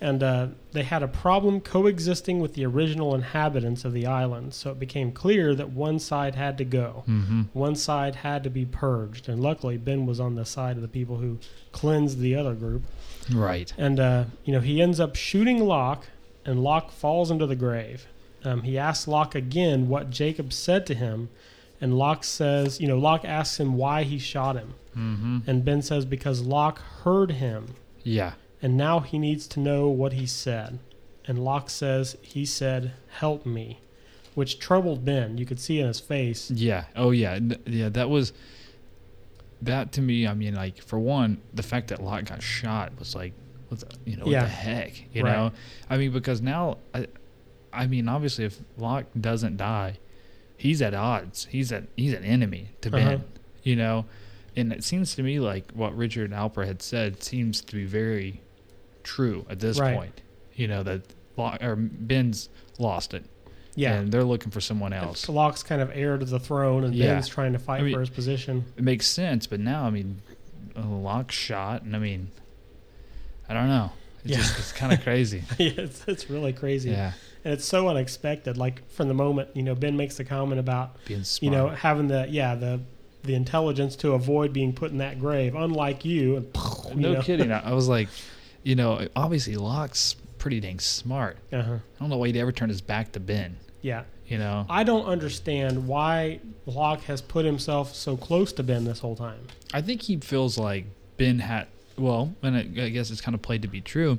and 0.00 0.24
uh, 0.24 0.48
they 0.72 0.82
had 0.82 1.04
a 1.04 1.06
problem 1.06 1.60
coexisting 1.60 2.40
with 2.40 2.54
the 2.54 2.66
original 2.66 3.14
inhabitants 3.14 3.84
of 3.84 3.92
the 3.92 4.04
island. 4.04 4.54
So 4.54 4.72
it 4.72 4.80
became 4.80 5.12
clear 5.12 5.54
that 5.54 5.70
one 5.70 6.00
side 6.00 6.34
had 6.34 6.58
to 6.58 6.64
go. 6.64 7.04
Mm-hmm. 7.06 7.42
One 7.52 7.76
side 7.76 8.16
had 8.16 8.42
to 8.42 8.50
be 8.50 8.64
purged, 8.64 9.28
and 9.28 9.40
luckily 9.40 9.76
Ben 9.76 10.04
was 10.04 10.18
on 10.18 10.34
the 10.34 10.44
side 10.44 10.74
of 10.74 10.82
the 10.82 10.88
people 10.88 11.18
who 11.18 11.38
cleansed 11.70 12.18
the 12.18 12.34
other 12.34 12.54
group. 12.54 12.82
Right. 13.32 13.72
And 13.78 14.00
uh, 14.00 14.24
you 14.44 14.52
know, 14.52 14.60
he 14.60 14.82
ends 14.82 14.98
up 14.98 15.14
shooting 15.14 15.60
Locke, 15.60 16.08
and 16.44 16.64
Locke 16.64 16.90
falls 16.90 17.30
into 17.30 17.46
the 17.46 17.54
grave. 17.54 18.08
Um, 18.42 18.62
he 18.62 18.76
asks 18.76 19.06
Locke 19.06 19.36
again 19.36 19.88
what 19.88 20.10
Jacob 20.10 20.52
said 20.52 20.86
to 20.86 20.94
him, 20.94 21.28
and 21.80 21.98
Locke 21.98 22.24
says, 22.24 22.80
you 22.80 22.86
know, 22.88 22.98
Locke 22.98 23.24
asks 23.24 23.58
him 23.60 23.74
why 23.76 24.02
he 24.04 24.18
shot 24.18 24.56
him, 24.56 24.74
Mm-hmm. 24.96 25.38
and 25.46 25.64
Ben 25.64 25.82
says 25.82 26.04
because 26.04 26.40
Locke 26.42 26.78
heard 26.78 27.32
him, 27.32 27.74
Yeah. 28.04 28.34
and 28.62 28.76
now 28.76 29.00
he 29.00 29.18
needs 29.18 29.46
to 29.48 29.60
know 29.60 29.88
what 29.88 30.12
he 30.12 30.26
said. 30.26 30.78
And 31.26 31.42
Locke 31.44 31.70
says 31.70 32.16
he 32.22 32.44
said, 32.44 32.92
"Help 33.18 33.44
me," 33.46 33.80
which 34.34 34.58
troubled 34.58 35.04
Ben. 35.04 35.38
You 35.38 35.46
could 35.46 35.58
see 35.58 35.80
in 35.80 35.86
his 35.86 35.98
face. 36.00 36.50
Yeah. 36.50 36.84
Oh 36.94 37.10
yeah. 37.10 37.38
Yeah. 37.66 37.88
That 37.88 38.10
was. 38.10 38.32
That 39.62 39.92
to 39.92 40.02
me, 40.02 40.26
I 40.26 40.34
mean, 40.34 40.54
like 40.54 40.82
for 40.82 40.98
one, 40.98 41.38
the 41.54 41.62
fact 41.62 41.88
that 41.88 42.02
Locke 42.02 42.26
got 42.26 42.42
shot 42.42 42.92
was 42.98 43.14
like, 43.14 43.32
what 43.68 43.80
the, 43.80 43.86
you 44.04 44.16
know, 44.18 44.26
Yeah. 44.26 44.42
what 44.42 44.48
the 44.48 44.54
heck, 44.54 45.04
you 45.14 45.22
Right. 45.24 45.32
know? 45.32 45.52
I 45.88 45.96
mean, 45.96 46.12
because 46.12 46.42
now, 46.42 46.76
I, 46.92 47.06
I 47.72 47.86
mean, 47.86 48.06
obviously, 48.08 48.44
if 48.44 48.60
Locke 48.76 49.06
doesn't 49.18 49.56
die, 49.56 49.98
he's 50.56 50.80
at 50.82 50.94
odds. 50.94 51.46
He's 51.50 51.72
at 51.72 51.84
he's 51.96 52.12
an 52.14 52.24
enemy 52.24 52.70
to 52.82 52.90
Ben, 52.90 53.06
Uh-huh. 53.08 53.18
you 53.62 53.76
know. 53.76 54.06
And 54.56 54.72
it 54.72 54.84
seems 54.84 55.14
to 55.16 55.22
me 55.22 55.40
like 55.40 55.72
what 55.72 55.96
Richard 55.96 56.30
Alpert 56.30 56.66
had 56.66 56.80
said 56.82 57.22
seems 57.22 57.60
to 57.62 57.74
be 57.74 57.84
very 57.84 58.40
true 59.02 59.44
at 59.50 59.58
this 59.60 59.78
Right. 59.80 59.96
point. 59.96 60.20
You 60.54 60.68
know 60.68 60.82
that 60.84 61.02
Locke, 61.36 61.62
or 61.62 61.74
Ben's 61.76 62.48
lost 62.78 63.12
it, 63.14 63.24
Yeah. 63.74 63.94
and 63.94 64.12
they're 64.12 64.22
looking 64.22 64.52
for 64.52 64.60
someone 64.60 64.92
else. 64.92 65.28
Locke's 65.28 65.64
kind 65.64 65.82
of 65.82 65.90
heir 65.92 66.16
to 66.16 66.24
the 66.24 66.38
throne, 66.38 66.84
and 66.84 66.94
Yeah. 66.94 67.14
Ben's 67.14 67.26
trying 67.28 67.52
to 67.54 67.58
fight 67.58 67.80
I 67.80 67.84
mean- 67.84 67.94
for 67.94 68.00
his 68.00 68.10
position. 68.10 68.64
it 68.76 68.84
makes 68.84 69.06
sense, 69.08 69.48
but 69.48 69.58
now 69.58 69.84
I 69.84 69.90
mean, 69.90 70.22
a 70.76 70.82
Locke 70.86 71.32
shot, 71.32 71.82
and 71.82 71.96
I 71.96 71.98
mean, 71.98 72.28
I 73.48 73.54
don't 73.54 73.68
know. 73.68 73.90
It's 74.24 74.30
Yeah. 74.32 74.36
just 74.38 74.58
it's 74.60 74.72
kind 74.72 74.92
of 74.92 75.02
crazy. 75.02 75.42
yeah, 75.58 75.72
it's, 75.76 76.04
it's 76.06 76.30
really 76.30 76.52
crazy. 76.52 76.90
yeah, 76.90 77.12
And 77.44 77.52
it's 77.52 77.64
so 77.64 77.88
unexpected. 77.88 78.56
Like 78.56 78.88
from 78.90 79.08
the 79.08 79.14
moment, 79.14 79.50
you 79.54 79.62
know, 79.62 79.74
Ben 79.74 79.96
makes 79.96 80.16
the 80.16 80.24
comment 80.24 80.58
about, 80.58 80.96
being 81.04 81.24
smart. 81.24 81.42
you 81.42 81.50
know, 81.50 81.68
having 81.68 82.08
the, 82.08 82.26
yeah, 82.28 82.54
the, 82.54 82.80
the 83.22 83.34
intelligence 83.34 83.96
to 83.96 84.12
avoid 84.12 84.52
being 84.52 84.72
put 84.72 84.90
in 84.90 84.98
that 84.98 85.18
grave, 85.18 85.54
unlike 85.54 86.04
you. 86.04 86.36
And, 86.36 86.46
you 86.90 87.00
no 87.00 87.12
know. 87.14 87.22
kidding. 87.22 87.52
I, 87.52 87.72
was 87.72 87.88
like, 87.88 88.08
you 88.62 88.74
know, 88.74 89.06
obviously 89.14 89.56
Locke's 89.56 90.16
pretty 90.38 90.60
dang 90.60 90.78
smart. 90.78 91.36
Uh-huh. 91.52 91.74
I 91.74 92.00
don't 92.00 92.08
know 92.08 92.16
why 92.16 92.28
he'd 92.28 92.36
ever 92.36 92.52
turn 92.52 92.68
his 92.68 92.80
back 92.80 93.12
to 93.12 93.20
Ben. 93.20 93.56
Yeah. 93.82 94.04
You 94.26 94.38
know, 94.38 94.64
I 94.70 94.84
don't 94.84 95.04
understand 95.04 95.86
why 95.86 96.40
Locke 96.64 97.02
has 97.02 97.20
put 97.20 97.44
himself 97.44 97.94
so 97.94 98.16
close 98.16 98.54
to 98.54 98.62
Ben 98.62 98.84
this 98.84 99.00
whole 99.00 99.14
time. 99.14 99.40
I 99.74 99.82
think 99.82 100.00
he 100.00 100.16
feels 100.16 100.56
like 100.56 100.86
Ben 101.18 101.40
had. 101.40 101.66
Well, 101.98 102.34
and 102.42 102.56
I 102.56 102.88
guess 102.88 103.10
it's 103.10 103.20
kind 103.20 103.34
of 103.34 103.42
played 103.42 103.60
to 103.62 103.68
be 103.68 103.82
true 103.82 104.18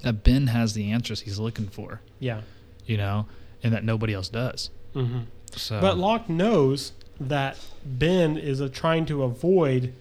that 0.00 0.22
Ben 0.24 0.48
has 0.48 0.74
the 0.74 0.90
answers 0.90 1.20
he's 1.22 1.38
looking 1.38 1.68
for. 1.68 2.00
Yeah. 2.18 2.42
You 2.86 2.96
know, 2.96 3.26
and 3.62 3.72
that 3.72 3.84
nobody 3.84 4.14
else 4.14 4.28
does. 4.28 4.70
hmm 4.94 5.20
So, 5.54 5.80
But 5.80 5.98
Locke 5.98 6.28
knows 6.28 6.92
that 7.20 7.58
Ben 7.84 8.36
is 8.36 8.62
trying 8.72 9.06
to 9.06 9.22
avoid 9.22 9.92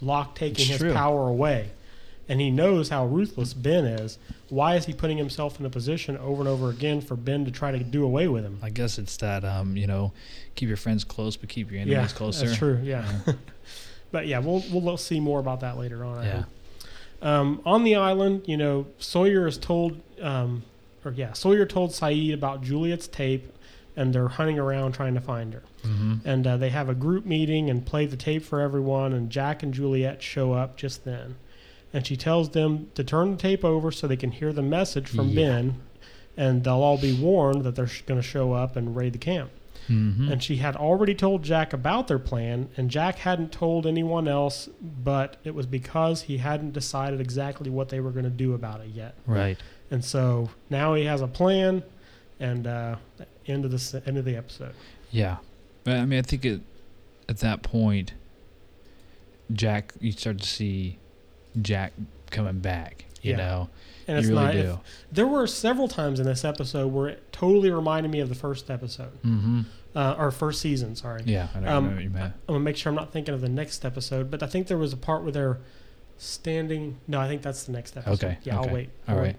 Locke 0.00 0.34
taking 0.34 0.62
It's 0.62 0.68
his 0.70 0.78
true. 0.78 0.92
power 0.92 1.28
away. 1.28 1.70
And 2.28 2.40
he 2.40 2.50
knows 2.50 2.88
how 2.88 3.04
ruthless 3.06 3.52
Ben 3.52 3.84
is. 3.84 4.16
Why 4.48 4.76
is 4.76 4.86
he 4.86 4.92
putting 4.94 5.18
himself 5.18 5.58
in 5.60 5.66
a 5.66 5.70
position 5.70 6.16
over 6.16 6.40
and 6.40 6.48
over 6.48 6.70
again 6.70 7.00
for 7.00 7.14
Ben 7.16 7.44
to 7.44 7.50
try 7.50 7.72
to 7.72 7.78
do 7.80 8.04
away 8.04 8.26
with 8.28 8.44
him? 8.44 8.58
I 8.62 8.70
guess 8.70 8.96
it's 8.98 9.16
that 9.18 9.44
um, 9.44 9.76
you 9.76 9.86
know, 9.86 10.12
keep 10.54 10.68
your 10.68 10.76
friends 10.78 11.04
close, 11.04 11.36
but 11.36 11.48
keep 11.48 11.70
your 11.70 11.80
enemies 11.80 12.10
yeah, 12.12 12.16
closer. 12.16 12.46
that's 12.46 12.58
true. 12.58 12.80
Yeah. 12.82 13.06
but 14.12 14.26
yeah, 14.26 14.38
we'll 14.38 14.62
we'll 14.70 14.96
see 14.96 15.20
more 15.20 15.40
about 15.40 15.60
that 15.60 15.76
later 15.76 16.04
on. 16.04 16.18
I 16.18 16.24
Yeah. 16.26 16.36
hope. 16.36 16.44
Um, 17.22 17.62
on 17.64 17.84
the 17.84 17.94
island, 17.94 18.42
you 18.46 18.56
know, 18.56 18.86
Sawyer 18.98 19.46
is 19.46 19.56
told, 19.56 20.00
um, 20.20 20.64
or 21.04 21.12
yeah, 21.12 21.32
Sawyer 21.32 21.64
told 21.64 21.90
Sayid 21.90 22.34
about 22.34 22.62
Juliet's 22.62 23.06
tape, 23.06 23.52
and 23.96 24.12
they're 24.12 24.28
hunting 24.28 24.58
around 24.58 24.92
trying 24.92 25.14
to 25.14 25.20
find 25.20 25.54
her. 25.54 25.62
Mm-hmm. 25.84 26.14
And 26.24 26.46
uh, 26.46 26.56
they 26.56 26.70
have 26.70 26.88
a 26.88 26.94
group 26.94 27.24
meeting 27.24 27.70
and 27.70 27.86
play 27.86 28.06
the 28.06 28.16
tape 28.16 28.42
for 28.42 28.60
everyone. 28.60 29.12
And 29.12 29.30
Jack 29.30 29.62
and 29.62 29.72
Juliet 29.72 30.22
show 30.22 30.52
up 30.52 30.76
just 30.76 31.04
then, 31.04 31.36
and 31.92 32.06
she 32.06 32.16
tells 32.16 32.50
them 32.50 32.90
to 32.94 33.04
turn 33.04 33.32
the 33.32 33.36
tape 33.36 33.64
over 33.64 33.92
so 33.92 34.06
they 34.06 34.16
can 34.16 34.32
hear 34.32 34.52
the 34.52 34.62
message 34.62 35.08
from 35.08 35.28
Yeah. 35.28 35.34
Ben, 35.46 35.80
and 36.36 36.64
they'll 36.64 36.74
all 36.82 36.98
be 36.98 37.14
warned 37.14 37.62
that 37.64 37.76
they're 37.76 37.90
going 38.06 38.20
to 38.20 38.26
show 38.26 38.52
up 38.52 38.74
and 38.74 38.96
raid 38.96 39.12
the 39.12 39.18
camp. 39.18 39.50
Mm-hmm. 39.88 40.30
And 40.30 40.42
she 40.42 40.56
had 40.56 40.76
already 40.76 41.14
told 41.14 41.42
Jack 41.42 41.72
about 41.72 42.08
their 42.08 42.18
plan, 42.18 42.68
and 42.76 42.90
Jack 42.90 43.16
hadn't 43.16 43.52
told 43.52 43.86
anyone 43.86 44.28
else, 44.28 44.68
but 44.80 45.36
it 45.44 45.54
was 45.54 45.66
because 45.66 46.22
he 46.22 46.38
hadn't 46.38 46.72
decided 46.72 47.20
exactly 47.20 47.70
what 47.70 47.88
they 47.88 48.00
were 48.00 48.10
going 48.10 48.24
to 48.24 48.30
do 48.30 48.54
about 48.54 48.80
it 48.80 48.88
yet. 48.88 49.14
right. 49.26 49.58
And 49.90 50.02
so 50.02 50.48
now 50.70 50.94
he 50.94 51.04
has 51.04 51.20
a 51.20 51.26
plan, 51.26 51.82
and 52.40 52.66
uh, 52.66 52.96
end 53.46 53.64
of 53.64 53.70
the 53.70 54.02
end 54.06 54.16
of 54.16 54.24
the 54.24 54.36
episode. 54.36 54.74
Yeah, 55.10 55.36
but 55.84 55.96
I 55.96 56.06
mean, 56.06 56.18
I 56.18 56.22
think 56.22 56.44
it, 56.46 56.62
at 57.28 57.38
that 57.38 57.62
point, 57.62 58.14
Jack, 59.52 59.92
you 60.00 60.12
start 60.12 60.38
to 60.38 60.46
see 60.46 60.98
Jack 61.60 61.92
coming 62.30 62.60
back. 62.60 63.04
You 63.22 63.30
Yeah. 63.32 63.36
know, 63.36 63.70
And 64.08 64.18
it's 64.18 64.26
really 64.28 64.44
not. 64.44 64.54
if- 64.56 64.78
there 65.12 65.26
were 65.26 65.46
several 65.46 65.88
times 65.88 66.18
in 66.20 66.26
this 66.26 66.44
episode 66.44 66.88
where 66.92 67.08
it 67.08 67.32
totally 67.32 67.70
reminded 67.70 68.10
me 68.10 68.20
of 68.20 68.28
the 68.28 68.34
first 68.34 68.68
episode, 68.70 69.12
mm-hmm. 69.22 69.60
uh, 69.94 70.14
or 70.18 70.30
first 70.32 70.60
season. 70.60 70.96
Sorry. 70.96 71.22
Yeah, 71.24 71.48
I 71.54 71.60
don't 71.60 71.68
Um, 71.68 71.86
know 71.88 71.94
what 71.94 72.02
you 72.02 72.10
meant. 72.10 72.34
I'm 72.48 72.54
gonna 72.54 72.60
make 72.64 72.76
sure 72.76 72.90
I'm 72.90 72.96
not 72.96 73.12
thinking 73.12 73.32
of 73.32 73.40
the 73.40 73.48
next 73.48 73.84
episode, 73.84 74.30
but 74.30 74.42
I 74.42 74.46
think 74.46 74.66
there 74.66 74.76
was 74.78 74.92
a 74.92 74.96
part 74.96 75.22
where 75.22 75.32
they're 75.32 75.58
standing. 76.18 76.98
No, 77.08 77.20
I 77.20 77.28
think 77.28 77.42
that's 77.42 77.64
the 77.64 77.72
next 77.72 77.96
episode. 77.96 78.24
Okay, 78.26 78.38
Yeah, 78.42 78.58
okay. 78.60 78.68
I'll 78.68 78.74
wait. 78.74 78.90
All 79.08 79.16
I'll 79.16 79.20
right. 79.22 79.36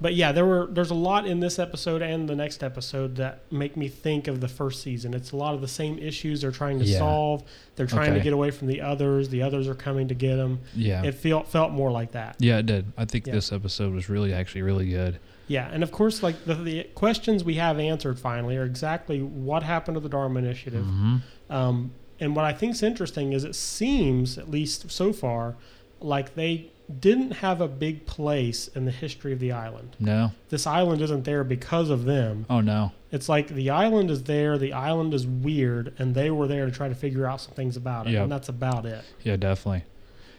But 0.00 0.14
yeah, 0.14 0.30
there 0.30 0.46
were 0.46 0.68
there's 0.70 0.90
a 0.90 0.94
lot 0.94 1.26
in 1.26 1.40
this 1.40 1.58
episode 1.58 2.02
and 2.02 2.28
the 2.28 2.36
next 2.36 2.62
episode 2.62 3.16
that 3.16 3.40
make 3.50 3.76
me 3.76 3.88
think 3.88 4.28
of 4.28 4.40
the 4.40 4.46
first 4.46 4.82
season. 4.82 5.12
It's 5.12 5.32
a 5.32 5.36
lot 5.36 5.54
of 5.54 5.60
the 5.60 5.66
same 5.68 5.98
issues 5.98 6.40
they're 6.42 6.52
trying 6.52 6.78
to 6.78 6.84
Yeah. 6.84 6.98
solve. 6.98 7.42
They're 7.74 7.86
trying 7.86 8.14
to 8.14 8.20
get 8.20 8.32
away 8.32 8.52
from 8.52 8.68
the 8.68 8.80
others. 8.80 9.28
The 9.28 9.42
others 9.42 9.66
are 9.66 9.74
coming 9.74 10.06
to 10.08 10.14
get 10.14 10.36
them. 10.36 10.60
Yeah, 10.76 11.02
It 11.04 11.14
felt 11.16 11.48
felt 11.48 11.72
more 11.72 11.90
like 11.90 12.12
that. 12.12 12.36
yeah, 12.38 12.58
it 12.58 12.66
did. 12.66 12.92
I 12.96 13.06
think 13.06 13.26
Yeah. 13.26 13.32
this 13.34 13.50
episode 13.52 13.92
was 13.92 14.08
really 14.08 14.32
actually 14.32 14.62
really 14.62 14.88
good. 14.88 15.18
Yeah, 15.48 15.68
and 15.72 15.82
of 15.82 15.90
course, 15.90 16.22
like 16.22 16.44
the, 16.44 16.54
the 16.54 16.84
questions 16.94 17.42
we 17.42 17.54
have 17.54 17.80
answered 17.80 18.18
finally 18.20 18.56
are 18.56 18.64
exactly 18.64 19.20
what 19.22 19.62
happened 19.64 19.94
to 19.96 20.00
the 20.00 20.08
Dharma 20.10 20.38
Initiative. 20.38 20.84
Mm-hmm. 20.84 21.16
Um, 21.50 21.90
and 22.20 22.36
what 22.36 22.44
I 22.44 22.52
think 22.52 22.74
is 22.74 22.82
interesting 22.82 23.32
is 23.32 23.44
it 23.44 23.54
seems, 23.54 24.36
at 24.38 24.50
least 24.50 24.90
so 24.90 25.12
far, 25.12 25.56
like 26.00 26.34
they 26.34 26.70
didn't 27.00 27.32
have 27.32 27.60
a 27.60 27.68
big 27.68 28.06
place 28.06 28.68
in 28.68 28.84
the 28.86 28.90
history 28.90 29.32
of 29.32 29.40
the 29.40 29.52
island. 29.52 29.96
No, 30.00 30.32
This 30.48 30.66
island 30.66 31.02
isn't 31.02 31.24
there 31.24 31.44
because 31.44 31.90
of 31.90 32.04
them. 32.04 32.46
oh 32.48 32.60
no, 32.60 32.92
It's 33.12 33.28
like 33.28 33.48
the 33.48 33.70
island 33.70 34.10
is 34.10 34.24
there, 34.24 34.56
the 34.58 34.72
island 34.72 35.12
is 35.14 35.26
weird, 35.26 35.94
and 35.98 36.14
they 36.14 36.30
were 36.30 36.46
there 36.46 36.64
to 36.66 36.72
try 36.72 36.88
to 36.88 36.94
figure 36.94 37.26
out 37.26 37.40
some 37.40 37.52
things 37.54 37.76
about 37.76 38.06
it, 38.06 38.12
Yep. 38.12 38.22
and 38.24 38.32
that's 38.32 38.48
about 38.48 38.86
it. 38.86 39.04
yeah, 39.22 39.36
definitely. 39.36 39.84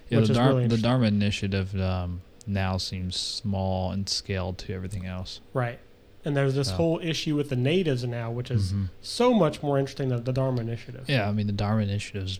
Yeah, 0.09 0.19
Which 0.19 0.27
the, 0.27 0.33
is 0.33 0.37
Dhar- 0.39 0.47
really 0.47 0.67
the. 0.67 0.77
Dharma 0.77 1.05
Initiative 1.05 1.79
um, 1.79 2.21
now 2.47 2.77
seems 2.77 3.15
small 3.15 3.91
and 3.91 4.09
scaled 4.09 4.57
to 4.59 4.73
everything 4.73 5.05
else. 5.05 5.39
Right. 5.53 5.77
And 6.25 6.35
there's 6.35 6.55
this 6.55 6.69
So- 6.69 6.75
whole 6.75 6.99
issue 7.03 7.35
with 7.35 7.49
the 7.49 7.55
natives 7.55 8.03
now, 8.03 8.31
which 8.31 8.49
is 8.49 8.73
Mhm. 8.73 8.89
so 9.01 9.33
much 9.35 9.61
more 9.61 9.77
interesting 9.77 10.09
than 10.09 10.23
the 10.23 10.33
Dharma 10.33 10.61
Initiative. 10.61 11.05
Yeah, 11.07 11.29
I 11.29 11.31
mean 11.31 11.45
the 11.47 11.53
Dharma 11.53 11.83
Initiative's 11.83 12.39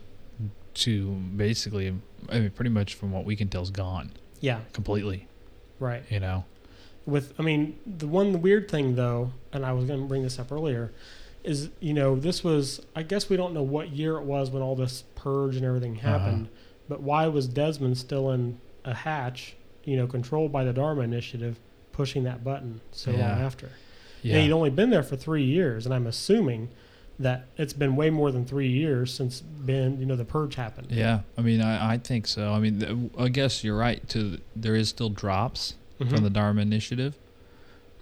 to 0.75 1.07
basically, 1.35 1.93
I 2.29 2.39
mean, 2.39 2.49
pretty 2.51 2.69
much 2.71 2.93
from 2.95 3.11
what 3.11 3.25
we 3.25 3.35
can 3.35 3.47
tell, 3.49 3.61
is 3.63 3.69
gone 3.71 4.11
Yeah, 4.41 4.59
completely. 4.73 5.27
right. 5.79 6.03
You 6.09 6.19
know, 6.19 6.45
with 7.05 7.33
i 7.39 7.41
mean 7.41 7.77
the 7.87 8.05
one 8.07 8.41
weird 8.41 8.69
thing 8.69 8.95
though 8.95 9.31
and 9.53 9.65
i 9.65 9.71
was 9.71 9.85
going 9.85 9.99
to 9.99 10.05
bring 10.05 10.21
this 10.21 10.37
up 10.37 10.51
earlier 10.51 10.91
is 11.43 11.69
you 11.79 11.93
know 11.93 12.15
this 12.15 12.43
was 12.43 12.81
i 12.95 13.01
guess 13.01 13.29
we 13.29 13.37
don't 13.37 13.53
know 13.53 13.63
what 13.63 13.89
year 13.89 14.17
it 14.17 14.23
was 14.25 14.51
when 14.51 14.61
all 14.61 14.75
this 14.75 15.05
purge 15.15 15.55
and 15.55 15.65
everything 15.65 15.95
Uh-huh. 15.97 16.09
happened 16.19 16.49
but 16.89 17.01
why 17.01 17.25
was 17.27 17.47
desmond 17.47 17.97
still 17.97 18.29
in 18.29 18.59
a 18.83 18.93
hatch 18.93 19.55
you 19.85 19.95
know 19.97 20.05
controlled 20.05 20.51
by 20.51 20.63
the 20.65 20.73
dharma 20.73 21.01
initiative 21.01 21.57
pushing 21.93 22.25
that 22.25 22.43
button 22.43 22.81
so 22.91 23.11
long 23.11 23.21
after 23.21 23.69
yeah, 24.21 24.35
and 24.35 24.43
he'd 24.43 24.51
only 24.51 24.69
been 24.69 24.89
there 24.91 25.01
for 25.01 25.15
three 25.15 25.45
years 25.45 25.85
and 25.85 25.95
i'm 25.95 26.05
assuming 26.05 26.69
that 27.19 27.45
it's 27.57 27.73
been 27.73 27.95
way 27.95 28.09
more 28.09 28.31
than 28.31 28.45
three 28.45 28.69
years 28.69 29.13
since 29.13 29.41
been 29.41 29.99
you 29.99 30.05
know 30.05 30.15
the 30.15 30.23
purge 30.25 30.55
happened 30.55 30.87
yeah. 30.89 31.19
I 31.37 31.41
mean, 31.41 31.61
I, 31.61 31.93
I 31.93 31.97
think 31.97 32.27
so. 32.27 32.53
I 32.53 32.59
mean, 32.59 32.79
th- 32.79 32.97
I 33.17 33.27
guess 33.29 33.63
you're 33.63 33.77
right. 33.77 34.07
To 34.09 34.39
there 34.55 34.75
is 34.75 34.89
still 34.89 35.09
drops 35.09 35.75
Mhm. 35.99 36.09
from 36.09 36.23
the 36.23 36.29
Dharma 36.29 36.61
Initiative. 36.61 37.15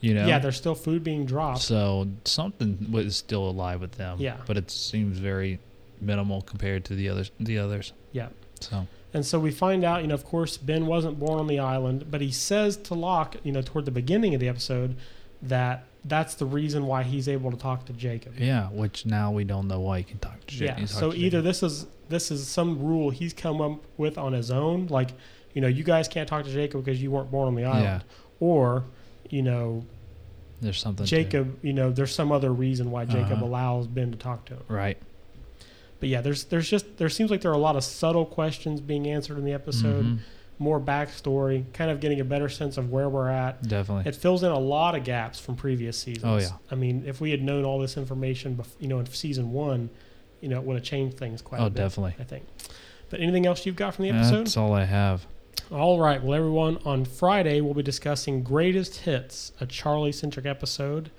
You 0.01 0.13
know, 0.13 0.27
yeah 0.27 0.37
there's 0.37 0.55
still 0.57 0.75
food 0.75 1.03
being 1.03 1.25
dropped 1.25 1.61
so 1.61 2.07
something 2.25 2.91
was 2.91 3.15
still 3.17 3.49
alive 3.49 3.81
with 3.81 3.93
them. 3.93 4.17
Yeah. 4.19 4.37
but 4.45 4.55
it 4.55 4.69
seems 4.69 5.17
very 5.17 5.59
minimal 5.99 6.43
compared 6.43 6.85
to 6.85 6.95
the 6.95 7.09
others. 7.09 7.31
The 7.39 7.57
others. 7.57 7.93
yeah 8.11 8.27
So 8.59 8.85
And 9.13 9.25
so 9.25 9.39
we 9.39 9.49
find 9.49 9.83
out, 9.83 10.03
you 10.03 10.07
know, 10.09 10.13
of 10.13 10.23
course, 10.23 10.57
Ben 10.57 10.85
wasn't 10.85 11.17
born 11.19 11.39
on 11.39 11.47
the 11.47 11.57
island, 11.57 12.05
but 12.11 12.21
he 12.21 12.31
says 12.31 12.77
to 12.77 12.93
Locke, 12.93 13.37
you 13.43 13.51
know, 13.51 13.63
toward 13.63 13.85
the 13.85 13.91
beginning 13.91 14.35
of 14.35 14.39
the 14.39 14.47
episode, 14.47 14.95
that 15.41 15.85
that's 16.07 16.35
the 16.35 16.45
reason 16.45 16.85
why 16.87 17.03
he's 17.03 17.27
able 17.27 17.51
to 17.51 17.57
talk 17.57 17.85
to 17.85 17.93
Jacob. 17.93 18.33
yeah, 18.39 18.69
which 18.69 19.05
now 19.05 19.31
we 19.31 19.43
don't 19.43 19.67
know 19.67 19.79
why 19.79 19.99
he 19.99 20.03
can 20.03 20.19
talk 20.19 20.39
to. 20.47 20.55
Jacob. 20.55 20.79
Yeah. 20.79 20.85
So 20.85 21.13
either 21.13 21.37
Jacob. 21.39 21.43
this 21.45 21.63
is 21.63 21.87
this 22.09 22.31
is 22.31 22.47
some 22.47 22.81
rule 22.83 23.09
he's 23.09 23.33
come 23.33 23.59
up 23.61 23.79
with 23.97 24.17
on 24.17 24.33
his 24.33 24.49
own, 24.49 24.87
like, 24.87 25.09
you 25.53 25.61
know, 25.61 25.67
you 25.67 25.83
guys 25.83 26.07
can't 26.07 26.27
talk 26.29 26.45
to 26.45 26.51
Jacob 26.51 26.83
because 26.85 27.01
you 27.01 27.11
weren't 27.11 27.29
born 27.31 27.47
on 27.49 27.55
the 27.55 27.65
island, 27.65 27.83
Yeah. 27.83 27.99
or, 28.39 28.83
you 29.29 29.41
know, 29.41 29.83
there's 30.61 30.79
something. 30.79 31.05
to- 31.05 31.09
Jacob, 31.09 31.57
you 31.61 31.73
know, 31.73 31.91
there's 31.91 32.15
some 32.15 32.31
other 32.31 32.51
reason 32.53 32.91
why 32.91 33.03
Jacob 33.05 33.33
Uh-huh. 33.33 33.45
allows 33.45 33.87
Ben 33.87 34.11
to 34.11 34.17
talk 34.17 34.45
to 34.45 34.53
him. 34.53 34.63
right? 34.69 34.97
But 35.99 36.09
yeah, 36.09 36.21
there's 36.21 36.45
there's 36.45 36.69
just 36.69 36.97
there 36.97 37.09
seems 37.09 37.29
like 37.31 37.41
there 37.41 37.51
are 37.51 37.55
a 37.55 37.57
lot 37.59 37.75
of 37.75 37.83
subtle 37.83 38.25
questions 38.25 38.79
being 38.81 39.07
answered 39.07 39.37
in 39.37 39.43
the 39.45 39.51
episode, 39.53 40.05
Mhm. 40.05 40.19
More 40.59 40.79
backstory, 40.79 41.63
kind 41.73 41.91
of 41.91 41.99
getting 41.99 42.19
a 42.19 42.23
better 42.23 42.49
sense 42.49 42.77
of 42.77 42.89
where 42.91 43.09
we're 43.09 43.29
at. 43.29 43.61
Definitely. 43.67 44.09
It 44.09 44.15
fills 44.15 44.41
in 44.43 44.51
a 44.51 44.57
lot 44.59 44.95
of 44.95 45.03
gaps 45.03 45.39
from 45.39 45.55
previous 45.55 45.97
seasons. 45.97 46.23
Oh, 46.25 46.37
yeah. 46.37 46.57
I 46.71 46.75
mean, 46.75 47.03
if 47.05 47.21
we 47.21 47.31
had 47.31 47.41
known 47.43 47.63
all 47.63 47.79
this 47.79 47.95
information, 47.97 48.55
bef- 48.55 48.67
you 48.79 48.87
know, 48.87 48.99
in 48.99 49.05
season 49.07 49.51
one, 49.51 49.89
you 50.41 50.49
know, 50.49 50.57
it 50.57 50.63
would 50.63 50.75
have 50.75 50.83
changed 50.83 51.17
things 51.17 51.41
quite 51.41 51.61
Oh, 51.61 51.67
a 51.67 51.69
bit. 51.69 51.77
definitely. 51.81 52.15
I 52.19 52.23
think. 52.23 52.45
But 53.09 53.19
anything 53.21 53.45
else 53.45 53.65
you've 53.65 53.75
got 53.75 53.93
from 53.95 54.03
the 54.03 54.09
episode? 54.11 54.45
That's 54.47 54.57
all 54.57 54.73
I 54.73 54.85
have. 54.85 55.25
All 55.71 55.99
right. 55.99 56.21
Well, 56.23 56.33
everyone, 56.37 56.77
on 56.85 57.05
Friday 57.05 57.61
we'll 57.61 57.73
be 57.73 57.83
discussing 57.83 58.41
greatest 58.43 58.97
hits, 59.01 59.51
a 59.61 59.65
Charlie 59.65 60.11
centric 60.11 60.45
episode. 60.45 61.11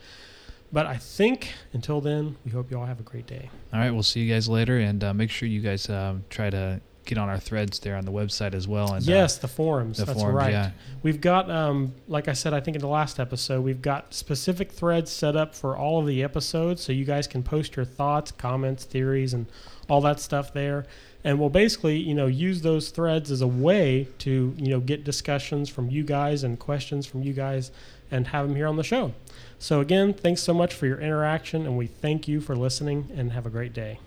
But 0.70 0.84
I 0.86 0.96
think 0.98 1.54
until 1.72 2.00
then, 2.02 2.36
we 2.44 2.50
hope 2.50 2.70
you 2.70 2.78
all 2.78 2.84
have 2.86 3.00
a 3.00 3.04
great 3.04 3.26
day. 3.26 3.48
All 3.72 3.78
right, 3.80 3.90
we'll 3.90 4.02
see 4.02 4.20
you 4.20 4.30
guys 4.32 4.50
later, 4.50 4.78
and 4.78 5.02
uh, 5.02 5.14
make 5.14 5.30
sure 5.30 5.48
you 5.48 5.60
guys 5.62 5.88
um, 5.88 6.24
try 6.28 6.50
to 6.50 6.80
get 7.08 7.18
on 7.18 7.28
our 7.28 7.38
threads 7.40 7.78
there 7.80 7.96
on 7.96 8.04
the 8.04 8.12
website 8.12 8.54
as 8.54 8.68
well. 8.68 8.92
And 8.94 9.02
uh, 9.08 9.10
Yes, 9.12 9.38
the 9.38 9.48
forums. 9.48 9.96
the 9.98 10.04
That's 10.04 10.18
forums, 10.20 10.36
right. 10.36 10.52
yeah. 10.52 10.70
We've 11.02 11.20
got, 11.20 11.50
um, 11.50 11.94
like 12.06 12.28
I 12.28 12.32
said, 12.34 12.52
I 12.54 12.60
think 12.60 12.74
in 12.76 12.80
the 12.80 12.88
last 12.88 13.18
episode, 13.18 13.62
we've 13.62 13.82
got 13.82 14.14
specific 14.14 14.70
threads 14.70 15.10
set 15.10 15.34
up 15.36 15.54
for 15.54 15.76
all 15.76 15.98
of 16.00 16.06
the 16.06 16.22
episodes, 16.22 16.82
so 16.82 16.92
you 16.92 17.04
guys 17.04 17.26
can 17.26 17.42
post 17.42 17.74
your 17.76 17.84
thoughts, 17.84 18.30
comments, 18.30 18.84
theories, 18.84 19.32
and 19.34 19.46
all 19.88 20.00
that 20.02 20.20
stuff 20.20 20.52
there. 20.52 20.86
And 21.24 21.40
we'll 21.40 21.50
basically, 21.50 21.96
you 21.96 22.14
know, 22.14 22.26
use 22.26 22.62
those 22.62 22.90
threads 22.90 23.30
as 23.30 23.40
a 23.40 23.46
way 23.48 24.06
to, 24.18 24.54
you 24.56 24.68
know, 24.68 24.78
get 24.80 25.02
discussions 25.02 25.68
from 25.68 25.90
you 25.90 26.04
guys 26.04 26.44
and 26.44 26.58
questions 26.58 27.06
from 27.06 27.22
you 27.22 27.32
guys, 27.32 27.70
and 28.10 28.28
have 28.28 28.46
them 28.46 28.56
here 28.56 28.68
on 28.68 28.76
the 28.76 28.84
show. 28.84 29.12
So 29.58 29.80
again, 29.80 30.14
thanks 30.14 30.40
so 30.40 30.54
much 30.54 30.72
for 30.74 30.86
your 30.86 31.00
interaction, 31.00 31.66
and 31.66 31.76
we 31.76 31.86
thank 31.88 32.28
you 32.28 32.40
for 32.40 32.54
listening. 32.54 33.08
And 33.14 33.32
have 33.32 33.44
a 33.46 33.50
great 33.50 33.72
day. 33.72 33.98